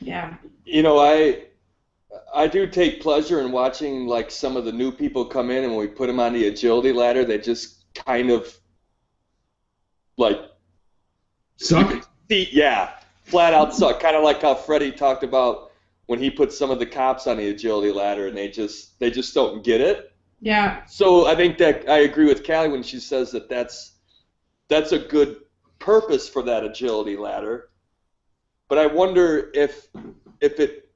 Yeah. 0.00 0.34
You 0.64 0.82
know, 0.82 0.98
I 0.98 1.44
I 2.34 2.48
do 2.48 2.66
take 2.66 3.00
pleasure 3.00 3.40
in 3.40 3.52
watching 3.52 4.06
like 4.06 4.30
some 4.30 4.56
of 4.56 4.64
the 4.64 4.72
new 4.72 4.90
people 4.90 5.24
come 5.26 5.50
in, 5.50 5.64
and 5.64 5.76
when 5.76 5.86
we 5.86 5.86
put 5.86 6.08
them 6.08 6.18
on 6.18 6.32
the 6.32 6.48
agility 6.48 6.92
ladder, 6.92 7.24
they 7.24 7.38
just 7.38 7.94
kind 7.94 8.30
of 8.30 8.52
like 10.16 10.40
Suck. 11.62 12.08
See, 12.28 12.48
yeah, 12.52 12.90
flat 13.24 13.54
out 13.54 13.74
suck. 13.74 14.00
Kind 14.00 14.16
of 14.16 14.22
like 14.22 14.42
how 14.42 14.54
Freddie 14.54 14.92
talked 14.92 15.24
about 15.24 15.70
when 16.06 16.18
he 16.18 16.30
put 16.30 16.52
some 16.52 16.70
of 16.70 16.78
the 16.78 16.86
cops 16.86 17.26
on 17.26 17.36
the 17.36 17.48
agility 17.48 17.92
ladder, 17.92 18.26
and 18.26 18.36
they 18.36 18.48
just 18.48 18.98
they 18.98 19.10
just 19.10 19.34
don't 19.34 19.64
get 19.64 19.80
it. 19.80 20.11
Yeah. 20.42 20.84
So 20.86 21.26
I 21.26 21.36
think 21.36 21.56
that 21.58 21.88
I 21.88 21.98
agree 21.98 22.26
with 22.26 22.44
Callie 22.44 22.68
when 22.68 22.82
she 22.82 22.98
says 22.98 23.30
that 23.30 23.48
that's 23.48 23.92
that's 24.68 24.90
a 24.92 24.98
good 24.98 25.36
purpose 25.78 26.28
for 26.28 26.42
that 26.42 26.64
agility 26.64 27.16
ladder. 27.16 27.70
But 28.68 28.78
I 28.78 28.86
wonder 28.86 29.50
if 29.54 29.86
if 30.40 30.58
it 30.58 30.90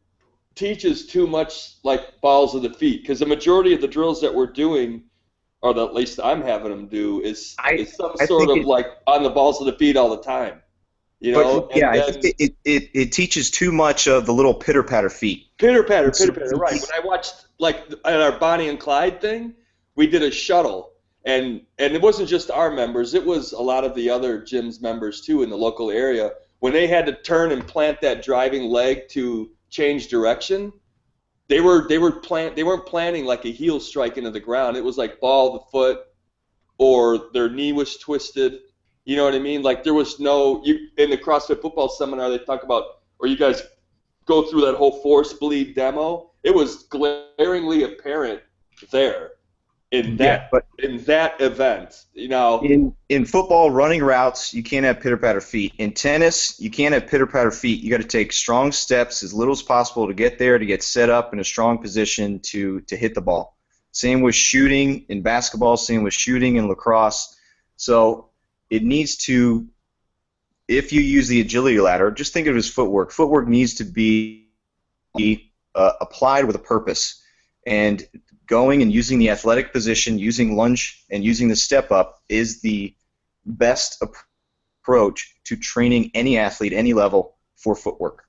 teaches 0.57 1.07
too 1.07 1.26
much 1.28 1.74
like 1.84 2.20
balls 2.20 2.55
of 2.57 2.62
the 2.62 2.72
feet 2.72 3.03
because 3.03 3.20
the 3.20 3.26
majority 3.26 3.72
of 3.72 3.80
the 3.80 3.86
drills 3.88 4.20
that 4.20 4.34
we're 4.34 4.47
doing 4.47 5.05
or 5.62 5.72
that 5.74 5.84
at 5.84 5.94
least 5.94 6.18
I'm 6.22 6.42
having 6.42 6.70
them 6.70 6.88
do 6.88 7.20
is, 7.20 7.55
I- 7.59 7.74
is 7.74 7.94
some 7.94 8.12
I 8.20 8.26
sort 8.26 8.51
of 8.51 8.59
it- 8.59 8.66
like 8.66 8.86
on 9.07 9.22
the 9.22 9.30
balls 9.30 9.61
of 9.61 9.66
the 9.66 9.74
feet 9.74 9.97
all 9.97 10.11
the 10.11 10.22
time. 10.22 10.61
You 11.20 11.32
know, 11.32 11.62
but 11.62 11.76
yeah, 11.76 11.92
then- 11.92 12.20
think 12.20 12.36
it, 12.38 12.54
it, 12.64 12.90
it 12.92 13.12
teaches 13.12 13.50
too 13.50 13.72
much 13.72 14.06
of 14.06 14.26
the 14.26 14.32
little 14.32 14.54
pitter 14.54 14.82
patter 14.82 15.08
feet. 15.08 15.46
Pitter 15.58 15.82
patter, 15.82 16.10
pitter 16.10 16.32
patter. 16.32 16.56
Right. 16.56 16.72
When 16.72 17.02
I 17.02 17.04
watched 17.04 17.46
like 17.58 17.78
at 18.04 18.20
our 18.20 18.38
Bonnie 18.38 18.68
and 18.68 18.78
Clyde 18.78 19.20
thing, 19.20 19.54
we 19.94 20.06
did 20.06 20.22
a 20.22 20.30
shuttle, 20.30 20.92
and 21.24 21.62
and 21.78 21.94
it 21.94 22.02
wasn't 22.02 22.28
just 22.28 22.50
our 22.50 22.70
members; 22.70 23.14
it 23.14 23.24
was 23.24 23.52
a 23.52 23.62
lot 23.62 23.84
of 23.84 23.94
the 23.94 24.10
other 24.10 24.42
gyms 24.42 24.82
members 24.82 25.22
too 25.22 25.42
in 25.42 25.48
the 25.48 25.56
local 25.56 25.90
area. 25.90 26.32
When 26.58 26.74
they 26.74 26.86
had 26.86 27.06
to 27.06 27.12
turn 27.12 27.50
and 27.50 27.66
plant 27.66 28.02
that 28.02 28.22
driving 28.22 28.64
leg 28.64 29.08
to 29.10 29.50
change 29.70 30.08
direction, 30.08 30.72
they 31.48 31.60
were 31.60 31.86
they 31.88 31.98
were 31.98 32.12
plant 32.12 32.56
they 32.56 32.64
weren't 32.64 32.84
planting 32.84 33.24
like 33.24 33.46
a 33.46 33.50
heel 33.50 33.80
strike 33.80 34.18
into 34.18 34.30
the 34.30 34.40
ground. 34.40 34.76
It 34.76 34.84
was 34.84 34.98
like 34.98 35.18
ball 35.20 35.48
of 35.48 35.62
the 35.62 35.70
foot, 35.70 36.00
or 36.76 37.30
their 37.32 37.48
knee 37.48 37.72
was 37.72 37.96
twisted. 37.96 38.58
You 39.07 39.16
know 39.16 39.24
what 39.24 39.34
I 39.34 39.38
mean? 39.38 39.62
Like 39.62 39.84
there 39.84 39.94
was 39.94 40.20
no 40.20 40.62
you 40.64 40.88
in 40.98 41.11
the 41.11 41.16
CrossFit 41.16 41.62
football 41.62 41.88
seminar 41.88 42.28
they 42.28 42.38
talk 42.38 42.64
about, 42.64 42.84
or 43.20 43.28
you 43.28 43.36
guys 43.36 43.62
go 44.26 44.42
through 44.42 44.62
that 44.62 44.74
whole 44.74 45.00
force 45.00 45.32
bleed 45.32 45.74
demo, 45.74 46.32
it 46.42 46.52
was 46.52 46.82
glaringly 46.84 47.84
apparent 47.84 48.42
there 48.90 49.30
in 49.92 50.16
that 50.16 50.24
yeah, 50.24 50.48
but 50.50 50.66
in 50.80 50.98
that 51.04 51.40
event. 51.40 52.07
You 52.14 52.28
know, 52.28 52.61
in 52.62 52.94
in 53.09 53.24
football, 53.24 53.70
running 53.70 54.02
routes, 54.02 54.52
you 54.52 54.64
can't 54.64 54.84
have 54.84 55.00
pitter 55.00 55.16
patter 55.16 55.40
feet. 55.40 55.74
In 55.78 55.92
tennis, 55.92 56.61
you 56.61 56.68
can't 56.68 56.92
have 56.92 57.07
pitter 57.07 57.28
patter 57.28 57.52
feet. 57.52 57.82
You 57.82 57.90
got 57.90 58.02
to 58.02 58.09
take 58.09 58.32
strong 58.32 58.72
steps 58.72 59.22
as 59.22 59.32
little 59.32 59.52
as 59.52 59.62
possible 59.62 60.09
to 60.09 60.14
get 60.14 60.36
there, 60.38 60.59
to 60.59 60.66
get 60.66 60.82
set 60.82 61.11
up 61.11 61.32
in 61.32 61.38
a 61.38 61.44
strong 61.44 61.78
position 61.78 62.40
to 62.40 62.80
to 62.82 62.96
hit 62.96 63.14
the 63.14 63.20
ball. 63.20 63.57
Same 63.92 64.20
with 64.20 64.34
shooting 64.34 65.07
in 65.09 65.22
basketball. 65.22 65.76
Same 65.76 66.02
with 66.02 66.12
shooting 66.12 66.57
in 66.57 66.68
lacrosse. 66.68 67.36
So 67.76 68.30
it 68.70 68.82
needs 68.82 69.16
to. 69.26 69.68
If 70.68 70.92
you 70.92 71.00
use 71.00 71.28
the 71.28 71.40
agility 71.40 71.78
ladder, 71.78 72.10
just 72.10 72.32
think 72.32 72.48
of 72.48 72.56
it 72.56 72.58
as 72.58 72.68
footwork. 72.68 73.12
Footwork 73.12 73.46
needs 73.46 73.74
to 73.74 73.84
be 73.84 74.48
uh, 75.74 75.92
applied 76.00 76.44
with 76.44 76.56
a 76.56 76.60
purpose, 76.60 77.22
and 77.66 78.04
going 78.46 78.82
and 78.82 78.92
using 78.92 79.18
the 79.18 79.30
athletic 79.30 79.72
position, 79.72 80.18
using 80.18 80.56
lunge, 80.56 81.04
and 81.10 81.24
using 81.24 81.48
the 81.48 81.56
step 81.56 81.92
up 81.92 82.20
is 82.28 82.60
the 82.60 82.94
best 83.44 84.02
ap- 84.02 84.14
approach 84.82 85.34
to 85.44 85.56
training 85.56 86.10
any 86.14 86.38
athlete, 86.38 86.72
any 86.72 86.92
level, 86.92 87.36
for 87.56 87.74
footwork. 87.74 88.24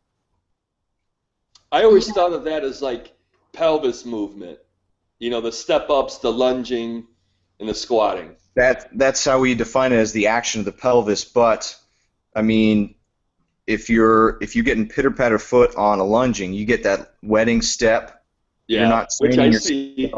I 1.71 1.83
always 1.83 2.11
thought 2.11 2.33
of 2.33 2.45
that 2.45 2.63
as 2.63 2.81
like 2.81 3.13
pelvis 3.53 4.05
movement. 4.05 4.57
You 5.19 5.29
know, 5.29 5.41
the 5.41 5.51
step 5.51 5.89
ups, 5.89 6.17
the 6.19 6.31
lunging, 6.31 7.07
and 7.59 7.67
the 7.67 7.73
squatting. 7.73 8.35
That 8.55 8.89
that's 8.97 9.23
how 9.23 9.39
we 9.39 9.55
define 9.55 9.93
it 9.93 9.97
as 9.97 10.11
the 10.11 10.27
action 10.27 10.59
of 10.59 10.65
the 10.65 10.71
pelvis. 10.71 11.25
But 11.25 11.75
I 12.35 12.41
mean, 12.41 12.95
if 13.65 13.89
you're 13.89 14.37
if 14.41 14.55
you 14.55 14.63
get 14.63 14.77
in 14.77 14.87
pitter 14.87 15.11
patter 15.11 15.39
foot 15.39 15.75
on 15.75 15.99
a 15.99 16.03
lunging, 16.03 16.53
you 16.53 16.65
get 16.65 16.83
that 16.83 17.13
wetting 17.21 17.61
step. 17.61 18.23
Yeah, 18.67 18.81
You're 18.81 18.89
not 18.89 19.11
which 19.19 19.37
I 19.37 19.51
see. 19.51 20.11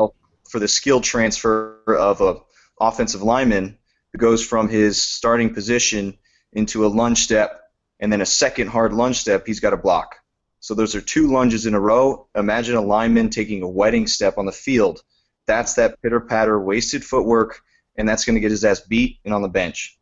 for 0.49 0.59
the 0.59 0.67
skill 0.67 1.01
transfer 1.01 1.79
of 1.87 2.21
a 2.21 2.37
offensive 2.79 3.21
lineman 3.21 3.77
who 4.11 4.17
goes 4.17 4.43
from 4.43 4.69
his 4.69 5.01
starting 5.01 5.53
position 5.53 6.17
into 6.53 6.85
a 6.85 6.87
lunge 6.87 7.19
step 7.19 7.61
and 7.99 8.11
then 8.11 8.21
a 8.21 8.25
second 8.25 8.67
hard 8.67 8.93
lunge 8.93 9.17
step, 9.17 9.45
he's 9.45 9.59
got 9.59 9.71
to 9.71 9.77
block. 9.77 10.15
So 10.61 10.73
those 10.73 10.95
are 10.95 11.01
two 11.01 11.31
lunges 11.31 11.65
in 11.65 11.73
a 11.73 11.79
row. 11.79 12.27
Imagine 12.35 12.75
a 12.75 12.81
lineman 12.81 13.29
taking 13.29 13.61
a 13.61 13.67
wedding 13.67 14.07
step 14.07 14.37
on 14.37 14.45
the 14.45 14.51
field. 14.51 15.03
That's 15.49 15.73
that 15.73 15.99
pitter 16.03 16.19
patter, 16.19 16.59
wasted 16.59 17.03
footwork, 17.03 17.63
and 17.97 18.07
that's 18.07 18.23
going 18.23 18.35
to 18.35 18.39
get 18.39 18.51
his 18.51 18.63
ass 18.63 18.81
beat 18.81 19.17
and 19.25 19.33
on 19.33 19.41
the 19.41 19.47
bench. 19.49 19.97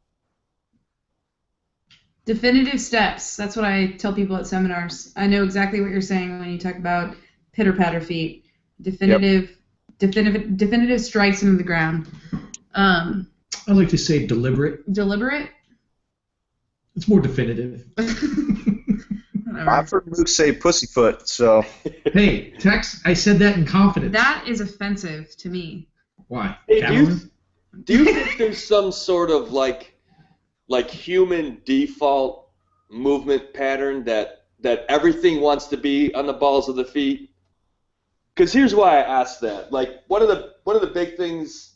Definitive 2.26 2.82
steps. 2.82 3.38
That's 3.38 3.56
what 3.56 3.64
I 3.64 3.94
tell 3.94 4.14
people 4.14 4.36
at 4.36 4.46
seminars. 4.46 5.14
I 5.16 5.26
know 5.26 5.46
exactly 5.46 5.80
what 5.80 5.90
you're 5.90 6.02
saying 6.02 6.38
when 6.38 6.50
you 6.50 6.58
talk 6.58 6.76
about 6.76 7.16
pitter 7.54 7.72
patter 7.72 8.02
feet. 8.02 8.44
Definitive, 8.82 9.56
definitive, 10.00 10.58
definitive 10.58 11.00
strikes 11.00 11.42
into 11.44 11.56
the 11.56 11.64
ground. 11.64 12.12
Um, 12.76 13.32
I 13.70 13.72
like 13.72 13.88
to 13.90 13.98
say 13.98 14.28
deliberate. 14.28 14.92
deliberate. 14.92 15.50
It's 16.98 17.08
more 17.08 17.22
definitive. 17.22 17.86
Whatever. 19.58 19.70
I've 19.72 19.90
heard 19.90 20.04
Luke 20.08 20.28
say 20.28 20.52
pussyfoot, 20.52 21.28
so 21.28 21.64
hey, 22.14 22.52
Tex, 22.52 23.02
I 23.06 23.14
said 23.14 23.40
that 23.40 23.58
in 23.58 23.66
confidence. 23.66 24.14
That 24.14 24.46
is 24.48 24.62
offensive 24.62 25.36
to 25.38 25.50
me. 25.50 25.88
Why? 26.28 26.58
Hey, 26.68 26.82
do 26.86 26.94
you- 26.94 27.20
Do 27.84 27.94
you 27.94 28.06
think 28.06 28.38
there's 28.38 28.64
some 28.64 28.92
sort 28.92 29.30
of 29.30 29.52
like 29.52 29.94
like 30.68 30.90
human 30.90 31.62
default 31.66 32.50
movement 32.90 33.54
pattern 33.54 34.04
that 34.06 34.46
that 34.62 34.86
everything 34.90 35.42
wants 35.42 35.68
to 35.68 35.78
be 35.78 36.14
on 36.16 36.26
the 36.26 36.34
balls 36.34 36.68
of 36.70 36.76
the 36.76 36.86
feet? 36.86 37.30
Because 38.36 38.52
here's 38.54 38.74
why 38.76 38.98
I 38.98 39.02
ask 39.22 39.40
that. 39.42 39.72
Like 39.72 40.02
one 40.08 40.22
of 40.22 40.28
the 40.28 40.54
one 40.64 40.76
of 40.76 40.82
the 40.82 40.88
big 40.88 41.18
things 41.18 41.76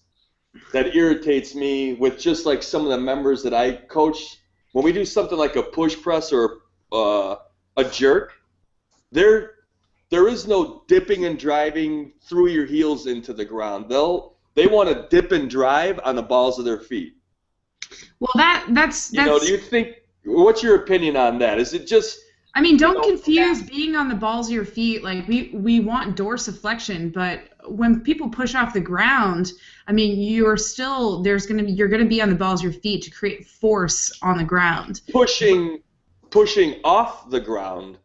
that 0.74 0.96
irritates 0.96 1.56
me 1.56 1.94
with 1.94 2.20
just 2.20 2.46
like 2.46 2.62
some 2.64 2.84
of 2.84 2.90
the 2.90 2.98
members 2.98 3.42
that 3.44 3.54
I 3.54 3.74
coach 3.74 4.38
when 4.74 4.84
we 4.84 4.92
do 4.92 5.06
something 5.06 5.38
like 5.38 5.56
a 5.56 5.64
push 5.64 5.96
press 6.02 6.34
or 6.34 6.58
uh, 6.92 7.36
a 7.78 7.84
jerk, 7.84 8.34
there 9.12 9.52
there 10.10 10.28
is 10.28 10.48
no 10.48 10.84
dipping 10.88 11.26
and 11.26 11.40
driving 11.40 12.12
through 12.22 12.48
your 12.48 12.66
heels 12.66 13.08
into 13.08 13.34
the 13.34 13.46
ground. 13.46 13.86
They'll 13.90 14.36
they 14.56 14.68
want 14.68 14.90
to 14.90 15.08
dip 15.10 15.32
and 15.32 15.50
drive 15.50 16.00
on 16.04 16.16
the 16.16 16.24
balls 16.24 16.60
of 16.60 16.66
their 16.66 16.80
feet. 16.80 17.16
Well, 18.20 18.32
that 18.36 18.68
that's 18.70 19.14
You 19.14 19.26
know, 19.26 19.40
do 19.40 19.48
you 19.48 19.58
think? 19.58 19.98
What's 20.26 20.62
your 20.62 20.76
opinion 20.76 21.18
on 21.18 21.40
that? 21.40 21.60
Is 21.60 21.74
it 21.74 21.88
just 21.88 22.20
I 22.54 22.62
mean, 22.62 22.76
don't 22.76 22.96
know, 22.96 23.04
confuse 23.04 23.64
being 23.64 23.96
on 23.96 24.10
the 24.10 24.16
balls 24.16 24.48
of 24.48 24.54
your 24.54 24.66
feet. 24.66 25.04
Like 25.04 25.28
we 25.28 25.52
we 25.54 25.80
want 25.80 26.18
dorsiflexion, 26.18 27.14
but 27.14 27.44
when 27.66 28.02
people 28.02 28.30
push 28.30 28.56
off 28.56 28.74
the 28.74 28.82
ground, 28.82 29.54
I 29.88 29.94
mean, 29.94 30.22
you're 30.22 30.58
still 30.58 31.24
there's 31.24 31.46
gonna 31.46 31.64
be 31.64 31.72
you're 31.72 31.88
gonna 31.88 32.06
be 32.06 32.22
on 32.22 32.30
the 32.30 32.36
balls 32.36 32.60
of 32.60 32.66
your 32.66 32.82
feet 32.82 33.04
to 33.04 33.12
create 33.12 33.48
force 33.48 34.12
on 34.22 34.38
the 34.38 34.44
ground. 34.44 35.02
pushing 35.12 35.82
pushing 36.32 36.80
off 36.84 37.30
the 37.30 37.40
ground? 37.40 37.98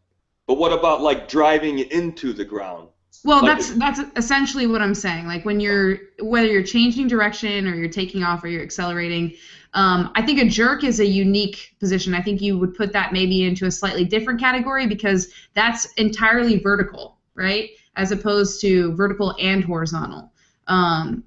But 0.45 0.57
what 0.57 0.71
about 0.71 1.01
like 1.01 1.27
driving 1.27 1.79
into 1.79 2.31
the 2.33 2.45
ground? 2.45 2.89
Well, 3.23 3.41
Like 3.41 3.57
that's 3.57 3.73
that's 3.73 3.99
essentially 4.15 4.67
what 4.67 4.81
I'm 4.81 4.93
saying. 4.93 5.27
Like 5.27 5.43
when 5.43 5.59
you're 5.59 5.97
whether 6.19 6.47
you're 6.47 6.63
changing 6.63 7.07
direction 7.07 7.67
or 7.67 7.75
you're 7.75 7.89
taking 7.89 8.23
off 8.23 8.43
or 8.43 8.47
you're 8.47 8.63
accelerating. 8.63 9.33
Um, 9.73 10.11
I 10.15 10.21
think 10.21 10.39
a 10.39 10.47
jerk 10.47 10.83
is 10.83 10.99
a 10.99 11.05
unique 11.05 11.75
position. 11.79 12.13
I 12.13 12.21
think 12.21 12.41
you 12.41 12.57
would 12.57 12.73
put 12.73 12.93
that 12.93 13.11
maybe 13.11 13.43
into 13.43 13.65
a 13.65 13.71
slightly 13.71 14.05
different 14.05 14.39
category 14.39 14.87
because 14.87 15.31
that's 15.53 15.91
entirely 15.93 16.57
vertical, 16.59 17.17
right? 17.35 17.71
As 17.95 18.11
opposed 18.11 18.61
to 18.61 18.95
vertical 18.95 19.35
and 19.39 19.63
horizontal. 19.63 20.31
Um, 20.67 21.23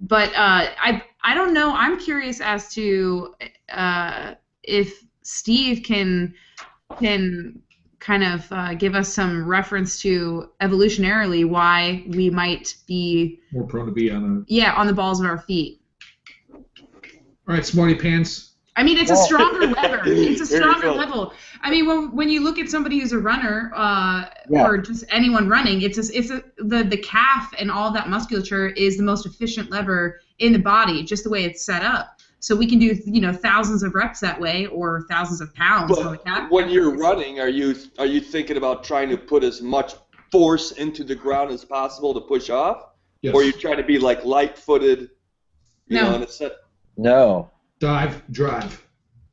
but 0.00 0.28
uh, 0.30 0.68
I 0.80 1.02
I 1.22 1.34
don't 1.34 1.54
know. 1.54 1.72
I'm 1.74 1.98
curious 1.98 2.40
as 2.40 2.72
to 2.74 3.34
uh, 3.70 4.34
if 4.62 5.02
Steve 5.28 5.82
can 5.84 6.32
can 6.98 7.60
kind 8.00 8.24
of 8.24 8.50
uh, 8.50 8.72
give 8.74 8.94
us 8.94 9.12
some 9.12 9.46
reference 9.46 10.00
to 10.00 10.48
evolutionarily 10.62 11.46
why 11.46 12.02
we 12.08 12.30
might 12.30 12.74
be 12.86 13.38
More 13.52 13.66
prone 13.66 13.84
to 13.86 13.92
be 13.92 14.10
on 14.10 14.46
yeah 14.48 14.72
on 14.72 14.86
the 14.86 14.94
balls 14.94 15.20
of 15.20 15.26
our 15.26 15.38
feet. 15.38 15.82
All 16.54 16.64
right, 17.54 17.64
smarty 17.64 17.94
pants. 17.94 18.52
I 18.74 18.82
mean, 18.84 18.96
it's 18.96 19.10
a 19.10 19.16
stronger 19.16 19.66
lever. 19.82 20.02
It's 20.06 20.40
a 20.40 20.46
stronger 20.46 20.88
go. 20.88 20.94
level. 20.94 21.32
I 21.62 21.70
mean, 21.70 21.86
when, 21.86 22.14
when 22.14 22.28
you 22.30 22.42
look 22.44 22.58
at 22.58 22.70
somebody 22.70 23.00
who's 23.00 23.12
a 23.12 23.18
runner, 23.18 23.72
uh, 23.74 24.26
Yeah. 24.48 24.64
or 24.66 24.78
just 24.78 25.04
anyone 25.10 25.48
running, 25.48 25.82
it's 25.82 25.98
a, 25.98 26.16
it's 26.16 26.30
a, 26.30 26.42
the 26.58 26.84
the 26.84 26.96
calf 26.98 27.52
and 27.58 27.70
all 27.70 27.90
that 27.92 28.08
musculature 28.08 28.68
is 28.68 28.96
the 28.96 29.02
most 29.02 29.26
efficient 29.26 29.70
lever 29.70 30.20
in 30.38 30.52
the 30.54 30.58
body, 30.58 31.02
just 31.02 31.24
the 31.24 31.30
way 31.30 31.44
it's 31.44 31.64
set 31.64 31.82
up. 31.82 32.17
So 32.40 32.54
we 32.54 32.66
can 32.66 32.78
do 32.78 32.96
you 33.04 33.20
know 33.20 33.32
thousands 33.32 33.82
of 33.82 33.94
reps 33.94 34.20
that 34.20 34.40
way, 34.40 34.66
or 34.66 35.04
thousands 35.10 35.40
of 35.40 35.52
pounds 35.54 35.96
on 35.98 36.12
the 36.12 36.18
calf. 36.18 36.42
But 36.42 36.50
when 36.52 36.68
you're 36.70 36.96
running, 36.96 37.40
are 37.40 37.48
you 37.48 37.74
are 37.98 38.06
you 38.06 38.20
thinking 38.20 38.56
about 38.56 38.84
trying 38.84 39.08
to 39.10 39.16
put 39.16 39.42
as 39.42 39.60
much 39.60 39.94
force 40.30 40.72
into 40.72 41.04
the 41.04 41.14
ground 41.14 41.50
as 41.50 41.64
possible 41.64 42.14
to 42.14 42.20
push 42.20 42.50
off, 42.50 42.90
Yes. 43.22 43.34
or 43.34 43.40
are 43.40 43.44
you 43.44 43.52
trying 43.52 43.78
to 43.78 43.82
be 43.82 43.98
like 43.98 44.24
light-footed? 44.24 45.10
You 45.88 45.96
No. 45.96 46.02
know, 46.10 46.14
and 46.16 46.22
it's 46.22 46.36
set, 46.36 46.52
No, 46.96 47.50
Dive, 47.80 48.22
drive. 48.30 48.86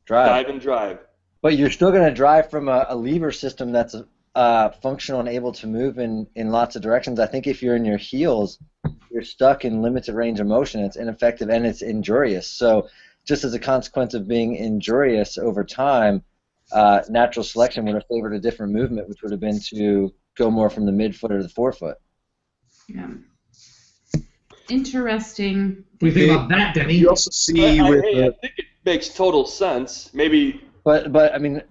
drive. 0.06 0.28
dive 0.28 0.48
and 0.50 0.62
drive. 0.62 1.00
But 1.42 1.58
you're 1.58 1.70
still 1.70 1.92
going 1.92 2.08
to 2.08 2.14
drive 2.14 2.50
from 2.50 2.70
a, 2.70 2.86
a 2.90 2.96
lever 2.96 3.32
system 3.32 3.72
that's 3.72 3.94
uh, 4.36 4.70
functional 4.82 5.20
and 5.22 5.30
able 5.30 5.52
to 5.54 5.68
move 5.68 5.98
in, 5.98 6.28
in 6.36 6.50
lots 6.52 6.76
of 6.76 6.82
directions. 6.82 7.20
I 7.20 7.26
think 7.26 7.48
if 7.48 7.64
you're 7.64 7.76
in 7.76 7.86
your 7.86 7.98
heels, 7.98 8.60
you're 9.10 9.24
stuck 9.24 9.64
in 9.66 9.82
limited 9.82 10.14
range 10.14 10.40
of 10.40 10.48
motion. 10.48 10.82
It's 10.82 10.98
ineffective 10.98 11.50
and 11.50 11.66
it's 11.66 11.82
injurious. 11.82 12.48
So, 12.48 12.90
just 13.26 13.44
as 13.44 13.54
a 13.54 13.60
consequence 13.60 14.14
of 14.14 14.28
being 14.28 14.56
injurious 14.56 15.38
over 15.38 15.64
time, 15.64 16.22
uh, 16.72 17.02
natural 17.10 17.44
selection 17.44 17.86
would 17.86 17.96
have 17.96 18.04
favored 18.10 18.34
a 18.34 18.40
different 18.40 18.74
movement, 18.74 19.08
which 19.10 19.22
would 19.24 19.32
have 19.32 19.40
been 19.40 19.60
to 19.70 20.14
go 20.38 20.52
more 20.52 20.70
from 20.70 20.86
the 20.86 20.92
midfoot 20.92 21.32
or 21.32 21.42
the 21.42 21.50
forefoot. 21.50 21.98
Yeah. 22.88 23.08
Interesting. 24.70 25.84
What 26.00 26.00
do 26.00 26.08
you 26.08 26.12
think 26.28 26.32
about 26.32 26.50
that, 26.50 26.76
Denny? 26.76 26.96
you 26.96 27.10
also 27.10 27.30
see 27.32 27.80
I, 27.80 27.86
I- 27.86 27.90
with 27.90 28.04
hey, 28.04 28.20
I 28.28 28.32
think 28.42 28.54
it 28.58 28.66
makes 28.84 29.10
total 29.10 29.46
sense. 29.46 30.12
Maybe 30.14 30.62
But 30.84 31.12
but 31.12 31.34
I 31.34 31.38
mean, 31.38 31.62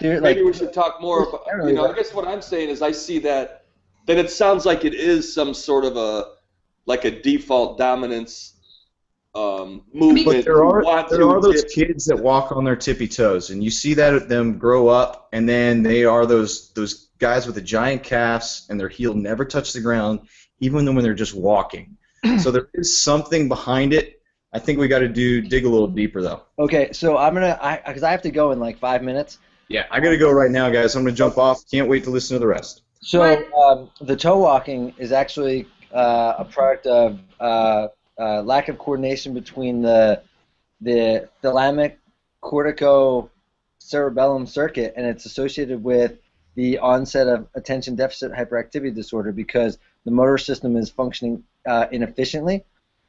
there 0.00 0.20
like 0.20 0.36
maybe 0.36 0.46
we 0.46 0.52
should 0.52 0.72
talk 0.72 1.00
more 1.00 1.28
about. 1.28 1.46
Generally, 1.46 1.72
You 1.72 1.76
know, 1.76 1.90
I 1.90 1.94
guess 1.94 2.12
what 2.14 2.26
I'm 2.26 2.42
saying 2.42 2.70
is 2.70 2.82
I 2.82 2.92
see 2.92 3.18
that. 3.20 3.64
Then 4.06 4.18
it 4.18 4.30
sounds 4.30 4.66
like 4.66 4.84
it 4.84 4.94
is 4.94 5.32
some 5.32 5.54
sort 5.54 5.84
of 5.84 5.96
a 5.96 6.34
like 6.86 7.04
a 7.04 7.10
default 7.22 7.78
dominance 7.78 8.54
um, 9.34 9.82
movement. 9.92 10.26
But 10.26 10.44
there 10.44 10.64
are 10.64 10.82
want 10.82 11.08
there 11.08 11.18
to 11.18 11.28
are 11.28 11.40
those 11.40 11.64
kids 11.64 12.06
that 12.06 12.18
walk 12.18 12.52
on 12.52 12.64
their 12.64 12.76
tippy 12.76 13.08
toes, 13.08 13.50
and 13.50 13.62
you 13.62 13.70
see 13.70 13.94
that 13.94 14.14
at 14.14 14.28
them 14.28 14.58
grow 14.58 14.88
up, 14.88 15.28
and 15.32 15.48
then 15.48 15.82
they 15.82 16.04
are 16.04 16.26
those 16.26 16.72
those 16.72 17.08
guys 17.18 17.46
with 17.46 17.54
the 17.54 17.62
giant 17.62 18.02
calves, 18.02 18.66
and 18.68 18.78
their 18.78 18.88
heel 18.88 19.14
never 19.14 19.44
touch 19.44 19.72
the 19.72 19.80
ground, 19.80 20.20
even 20.60 20.84
when 20.94 21.02
they're 21.02 21.14
just 21.14 21.34
walking. 21.34 21.96
so 22.38 22.50
there 22.50 22.68
is 22.74 23.00
something 23.00 23.48
behind 23.48 23.92
it. 23.92 24.20
I 24.52 24.60
think 24.60 24.78
we 24.78 24.86
got 24.86 25.00
to 25.00 25.08
do 25.08 25.40
dig 25.40 25.64
a 25.64 25.68
little 25.68 25.88
deeper 25.88 26.22
though. 26.22 26.42
okay. 26.58 26.92
So 26.92 27.16
I'm 27.16 27.34
gonna 27.34 27.58
I 27.60 27.82
because 27.84 28.04
I 28.04 28.12
have 28.12 28.22
to 28.22 28.30
go 28.30 28.52
in 28.52 28.60
like 28.60 28.78
five 28.78 29.02
minutes. 29.02 29.38
Yeah, 29.68 29.86
I 29.90 30.00
got 30.00 30.10
to 30.10 30.18
go 30.18 30.30
right 30.30 30.50
now, 30.50 30.70
guys. 30.70 30.94
I'm 30.94 31.04
gonna 31.04 31.16
jump 31.16 31.38
off. 31.38 31.68
Can't 31.70 31.88
wait 31.88 32.04
to 32.04 32.10
listen 32.10 32.34
to 32.34 32.38
the 32.38 32.46
rest. 32.46 32.82
So 33.00 33.22
um, 33.54 33.90
the 34.00 34.16
toe 34.16 34.38
walking 34.38 34.94
is 34.98 35.12
actually 35.12 35.66
uh, 35.92 36.34
a 36.38 36.44
product 36.44 36.86
of 36.86 37.18
uh, 37.38 37.88
uh, 38.18 38.42
lack 38.42 38.68
of 38.68 38.78
coordination 38.78 39.34
between 39.34 39.82
the 39.82 40.22
the 40.80 41.28
thalamic 41.42 41.96
cortico 42.42 43.28
cerebellum 43.78 44.46
circuit, 44.46 44.94
and 44.96 45.06
it's 45.06 45.26
associated 45.26 45.82
with 45.82 46.18
the 46.54 46.78
onset 46.78 47.26
of 47.26 47.48
attention 47.54 47.96
deficit 47.96 48.32
hyperactivity 48.32 48.94
disorder 48.94 49.32
because 49.32 49.78
the 50.04 50.10
motor 50.10 50.38
system 50.38 50.76
is 50.76 50.90
functioning 50.90 51.44
uh, 51.66 51.86
inefficiently, 51.90 52.64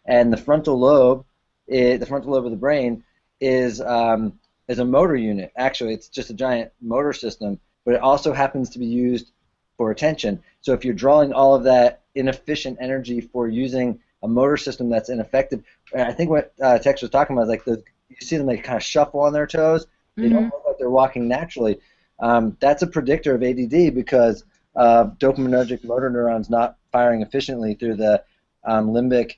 and 0.06 0.32
the 0.32 0.38
frontal 0.38 0.80
lobe, 0.80 1.26
i 1.72 1.97
the 1.97 2.06
frontal 2.06 2.32
lobe 2.32 2.45
of 2.45 2.51
the 2.51 2.58
brain, 2.58 3.03
is 3.39 3.82
um, 3.82 4.39
is 4.68 4.80
a 4.80 4.86
motor 4.86 5.16
unit. 5.16 5.51
Actually, 5.57 5.93
it's 5.93 6.07
just 6.07 6.30
a 6.30 6.34
giant 6.34 6.72
motor 6.82 7.13
system, 7.13 7.59
but 7.86 7.95
it 7.95 8.01
also 8.01 8.34
happens 8.34 8.70
to 8.72 8.80
be 8.80 8.86
used 8.86 9.32
for 9.78 9.91
attention. 9.91 10.41
So 10.61 10.74
if 10.74 10.86
you're 10.86 10.93
drawing 10.93 11.34
all 11.34 11.55
of 11.55 11.63
that 11.63 12.03
inefficient 12.16 12.78
energy 12.82 13.22
for 13.22 13.47
using 13.47 13.99
a 14.24 14.28
motor 14.28 14.57
system 14.57 14.89
that's 14.89 15.09
ineffective, 15.09 15.63
and 15.93 16.03
I 16.03 16.11
think 16.11 16.30
what 16.30 16.53
uh, 16.61 16.80
Tex 16.80 17.01
was 17.01 17.11
talking 17.11 17.36
about 17.36 17.43
is 17.43 17.49
like 17.49 17.66
the 17.66 17.84
you 18.09 18.16
see 18.22 18.38
them 18.38 18.47
like 18.47 18.63
kind 18.63 18.78
of 18.78 18.84
shuffle 18.84 19.22
on 19.22 19.34
their 19.34 19.47
toes. 19.47 19.88
They 20.16 20.30
don't 20.30 20.45
look 20.45 20.63
like 20.66 20.78
they're 20.78 20.89
walking 20.89 21.28
naturally. 21.28 21.80
Um, 22.20 22.55
that's 22.61 22.82
a 22.82 22.88
predictor 22.88 23.36
of 23.36 23.43
ADD 23.43 23.93
because 23.93 24.45
uh, 24.76 25.07
dopaminergic 25.18 25.84
motor 25.84 26.09
neurons 26.09 26.49
not 26.49 26.78
firing 26.91 27.22
efficiently 27.22 27.76
through 27.76 27.95
the 27.95 28.24
um, 28.63 28.89
limbic, 28.89 29.38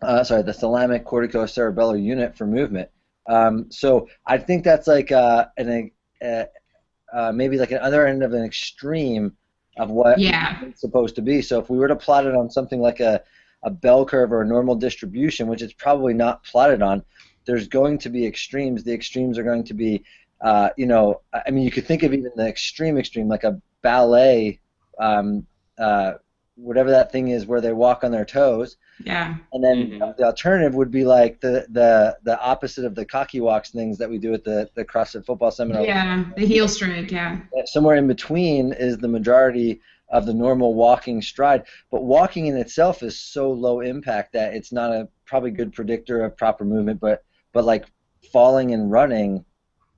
uh, 0.00 0.22
sorry, 0.22 0.42
the 0.42 0.52
thalamic 0.52 1.04
corticocerebellar 1.04 2.00
unit 2.00 2.36
for 2.36 2.46
movement. 2.46 2.90
Um, 3.28 3.70
so 3.70 4.08
I 4.26 4.38
think 4.38 4.64
that's 4.64 4.86
like 4.86 5.12
uh, 5.12 5.46
an 5.56 5.90
uh, 6.24 6.44
uh, 7.12 7.32
maybe 7.32 7.58
like 7.58 7.70
an 7.70 7.78
other 7.78 8.06
end 8.06 8.22
of 8.22 8.32
an 8.32 8.44
extreme 8.44 9.36
of 9.76 9.90
what 9.90 10.18
Yeah. 10.18 10.58
it's 10.62 10.80
supposed 10.80 11.14
to 11.16 11.22
be. 11.22 11.40
So 11.42 11.60
if 11.60 11.70
we 11.70 11.78
were 11.78 11.88
to 11.88 11.96
plot 11.96 12.26
it 12.26 12.34
on 12.34 12.50
something 12.50 12.80
like 12.80 13.00
a, 13.00 13.22
a 13.62 13.70
bell 13.70 14.04
curve 14.04 14.32
or 14.32 14.42
a 14.42 14.46
normal 14.46 14.74
distribution, 14.74 15.46
which 15.46 15.62
it's 15.62 15.72
probably 15.72 16.14
not 16.14 16.42
plotted 16.44 16.82
on, 16.82 17.04
there's 17.46 17.68
going 17.68 17.98
to 17.98 18.08
be 18.08 18.26
extremes. 18.26 18.82
The 18.82 18.92
extremes 18.92 19.38
are 19.38 19.44
going 19.44 19.64
to 19.64 19.74
be 19.74 20.04
uh, 20.40 20.70
you 20.76 20.86
know, 20.86 21.20
I 21.32 21.50
mean, 21.50 21.64
you 21.64 21.70
could 21.70 21.86
think 21.86 22.02
of 22.02 22.12
even 22.12 22.30
the 22.36 22.46
extreme 22.46 22.96
extreme, 22.96 23.28
like 23.28 23.44
a 23.44 23.60
ballet, 23.82 24.60
um, 24.98 25.46
uh, 25.78 26.12
whatever 26.54 26.90
that 26.90 27.10
thing 27.10 27.28
is, 27.28 27.46
where 27.46 27.60
they 27.60 27.72
walk 27.72 28.04
on 28.04 28.12
their 28.12 28.24
toes. 28.24 28.76
Yeah. 29.04 29.36
And 29.52 29.62
then 29.62 29.90
Mhm. 29.92 30.16
the 30.16 30.24
alternative 30.24 30.74
would 30.74 30.90
be 30.90 31.04
like 31.04 31.40
the, 31.40 31.66
the 31.70 32.18
the 32.22 32.40
opposite 32.40 32.84
of 32.84 32.94
the 32.94 33.04
cocky 33.04 33.40
walks 33.40 33.70
things 33.70 33.98
that 33.98 34.10
we 34.10 34.18
do 34.18 34.34
at 34.34 34.44
the, 34.44 34.68
the 34.74 34.84
CrossFit 34.84 35.24
football 35.24 35.50
seminar. 35.50 35.82
Yeah. 35.84 36.24
The 36.36 36.46
heel 36.46 36.68
strike. 36.68 37.10
Yeah. 37.10 37.40
Somewhere 37.66 37.96
in 37.96 38.06
between 38.08 38.72
is 38.72 38.98
the 38.98 39.08
majority 39.08 39.80
of 40.10 40.26
the 40.26 40.34
normal 40.34 40.74
walking 40.74 41.20
stride. 41.22 41.64
But 41.90 42.02
walking 42.02 42.46
in 42.46 42.56
itself 42.56 43.02
is 43.02 43.18
so 43.18 43.50
low 43.50 43.80
impact 43.80 44.32
that 44.32 44.54
it's 44.54 44.72
not 44.72 44.90
a 44.90 45.08
probably 45.26 45.50
good 45.50 45.72
predictor 45.72 46.24
of 46.24 46.36
proper 46.36 46.64
movement. 46.64 46.98
But 47.00 47.22
but 47.52 47.64
like 47.64 47.84
falling 48.32 48.72
and 48.72 48.90
running 48.90 49.44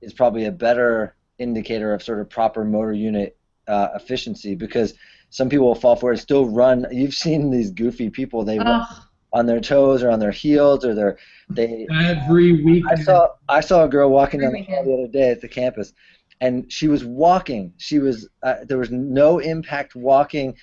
is 0.01 0.13
probably 0.13 0.45
a 0.45 0.51
better 0.51 1.15
indicator 1.37 1.93
of 1.93 2.03
sort 2.03 2.19
of 2.19 2.29
proper 2.29 2.63
motor 2.63 2.93
unit 2.93 3.37
uh, 3.67 3.89
efficiency 3.95 4.53
because 4.55 4.93
some 5.31 5.49
people 5.49 5.65
will 5.65 5.75
fall 5.75 5.95
for 5.95 6.11
it 6.13 6.19
still 6.19 6.45
run. 6.45 6.85
You've 6.91 7.13
seen 7.13 7.49
these 7.49 7.71
goofy 7.71 8.09
people 8.09 8.43
they 8.43 8.59
run 8.59 8.85
on 9.33 9.45
their 9.45 9.61
toes 9.61 10.03
or 10.03 10.11
on 10.11 10.19
their 10.19 10.31
heels 10.31 10.85
or 10.85 10.93
their 10.93 11.17
they 11.49 11.87
Every 11.89 12.63
week. 12.63 12.83
I 12.89 12.95
saw 12.95 13.29
I 13.49 13.61
saw 13.61 13.85
a 13.85 13.89
girl 13.89 14.09
walking 14.09 14.41
down 14.41 14.53
the 14.53 14.63
hall 14.63 14.83
the 14.83 14.93
other 14.93 15.07
day 15.07 15.31
at 15.31 15.41
the 15.41 15.47
campus, 15.47 15.93
and 16.41 16.71
she 16.71 16.87
was 16.87 17.03
walking. 17.03 17.73
She 17.77 17.99
was 17.99 18.29
uh, 18.43 18.57
there 18.63 18.77
was 18.77 18.91
no 18.91 19.39
impact 19.39 19.95
walking. 19.95 20.55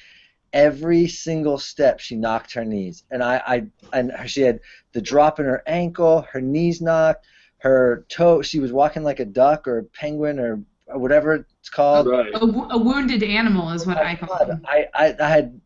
Every 0.52 1.08
single 1.08 1.58
step, 1.58 2.00
she 2.00 2.16
knocked 2.16 2.54
her 2.54 2.64
knees, 2.64 3.04
and 3.10 3.22
I, 3.22 3.42
I 3.46 3.66
and 3.92 4.12
she 4.26 4.42
had 4.42 4.60
the 4.92 5.02
drop 5.02 5.40
in 5.40 5.46
her 5.46 5.62
ankle, 5.66 6.26
her 6.32 6.40
knees 6.40 6.80
knocked, 6.80 7.26
her 7.58 8.06
toe. 8.08 8.42
She 8.42 8.58
was 8.58 8.72
walking 8.72 9.02
like 9.02 9.20
a 9.20 9.26
duck 9.26 9.66
or 9.66 9.78
a 9.78 9.84
penguin 9.84 10.38
or 10.38 10.62
whatever 10.94 11.46
it's 11.60 11.68
called. 11.68 12.06
Right. 12.06 12.30
A, 12.34 12.78
wounded 12.78 13.22
animal 13.22 13.70
is 13.70 13.86
what 13.86 13.98
I 13.98 14.16
call 14.16 14.38
God, 14.38 14.48
them. 14.48 14.66
I, 14.66 14.86
I, 14.94 15.16
I 15.20 15.28
had 15.28 15.60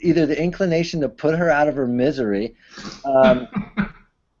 either 0.00 0.26
the 0.26 0.40
inclination 0.40 1.00
to 1.00 1.08
put 1.08 1.36
her 1.36 1.50
out 1.50 1.68
of 1.68 1.74
her 1.76 1.86
misery. 1.86 2.54
Um, 3.04 3.48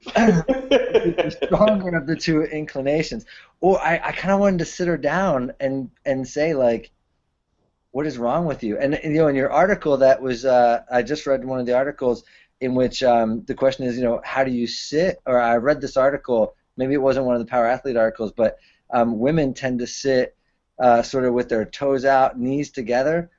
the 0.14 1.38
stronger 1.42 1.96
of 1.96 2.06
the 2.06 2.16
two 2.16 2.42
inclinations. 2.42 3.26
Or 3.60 3.80
I, 3.80 4.00
I 4.02 4.12
kind 4.12 4.32
of 4.32 4.40
wanted 4.40 4.58
to 4.60 4.64
sit 4.64 4.88
her 4.88 4.96
down 4.96 5.52
and 5.60 5.90
and 6.06 6.26
say 6.26 6.54
like, 6.54 6.90
what 7.90 8.06
is 8.06 8.18
wrong 8.18 8.46
with 8.46 8.62
you? 8.62 8.78
And, 8.78 8.94
and, 8.94 9.14
you 9.14 9.20
know, 9.20 9.28
in 9.28 9.34
your 9.34 9.52
article 9.52 9.96
that 9.98 10.22
was 10.22 10.44
uh, 10.44 10.82
I 10.90 11.02
just 11.02 11.26
read 11.26 11.44
one 11.44 11.60
of 11.60 11.66
the 11.66 11.76
articles 11.76 12.24
in 12.60 12.74
which 12.74 13.02
um, 13.02 13.42
the 13.44 13.54
question 13.54 13.86
is, 13.86 13.96
you 13.96 14.04
know, 14.04 14.20
how 14.24 14.44
do 14.44 14.50
you 14.50 14.66
sit? 14.66 15.20
Or 15.26 15.40
I 15.40 15.56
read 15.56 15.80
this 15.80 15.96
article. 15.96 16.54
Maybe 16.76 16.94
it 16.94 17.02
wasn't 17.02 17.26
one 17.26 17.34
of 17.34 17.40
the 17.40 17.50
power 17.50 17.66
athlete 17.66 17.96
articles, 17.96 18.32
but 18.32 18.58
um, 18.92 19.18
women 19.18 19.54
tend 19.54 19.78
to 19.80 19.86
sit 19.86 20.36
uh, 20.78 21.02
sort 21.02 21.24
of 21.24 21.34
with 21.34 21.48
their 21.48 21.64
toes 21.64 22.04
out, 22.04 22.38
knees 22.38 22.70
together, 22.70 23.30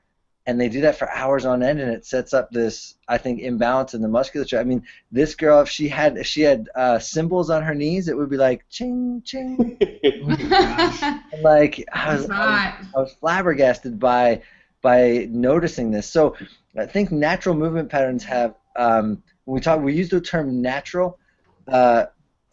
and 0.45 0.60
they 0.60 0.70
do 0.70 0.82
that 0.82 0.97
for 0.97 1.10
hours 1.10 1.45
on 1.45 1.62
end, 1.62 1.80
and 1.80 1.91
it 1.91 2.06
sets 2.06 2.34
up 2.34 2.49
this, 2.52 2.95
I 3.08 3.18
think, 3.18 3.41
imbalance 3.41 3.93
in 3.93 4.02
the 4.02 4.08
musculature. 4.08 4.60
I 4.60 4.64
mean, 4.64 4.84
this 5.12 5.36
girl, 5.36 5.62
if 5.62 5.70
she 5.70 5.88
had 5.88 6.18
if 6.18 6.26
she 6.26 6.41
had 6.41 6.70
uh, 6.76 6.99
cymbals 6.99 7.49
on 7.49 7.62
her 7.64 7.76
knees, 7.76 8.08
it 8.08 8.18
would 8.18 8.30
be 8.30 8.38
like 8.38 8.66
ching 8.70 9.22
ching. 9.24 9.78
My 10.24 10.36
gosh. 10.49 11.02
And 11.04 11.43
like 11.43 11.88
I 11.93 12.16
was, 12.16 12.30
I 12.30 12.76
was. 12.80 12.88
I 12.95 12.99
was 12.99 13.14
flabbergasted 13.14 13.99
by 13.99 14.41
by 14.82 15.28
noticing 15.30 15.91
this. 15.91 16.08
So 16.08 16.36
I 16.78 16.86
think 16.86 17.12
natural 17.12 17.56
movement 17.56 17.89
patterns 17.89 18.24
have. 18.24 18.56
Um, 18.76 19.22
when 19.45 19.56
we 19.56 19.62
talk, 19.62 19.82
we 19.82 19.93
use 19.93 20.10
the 20.10 20.22
term 20.22 20.62
natural. 20.62 21.20
Uh, 21.68 22.06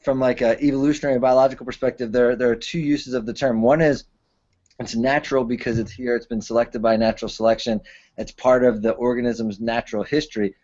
from 0.09 0.20
like 0.20 0.40
a 0.40 0.59
evolutionary 0.64 1.18
biological 1.18 1.66
perspective, 1.66 2.12
there 2.12 2.34
there 2.34 2.48
are 2.48 2.56
two 2.56 2.78
uses 2.78 3.12
of 3.12 3.26
the 3.26 3.34
term. 3.34 3.61
One 3.61 3.82
is 3.82 4.04
it's 4.80 4.96
natural 4.96 5.44
because 5.44 5.78
it's 5.78 5.92
here. 5.92 6.16
It's 6.16 6.24
been 6.24 6.40
selected 6.40 6.80
by 6.80 6.96
natural 6.96 7.28
selection. 7.28 7.82
It's 8.16 8.32
part 8.32 8.64
of 8.64 8.80
the 8.80 8.92
organism's 8.92 9.61
natural 9.61 10.04
history. 10.04 10.54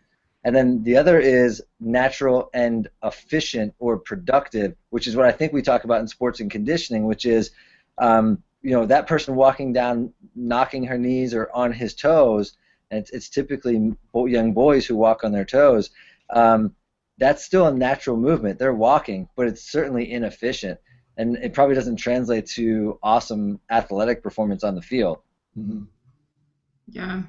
And 0.43 0.55
then 0.55 0.81
the 0.81 0.97
other 0.97 1.19
is 1.19 1.61
natural 1.79 2.49
and 2.55 2.87
efficient 3.03 3.75
or 3.77 3.99
productive, 3.99 4.73
which 4.89 5.05
is 5.05 5.15
what 5.15 5.27
I 5.27 5.31
think 5.31 5.53
we 5.53 5.61
talk 5.61 5.83
about 5.83 6.01
in 6.01 6.07
sports 6.07 6.39
and 6.39 6.49
conditioning, 6.49 7.05
which 7.05 7.25
is, 7.27 7.51
um, 7.99 8.41
you 8.63 8.71
know, 8.71 8.87
that 8.87 9.05
person 9.05 9.35
walking 9.35 9.73
down, 9.73 10.11
knocking 10.35 10.85
her 10.85 10.97
knees 10.97 11.35
or 11.35 11.51
on 11.53 11.71
his 11.71 11.93
toes, 11.93 12.57
and 12.89 12.99
it's, 12.99 13.11
it's 13.11 13.29
typically 13.29 13.93
young 14.15 14.53
boys 14.53 14.87
who 14.87 14.95
walk 14.95 15.23
on 15.23 15.31
their 15.31 15.45
toes. 15.45 15.91
Um, 16.31 16.73
that's 17.17 17.43
still 17.45 17.67
a 17.67 17.73
natural 17.73 18.17
movement. 18.17 18.59
They're 18.59 18.73
walking, 18.73 19.29
but 19.35 19.47
it's 19.47 19.61
certainly 19.71 20.11
inefficient 20.11 20.79
and 21.17 21.37
it 21.37 21.53
probably 21.53 21.75
doesn't 21.75 21.95
translate 21.95 22.45
to 22.47 22.99
awesome 23.01 23.59
athletic 23.71 24.21
performance 24.21 24.63
on 24.65 24.75
the 24.75 24.81
field. 24.81 25.19
Mhm. 25.57 25.87
Yeah. 26.89 27.21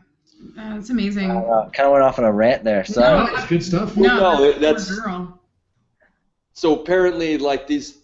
Uh, 0.59 0.77
it's 0.79 0.91
amazing. 0.91 1.31
Uh, 1.31 1.71
kind 1.73 1.87
of 1.87 1.93
went 1.93 2.03
off 2.05 2.19
on 2.19 2.25
a 2.25 2.33
rant 2.33 2.65
there. 2.65 2.85
So 2.85 3.01
No. 3.01 3.27
It's 3.35 3.47
good 3.47 3.63
stuff. 3.63 3.97
no, 3.97 4.19
no, 4.19 4.53
that 4.53 4.61
that's- 4.61 4.91
So 6.53 6.81
apparently, 6.81 7.39
like 7.39 7.67
these, 7.67 7.99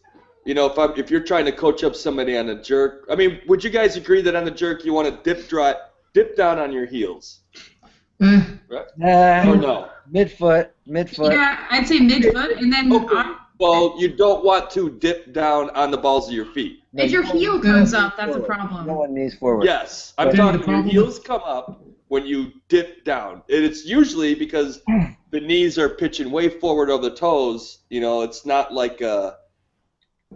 you 0.45 0.55
know, 0.55 0.67
if 0.67 0.79
I'm, 0.79 0.93
if 0.97 1.11
you're 1.11 1.21
trying 1.25 1.47
to 1.47 1.53
coach 1.53 1.83
up 1.85 1.97
somebody 1.97 2.37
on 2.37 2.49
a 2.51 2.63
jerk, 2.63 3.07
I 3.11 3.17
mean, 3.17 3.41
would 3.49 3.65
you 3.65 3.71
guys 3.71 3.97
agree 3.97 4.23
that 4.23 4.37
on 4.37 4.45
the 4.45 4.51
jerk 4.51 4.85
you 4.85 4.93
want 4.93 5.09
to 5.09 5.19
dip 5.35 5.49
dry, 5.49 5.75
dip 6.15 6.37
down 6.37 6.59
on 6.59 6.71
your 6.73 6.87
heels, 6.87 7.41
Eh, 8.21 9.49
or 9.49 9.57
no? 9.57 9.89
Midfoot, 10.13 10.69
midfoot. 10.89 11.33
Yeah, 11.33 11.67
I'd 11.71 11.87
say 11.87 11.99
midfoot, 12.01 12.59
and 12.61 12.73
then 12.73 12.93
Okay. 12.93 13.15
on- 13.17 13.37
Well, 13.59 13.95
you 13.97 14.09
don't 14.09 14.45
want 14.45 14.71
to 14.71 14.91
dip 14.91 15.33
down 15.33 15.71
on 15.71 15.93
the 15.93 15.97
balls 15.97 16.27
of 16.29 16.35
your 16.35 16.47
feet. 16.47 16.81
No, 16.93 17.05
if 17.05 17.13
your 17.13 17.23
you 17.23 17.33
heel 17.33 17.59
goes 17.59 17.95
up, 17.95 18.17
that's 18.17 18.31
a 18.35 18.41
You 18.41 18.45
don't 18.47 18.47
problem. 18.47 19.15
knees 19.15 19.35
forward. 19.35 19.65
Yes, 19.65 20.15
I'm 20.19 20.29
Then 20.29 20.37
the 20.37 20.59
talking 20.59 20.69
your 20.73 20.83
heels 20.83 21.19
come 21.21 21.43
up 21.45 21.85
when 22.09 22.27
you 22.27 22.53
dip 22.69 23.05
down. 23.05 23.43
And 23.49 23.65
it's 23.65 23.87
usually 23.87 24.35
because 24.35 24.83
the 25.31 25.41
knees 25.41 25.79
are 25.79 25.89
pitching 25.89 26.31
way 26.33 26.49
forward 26.49 26.91
of 26.91 27.03
the 27.03 27.11
toes. 27.11 27.79
You 27.89 28.01
know, 28.01 28.23
it's 28.23 28.45
not 28.45 28.75
like 28.75 29.01
a 29.01 29.37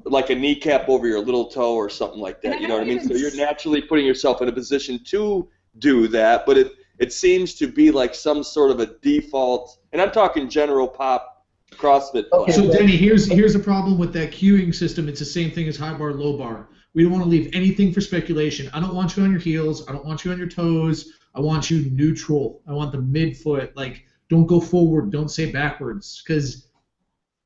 like 0.04 0.30
a 0.30 0.34
kneecap 0.34 0.88
over 0.88 1.06
your 1.08 1.20
little 1.20 1.46
toe 1.46 1.74
or 1.74 1.88
something 1.88 2.20
like 2.20 2.40
that. 2.42 2.60
You 2.60 2.68
know 2.68 2.74
what 2.74 2.82
I 2.84 2.86
mean? 2.86 3.00
So 3.00 3.14
you're 3.14 3.34
naturally 3.34 3.80
putting 3.80 4.06
yourself 4.06 4.40
in 4.42 4.48
a 4.48 4.52
position 4.52 5.02
to 5.06 5.48
do 5.78 6.06
that, 6.08 6.46
but 6.46 6.58
it 6.58 6.72
it 6.98 7.12
seems 7.12 7.54
to 7.54 7.66
be 7.66 7.90
like 7.90 8.14
some 8.14 8.42
sort 8.42 8.70
of 8.70 8.80
a 8.80 8.86
default. 8.86 9.78
And 9.92 10.00
I'm 10.00 10.10
talking 10.10 10.48
general 10.48 10.88
pop 10.88 11.46
CrossFit. 11.72 12.26
Oh, 12.32 12.42
okay. 12.42 12.52
So 12.52 12.70
Denny, 12.70 12.96
here's 12.96 13.30
here's 13.30 13.54
a 13.54 13.58
problem 13.58 13.98
with 13.98 14.12
that 14.14 14.30
queuing 14.30 14.74
system. 14.74 15.08
It's 15.08 15.18
the 15.18 15.26
same 15.26 15.50
thing 15.50 15.68
as 15.68 15.76
high 15.76 15.94
bar, 15.94 16.12
low 16.12 16.38
bar. 16.38 16.68
We 16.94 17.02
don't 17.02 17.12
want 17.12 17.24
to 17.24 17.30
leave 17.30 17.50
anything 17.52 17.92
for 17.92 18.00
speculation. 18.00 18.70
I 18.72 18.80
don't 18.80 18.94
want 18.94 19.16
you 19.16 19.22
on 19.24 19.30
your 19.30 19.40
heels. 19.40 19.86
I 19.86 19.92
don't 19.92 20.06
want 20.06 20.24
you 20.24 20.32
on 20.32 20.38
your 20.38 20.48
toes. 20.48 21.12
I 21.34 21.40
want 21.40 21.70
you 21.70 21.90
neutral. 21.90 22.62
I 22.66 22.72
want 22.72 22.92
the 22.92 22.98
midfoot. 22.98 23.72
Like, 23.76 24.04
don't 24.30 24.46
go 24.46 24.60
forward. 24.60 25.10
Don't 25.10 25.30
say 25.30 25.52
backwards. 25.52 26.22
Because 26.26 26.68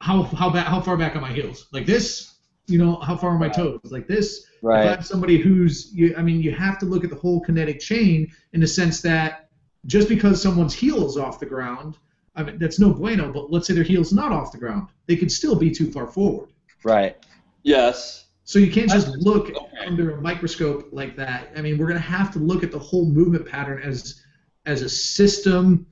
how 0.01 0.23
how 0.23 0.51
back 0.51 0.67
how 0.67 0.81
far 0.81 0.97
back 0.97 1.17
are 1.17 1.21
my 1.21 1.33
heels? 1.33 1.67
Like 1.73 1.87
this? 1.87 2.37
You 2.67 2.79
know, 2.79 2.97
how 3.01 3.17
far 3.17 3.31
are 3.31 3.39
my 3.39 3.49
toes? 3.49 3.81
Like 3.85 4.07
this? 4.07 4.47
If 4.63 4.67
I 4.67 4.87
Right. 4.95 5.05
somebody 5.05 5.39
who's, 5.39 5.93
you, 5.95 6.15
I 6.17 6.23
mean, 6.23 6.41
you 6.41 6.53
have 6.53 6.79
to 6.81 6.87
look 6.87 7.03
at 7.05 7.11
the 7.11 7.17
whole 7.17 7.41
kinetic 7.41 7.81
chain 7.81 8.31
in 8.53 8.61
the 8.61 8.67
sense 8.67 9.01
that 9.03 9.49
just 9.87 10.09
because 10.09 10.41
someone's 10.41 10.75
heel 10.75 11.07
is 11.07 11.17
off 11.17 11.41
the 11.41 11.47
ground, 11.47 11.97
I 12.37 12.43
mean, 12.43 12.59
that's 12.59 12.79
no 12.79 12.93
bueno. 12.93 13.33
But 13.33 13.51
let's 13.51 13.67
say 13.67 13.73
their 13.75 13.85
heel's 13.85 14.13
not 14.13 14.33
off 14.33 14.53
the 14.53 14.59
ground, 14.59 14.89
they 15.07 15.17
could 15.17 15.33
still 15.33 15.57
be 15.57 15.71
too 15.71 15.91
far 15.91 16.07
forward. 16.07 16.51
Right. 16.85 17.17
yes. 17.63 18.27
So 18.45 18.59
you 18.59 18.71
can't 18.71 18.91
just 18.91 19.09
look 19.19 19.51
Okay. 19.51 19.87
under 19.87 20.17
a 20.17 20.21
microscope 20.21 20.89
like 20.91 21.15
that. 21.17 21.53
I 21.57 21.63
mean, 21.63 21.79
we're 21.79 21.87
going 21.87 22.01
to 22.01 22.09
have 22.19 22.33
to 22.33 22.41
look 22.41 22.65
at 22.65 22.73
the 22.73 22.79
whole 22.81 23.05
movement 23.07 23.47
pattern 23.47 23.81
as 23.83 24.23
as 24.67 24.83
a 24.83 24.89
system, 24.89 25.87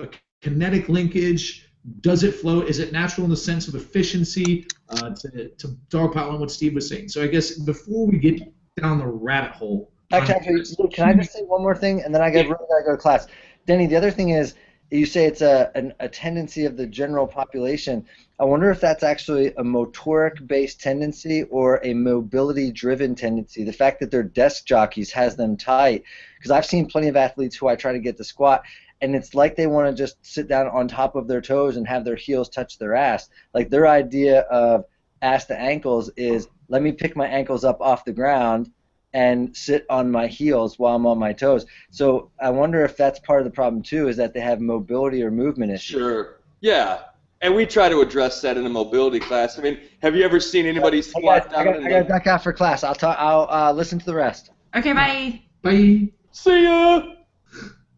a 0.00 0.08
kinetic 0.42 0.88
linkage. 0.88 1.68
Does 2.00 2.22
it 2.22 2.34
flow? 2.34 2.60
Is 2.60 2.78
it 2.78 2.92
natural 2.92 3.24
in 3.24 3.30
the 3.30 3.36
sense 3.36 3.66
of 3.66 3.74
efficiency? 3.74 4.66
Uh, 4.88 5.10
to 5.10 5.48
to 5.48 5.68
dogpile 5.90 6.32
on 6.32 6.40
what 6.40 6.50
Steve 6.50 6.74
was 6.74 6.88
saying. 6.88 7.08
So 7.08 7.22
I 7.22 7.26
guess 7.26 7.58
before 7.58 8.06
we 8.06 8.18
get 8.18 8.40
down 8.76 8.98
the 8.98 9.06
rabbit 9.06 9.52
hole. 9.52 9.90
Actually, 10.12 10.34
actually, 10.34 10.76
Luke, 10.78 10.92
can 10.92 11.08
I 11.08 11.14
just 11.14 11.32
say 11.32 11.40
one 11.42 11.62
more 11.62 11.74
thing, 11.74 12.02
and 12.02 12.14
then 12.14 12.22
I 12.22 12.30
got 12.30 12.44
really 12.44 12.66
gotta 12.68 12.84
go 12.84 12.92
to 12.92 12.96
class. 12.98 13.26
Denny, 13.66 13.86
the 13.86 13.96
other 13.96 14.10
thing 14.10 14.30
is, 14.30 14.54
you 14.90 15.06
say 15.06 15.24
it's 15.24 15.40
a 15.40 15.70
an, 15.74 15.94
a 16.00 16.08
tendency 16.08 16.66
of 16.66 16.76
the 16.76 16.86
general 16.86 17.26
population. 17.26 18.04
I 18.38 18.44
wonder 18.44 18.70
if 18.70 18.80
that's 18.80 19.02
actually 19.02 19.48
a 19.54 19.64
motoric-based 19.64 20.80
tendency 20.80 21.44
or 21.44 21.80
a 21.82 21.94
mobility-driven 21.94 23.14
tendency. 23.14 23.64
The 23.64 23.72
fact 23.72 24.00
that 24.00 24.10
they're 24.10 24.22
desk 24.22 24.66
jockeys 24.66 25.10
has 25.12 25.36
them 25.36 25.56
tight. 25.56 26.04
Because 26.38 26.50
I've 26.50 26.66
seen 26.66 26.86
plenty 26.86 27.08
of 27.08 27.16
athletes 27.16 27.56
who 27.56 27.68
I 27.68 27.76
try 27.76 27.92
to 27.92 28.00
get 28.00 28.16
to 28.18 28.24
squat, 28.24 28.64
and 29.02 29.16
it's 29.16 29.34
like 29.34 29.56
they 29.56 29.66
want 29.66 29.94
to 29.94 30.00
just 30.00 30.16
sit 30.24 30.48
down 30.48 30.68
on 30.68 30.86
top 30.86 31.16
of 31.16 31.26
their 31.26 31.40
toes 31.40 31.76
and 31.76 31.86
have 31.86 32.04
their 32.04 32.16
heels 32.16 32.48
touch 32.48 32.78
their 32.78 32.94
ass. 32.94 33.28
Like 33.52 33.68
their 33.68 33.88
idea 33.88 34.40
of 34.42 34.84
ass 35.20 35.44
to 35.46 35.58
ankles 35.58 36.10
is 36.16 36.48
let 36.68 36.82
me 36.82 36.92
pick 36.92 37.16
my 37.16 37.26
ankles 37.26 37.64
up 37.64 37.80
off 37.80 38.04
the 38.04 38.12
ground 38.12 38.70
and 39.12 39.54
sit 39.54 39.84
on 39.90 40.10
my 40.10 40.26
heels 40.28 40.78
while 40.78 40.96
I'm 40.96 41.04
on 41.04 41.18
my 41.18 41.32
toes. 41.32 41.66
So 41.90 42.30
I 42.40 42.50
wonder 42.50 42.84
if 42.84 42.96
that's 42.96 43.18
part 43.18 43.40
of 43.40 43.44
the 43.44 43.50
problem 43.50 43.82
too, 43.82 44.08
is 44.08 44.16
that 44.16 44.32
they 44.32 44.40
have 44.40 44.60
mobility 44.60 45.22
or 45.22 45.30
movement 45.30 45.72
issues. 45.72 46.00
Sure. 46.00 46.36
Yeah. 46.60 47.00
and 47.42 47.54
we 47.56 47.66
try 47.66 47.88
to 47.88 48.00
address 48.00 48.40
that 48.42 48.56
in 48.56 48.64
a 48.64 48.68
mobility 48.70 49.18
class. 49.18 49.58
I 49.58 49.62
mean, 49.62 49.80
have 50.00 50.14
you 50.14 50.24
ever 50.24 50.38
seen 50.38 50.64
anybody 50.64 50.98
I 50.98 51.00
squat 51.00 51.50
got, 51.50 51.58
I 51.58 51.64
down 51.64 51.64
got, 51.64 51.76
and 51.76 51.86
I 51.86 51.90
got 51.90 51.94
to 51.94 52.00
like, 52.00 52.08
duck 52.08 52.26
out 52.28 52.42
for 52.44 52.52
class. 52.52 52.84
I'll 52.84 52.94
talk. 52.94 53.16
I'll 53.18 53.48
uh, 53.50 53.72
listen 53.72 53.98
to 53.98 54.06
the 54.06 54.14
rest. 54.14 54.52
Okay, 54.76 54.92
bye. 54.92 55.42
Bye. 55.60 56.08
see 56.30 56.62
ya? 56.62 57.02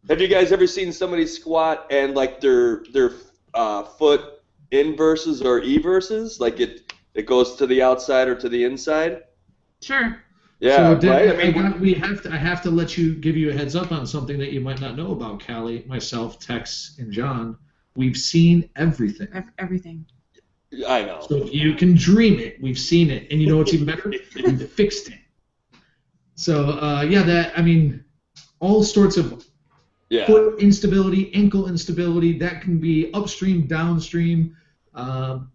Have 0.09 0.21
you 0.21 0.29
guys 0.29 0.53
ever 0.53 0.67
seen 0.67 0.93
somebody 0.93 1.27
squat 1.27 1.87
and 1.91 2.15
like 2.15 2.41
their 2.41 2.85
their 2.93 3.13
uh, 3.55 3.85
foot 3.85 4.43
inverses 4.71 5.41
or 5.43 5.61
everses, 5.63 6.41
like 6.41 6.61
it 6.61 6.93
it 7.15 7.27
goes 7.27 7.57
to 7.57 7.67
the 7.67 7.83
outside 7.83 8.29
or 8.29 8.35
to 8.35 8.49
the 8.49 8.65
inside? 8.65 9.23
Sure. 9.81 10.21
Yeah, 10.61 10.95
so 10.95 11.01
Dan, 11.01 11.11
right. 11.11 11.29
I 11.29 11.43
I 11.43 11.51
mean, 11.53 11.63
got- 11.63 11.81
we 11.81 11.95
have 11.95 12.23
to. 12.23 12.33
I 12.33 12.37
have 12.37 12.63
to 12.63 12.71
let 12.71 12.97
you 12.97 13.15
give 13.15 13.37
you 13.37 13.51
a 13.51 13.53
heads 13.53 13.75
up 13.77 13.93
on 13.93 14.07
something 14.07 14.39
that 14.39 14.53
you 14.53 14.61
might 14.61 14.81
not 14.81 14.97
know 14.97 15.13
about 15.13 15.45
Callie, 15.45 15.85
myself, 15.87 16.39
Tex, 16.39 16.97
and 16.99 17.13
John. 17.13 17.57
We've 17.97 18.17
seen 18.17 18.69
everything. 18.77 19.29
Everything. 19.59 20.07
I 20.89 21.03
know. 21.05 21.25
So 21.29 21.37
if 21.37 21.55
you 21.55 21.75
can 21.75 21.95
dream 21.95 22.41
it, 22.41 22.61
we've 22.61 22.79
seen 22.79 23.11
it, 23.11 23.29
and 23.31 23.41
you 23.41 23.47
know 23.47 23.59
what's 23.59 23.73
even 23.73 23.87
better? 23.87 24.13
we 24.35 24.57
fixed 24.57 25.09
it. 25.09 25.19
So 26.35 26.71
uh, 26.71 27.03
yeah, 27.03 27.23
that 27.23 27.59
I 27.59 27.63
mean, 27.63 28.05
all 28.61 28.83
sorts 28.83 29.17
of 29.17 29.45
Yeah. 30.15 30.27
foot 30.27 30.61
instability, 30.61 31.35
ankle 31.35 31.67
instability. 31.67 32.39
That 32.39 32.62
can 32.62 32.79
be 32.79 33.12
upstream, 33.15 33.67
downstream. 33.67 34.55
Um, 34.95 35.51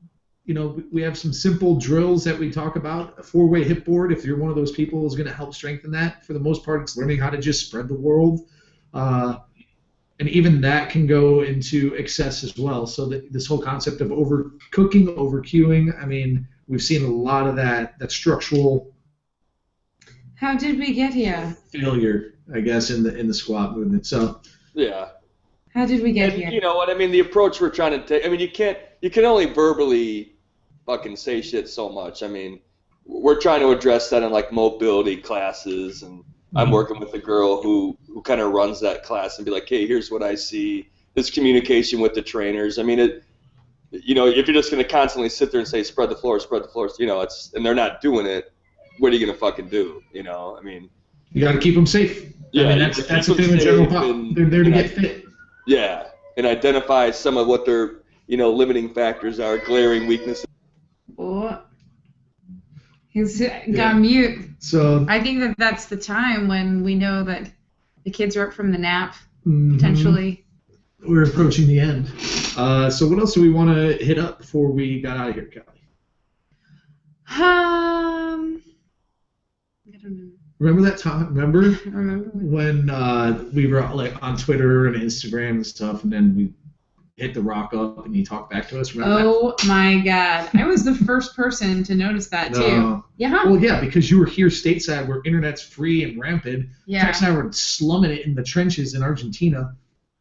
you 0.45 0.53
know, 0.53 0.68
we- 0.76 0.84
we 0.91 1.01
have 1.01 1.18
some 1.18 1.32
simple 1.32 1.80
drills 1.80 2.26
that 2.26 2.38
we 2.38 2.51
talk 2.51 2.76
about. 2.76 3.18
A 3.18 3.24
four-way 3.24 3.64
hip 3.64 3.86
board, 3.86 4.12
if 4.12 4.26
you're 4.26 4.38
one 4.38 4.49
of 4.49 4.57
those 4.57 4.74
people, 4.74 5.07
is 5.07 5.16
going 5.16 5.28
to 5.28 5.34
help 5.34 5.53
strengthen 5.53 5.91
that. 5.91 6.26
For 6.26 6.34
the 6.34 6.41
most 6.41 6.66
part, 6.66 6.82
it's 6.82 6.97
learning 6.97 7.20
how 7.20 7.30
to 7.30 7.38
just 7.38 7.68
spread 7.68 7.88
the 7.88 7.93
world. 8.07 8.41
Uh, 8.93 9.38
and 10.20 10.28
even 10.28 10.60
that 10.60 10.89
can 10.89 11.07
go 11.07 11.43
into 11.43 11.95
excess 11.95 12.43
as 12.43 12.57
well. 12.57 12.86
So 12.86 13.05
that 13.05 13.32
this 13.32 13.45
whole 13.45 13.62
concept 13.62 14.01
of 14.01 14.10
overcooking, 14.10 15.16
overcueing. 15.16 15.97
I 16.01 16.05
mean, 16.05 16.45
we've 16.68 16.82
seen 16.82 17.05
a 17.05 17.07
lot 17.30 17.47
of 17.47 17.55
that. 17.55 17.97
That 17.99 18.12
structural 18.12 18.89
How 20.36 20.57
did 20.57 20.80
we 20.80 20.93
get 20.93 21.14
here? 21.14 21.55
failure, 21.72 22.34
I 22.54 22.62
guess, 22.62 22.89
in 22.89 23.04
the 23.04 23.16
in 23.18 23.28
the 23.28 23.34
squat 23.34 23.76
movement. 23.76 24.06
So 24.06 24.41
Yeah. 24.74 25.10
How 25.74 25.86
did 25.86 26.02
we 26.02 26.12
get 26.12 26.32
And 26.34 26.41
here? 26.41 26.50
you 26.52 26.62
know 26.62 26.76
what 26.76 26.89
I 26.89 26.93
mean? 26.95 27.12
The 27.12 27.20
approach 27.20 27.62
we're 27.62 27.70
trying 27.70 27.91
to 27.91 28.06
take. 28.06 28.26
I 28.26 28.30
mean, 28.30 28.39
you 28.39 28.50
can't. 28.50 28.78
You 29.02 29.10
can 29.10 29.24
only 29.26 29.45
verbally 29.45 30.34
fucking 30.86 31.16
say 31.16 31.41
shit 31.41 31.70
so 31.70 31.89
much. 31.89 32.24
I 32.24 32.28
mean, 32.28 32.60
we're 33.06 33.39
trying 33.39 33.60
to 33.62 33.70
address 33.70 34.10
that 34.10 34.24
in 34.24 34.32
like 34.32 34.52
mobility 34.52 35.18
classes, 35.18 36.02
and 36.04 36.24
I'm 36.56 36.70
Mhm. 36.70 36.74
working 36.74 37.00
with 37.00 37.14
a 37.14 37.20
girl 37.20 37.62
who 37.62 37.97
who 38.08 38.22
kind 38.24 38.41
of 38.41 38.52
runs 38.52 38.80
that 38.82 39.04
class 39.04 39.38
and 39.38 39.45
be 39.45 39.52
like, 39.52 39.68
hey, 39.70 39.86
here's 39.86 40.10
what 40.10 40.24
I 40.24 40.36
see. 40.36 40.89
This 41.14 41.30
communication 41.30 42.00
with 42.00 42.14
the 42.14 42.22
trainers. 42.22 42.80
I 42.80 42.84
mean, 42.84 43.00
it. 43.00 43.24
You 43.91 44.14
know, 44.14 44.28
if 44.28 44.47
you're 44.47 44.54
just 44.54 44.70
gonna 44.70 44.84
constantly 44.84 45.30
sit 45.30 45.52
there 45.52 45.60
and 45.60 45.68
say 45.68 45.82
spread 45.84 46.10
the 46.10 46.16
floor, 46.16 46.39
spread 46.39 46.64
the 46.64 46.68
floor, 46.68 46.89
you 47.00 47.08
know, 47.08 47.22
it's 47.22 47.52
and 47.54 47.66
they're 47.66 47.74
not 47.76 48.02
doing 48.02 48.26
it. 48.28 48.52
What 49.00 49.12
are 49.12 49.16
you 49.16 49.26
gonna 49.26 49.38
fucking 49.38 49.70
do? 49.70 50.02
You 50.14 50.24
know, 50.24 50.58
I 50.60 50.64
mean, 50.64 50.89
you 51.32 51.41
got 51.41 51.54
to 51.54 51.60
keep 51.60 51.74
them 51.76 51.86
safe. 51.88 52.34
Yeah, 52.52 52.64
I 52.64 52.70
mean, 52.70 52.78
you 52.80 53.04
that's 53.04 53.28
what 53.28 53.38
the 53.38 53.43
thing 53.43 53.47
them 53.50 53.58
with 53.58 53.66
general 53.66 53.88
pop. 53.88 54.04
and- 54.06 54.36
They're 54.36 54.45
there 54.50 54.64
to 54.64 54.70
and 54.72 54.76
I- 54.76 54.82
get 54.84 54.91
fit. 54.91 55.26
Yeah, 55.68 56.08
and 56.38 56.45
identify 56.47 57.12
some 57.12 57.38
of 57.38 57.47
what 57.47 57.66
their 57.66 58.02
you 58.28 58.38
know 58.38 58.52
limiting 58.52 58.93
factors 58.93 59.39
are, 59.39 59.58
glaring 59.58 60.08
weaknesses. 60.08 60.45
Oh. 61.18 61.62
He's 63.10 63.41
got 63.76 63.97
mute. 63.97 64.39
So 64.60 65.06
I 65.10 65.20
think 65.22 65.39
that 65.41 65.56
that's 65.58 65.86
the 65.88 65.97
time 65.97 66.47
when 66.47 66.84
we 66.84 66.95
know 66.95 67.24
that 67.24 67.52
the 68.06 68.12
kids 68.12 68.38
are 68.38 68.47
up 68.47 68.54
from 68.54 68.72
the 68.72 68.78
nap, 68.78 69.16
mhm, 69.45 69.74
potentially. 69.76 70.45
we're 71.06 71.24
approaching 71.24 71.68
the 71.68 71.80
end. 71.80 72.10
Uh, 72.56 72.89
so 72.89 73.08
what 73.08 73.20
else 73.20 73.34
do 73.34 73.41
we 73.41 73.50
want 73.50 73.70
to 73.76 74.04
hit 74.04 74.18
up 74.20 74.38
before 74.39 74.72
we 74.72 75.02
got 75.02 75.18
out 75.18 75.30
of 75.30 75.36
here, 75.36 75.45
Kelly? 75.45 75.66
Um, 77.41 78.62
I 79.88 79.97
don't 80.02 80.18
know. 80.18 80.32
Remember 80.60 80.82
that 80.89 80.97
time? 80.97 81.34
Remember 81.34 81.78
I 81.86 81.89
remember 81.89 82.30
when. 82.34 82.89
uh, 82.89 83.45
we 83.53 83.68
were 83.68 83.82
like 83.93 84.22
on 84.22 84.38
Twitter 84.38 84.88
and 84.88 84.95
Instagram 84.97 85.51
and 85.51 85.66
stuff, 85.66 86.03
and 86.03 86.12
then 86.12 86.36
we 86.36 86.51
hit 87.16 87.34
the 87.34 87.41
rock 87.41 87.74
up 87.74 88.05
and 88.05 88.16
he 88.16 88.24
talked 88.24 88.49
back 88.49 88.68
to 88.70 88.80
us. 88.80 88.93
Remember 88.95 89.24
Oh 89.26 89.55
my 89.66 89.99
god. 89.99 90.49
I 90.53 90.66
was 90.66 90.84
the 90.84 90.95
first 90.95 91.36
person 91.36 91.84
to 91.84 91.95
notice 91.95 92.28
that 92.30 92.53
that? 92.53 92.60
too. 92.60 93.03
Yeah. 93.18 93.43
Well, 93.45 93.60
yeah, 93.60 93.80
because 93.82 94.10
you 94.10 94.20
were 94.20 94.26
here 94.26 94.47
stateside 94.47 95.07
where 95.07 95.22
internet's 95.26 95.62
free 95.62 96.03
and 96.03 96.20
rampant. 96.20 96.68
Yeah. 96.86 97.05
Tex 97.05 97.22
and 97.22 97.28
I 97.28 97.36
were 97.36 97.51
slumming 97.51 98.12
it 98.12 98.26
in 98.26 98.36
the 98.36 98.43
trenches 98.43 98.93
in 98.93 99.03
Argentina. 99.03 99.76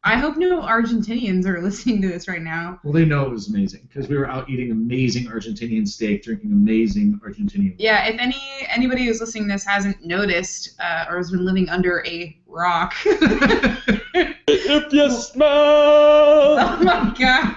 I 0.09 0.15
hope 0.15 0.37
no 0.37 0.61
Argentinians 0.61 1.45
are 1.45 1.61
listening 1.67 2.01
to 2.01 2.07
this 2.07 2.27
right 2.27 2.41
now. 2.41 2.79
Well, 2.83 2.93
they 2.93 3.05
know 3.05 3.27
it 3.27 3.29
was 3.29 3.47
amazing 3.47 3.87
because 3.87 4.09
we 4.09 4.17
were 4.17 4.27
out 4.27 4.49
eating 4.49 4.71
amazing 4.71 5.25
Argentinian 5.25 5.87
steak, 5.87 6.23
drinking 6.23 6.51
amazing 6.51 7.19
Argentinian. 7.23 7.75
Yeah, 7.77 8.07
if 8.07 8.19
any 8.19 8.41
anybody 8.69 9.05
who's 9.05 9.19
listening 9.19 9.45
to 9.47 9.53
this 9.53 9.65
hasn't 9.65 10.03
noticed 10.03 10.81
uh, 10.81 11.05
or 11.09 11.17
has 11.17 11.29
been 11.29 11.45
living 11.45 11.69
under 11.69 12.03
a 12.07 12.35
rock, 12.47 12.95
If 14.51 14.91
you 14.93 15.11
smell, 15.11 15.47
oh 15.51 16.79
my 16.81 17.15
god, 17.19 17.55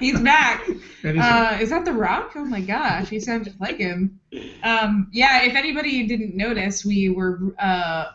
he's 0.00 0.20
back. 0.20 0.66
And 1.04 1.20
Uh, 1.20 1.58
is 1.60 1.68
that 1.68 1.84
the 1.84 1.92
Rock? 1.92 2.32
Oh 2.34 2.46
my 2.46 2.62
gosh, 2.62 3.10
he 3.10 3.20
sounds 3.20 3.46
just 3.46 3.60
like 3.60 3.76
him. 3.76 4.18
Um, 4.62 5.08
yeah, 5.12 5.42
if 5.42 5.54
anybody 5.54 6.06
didn't 6.06 6.34
notice, 6.34 6.82
we 6.82 7.10
were 7.10 7.54
uh, 7.58 8.06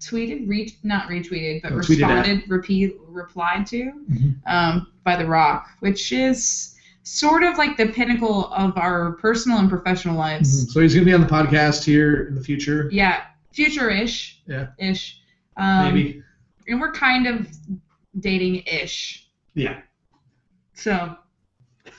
tweeted, 0.00 0.48
re- 0.48 0.74
not 0.82 1.08
retweeted, 1.08 1.62
but 1.62 1.72
Oh, 1.72 1.76
responded, 1.76 2.42
repeat, 2.48 2.96
replied 3.06 3.66
to 3.66 3.92
Mhm. 4.10 4.34
um, 4.46 4.86
by 5.04 5.16
the 5.16 5.26
Rock, 5.26 5.68
which 5.80 6.10
is 6.12 6.74
sort 7.02 7.42
of 7.42 7.58
like 7.58 7.76
the 7.76 7.86
pinnacle 7.86 8.52
of 8.52 8.76
our 8.76 9.12
personal 9.12 9.58
and 9.58 9.68
professional 9.68 10.16
lives. 10.16 10.66
Mhm. 10.66 10.70
So 10.70 10.80
he's 10.80 10.94
gonna 10.94 11.04
be 11.06 11.12
on 11.14 11.20
the 11.20 11.26
podcast 11.26 11.84
here 11.84 12.24
in 12.28 12.34
the 12.34 12.42
future, 12.42 12.88
Yeah, 12.92 13.22
future-ish. 13.52 14.42
Yeah. 14.46 14.68
Ish. 14.78 15.18
Um, 15.56 15.94
maybe. 15.94 16.22
And 16.68 16.80
we're 16.80 16.92
kind 16.92 17.26
of 17.26 17.48
dating-ish. 18.18 19.26
Yeah, 19.54 19.80
So, 20.74 21.16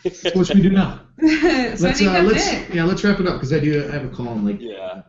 that's 0.04 0.24
what 0.36 0.54
we 0.56 0.62
do 0.62 0.70
now. 0.70 1.02
so 1.20 1.28
I 1.28 1.76
let's 1.80 1.80
think 2.00 2.10
uh, 2.10 2.14
that's 2.14 2.26
let's 2.32 2.48
it. 2.54 2.74
yeah, 2.74 2.84
let's 2.86 3.04
wrap 3.04 3.20
it 3.20 3.28
up 3.28 3.36
because 3.36 3.54
I 3.54 3.60
do 3.60 3.86
I 3.88 3.92
have 3.92 4.06
a 4.06 4.10
call 4.10 4.32
in 4.34 4.46
like. 4.46 4.62
yeah. 4.62 5.02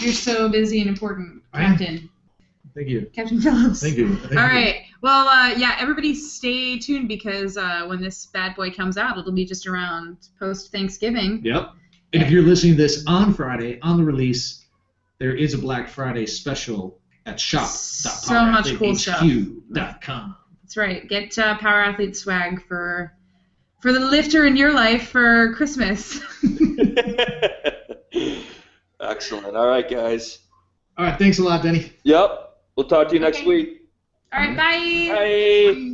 You're 0.00 0.12
so 0.12 0.48
busy 0.48 0.80
and 0.80 0.88
important, 0.88 1.42
I 1.52 1.62
am. 1.64 1.76
Captain. 1.76 2.08
Thank 2.78 2.90
you. 2.90 3.10
Captain 3.12 3.40
Phillips. 3.40 3.82
Thank 3.82 3.96
you. 3.96 4.14
Thank 4.14 4.36
All 4.40 4.46
you. 4.46 4.54
right. 4.54 4.82
Well, 5.02 5.26
uh, 5.26 5.48
yeah, 5.56 5.76
everybody 5.80 6.14
stay 6.14 6.78
tuned 6.78 7.08
because 7.08 7.56
uh, 7.56 7.86
when 7.86 8.00
this 8.00 8.26
bad 8.26 8.54
boy 8.54 8.70
comes 8.70 8.96
out, 8.96 9.18
it'll 9.18 9.32
be 9.32 9.44
just 9.44 9.66
around 9.66 10.28
post 10.38 10.70
Thanksgiving. 10.70 11.40
Yep. 11.42 11.72
And 12.12 12.22
if 12.22 12.30
you're 12.30 12.44
listening 12.44 12.76
to 12.76 12.78
this 12.82 13.02
on 13.08 13.34
Friday, 13.34 13.80
on 13.82 13.96
the 13.96 14.04
release, 14.04 14.64
there 15.18 15.34
is 15.34 15.54
a 15.54 15.58
Black 15.58 15.88
Friday 15.88 16.24
special 16.26 17.00
at 17.26 17.40
shop.com. 17.40 17.66
So 17.68 18.44
much 18.44 18.72
cool 18.76 18.94
stuff. 18.94 19.18
shop.powerathletehq.com. 19.22 20.36
That's 20.62 20.76
right. 20.76 21.08
Get 21.08 21.36
uh, 21.36 21.58
Power 21.58 21.82
Athlete 21.82 22.16
swag 22.16 22.64
for 22.68 23.12
for 23.80 23.92
the 23.92 23.98
lifter 23.98 24.46
in 24.46 24.56
your 24.56 24.72
life 24.72 25.08
for 25.08 25.52
Christmas. 25.54 26.20
Excellent. 29.00 29.56
All 29.56 29.66
right, 29.66 29.90
guys. 29.90 30.38
All 30.96 31.06
right. 31.06 31.18
Thanks 31.18 31.40
a 31.40 31.42
lot, 31.42 31.64
Denny. 31.64 31.92
Yep. 32.04 32.47
We'll 32.78 32.86
talk 32.86 33.08
to 33.08 33.14
you 33.14 33.20
next 33.20 33.38
Okay. 33.38 33.48
week. 33.48 33.88
All 34.32 34.38
right. 34.38 34.56
Bye. 34.56 35.08
Bye. 35.08 35.72
Bye. 35.74 35.84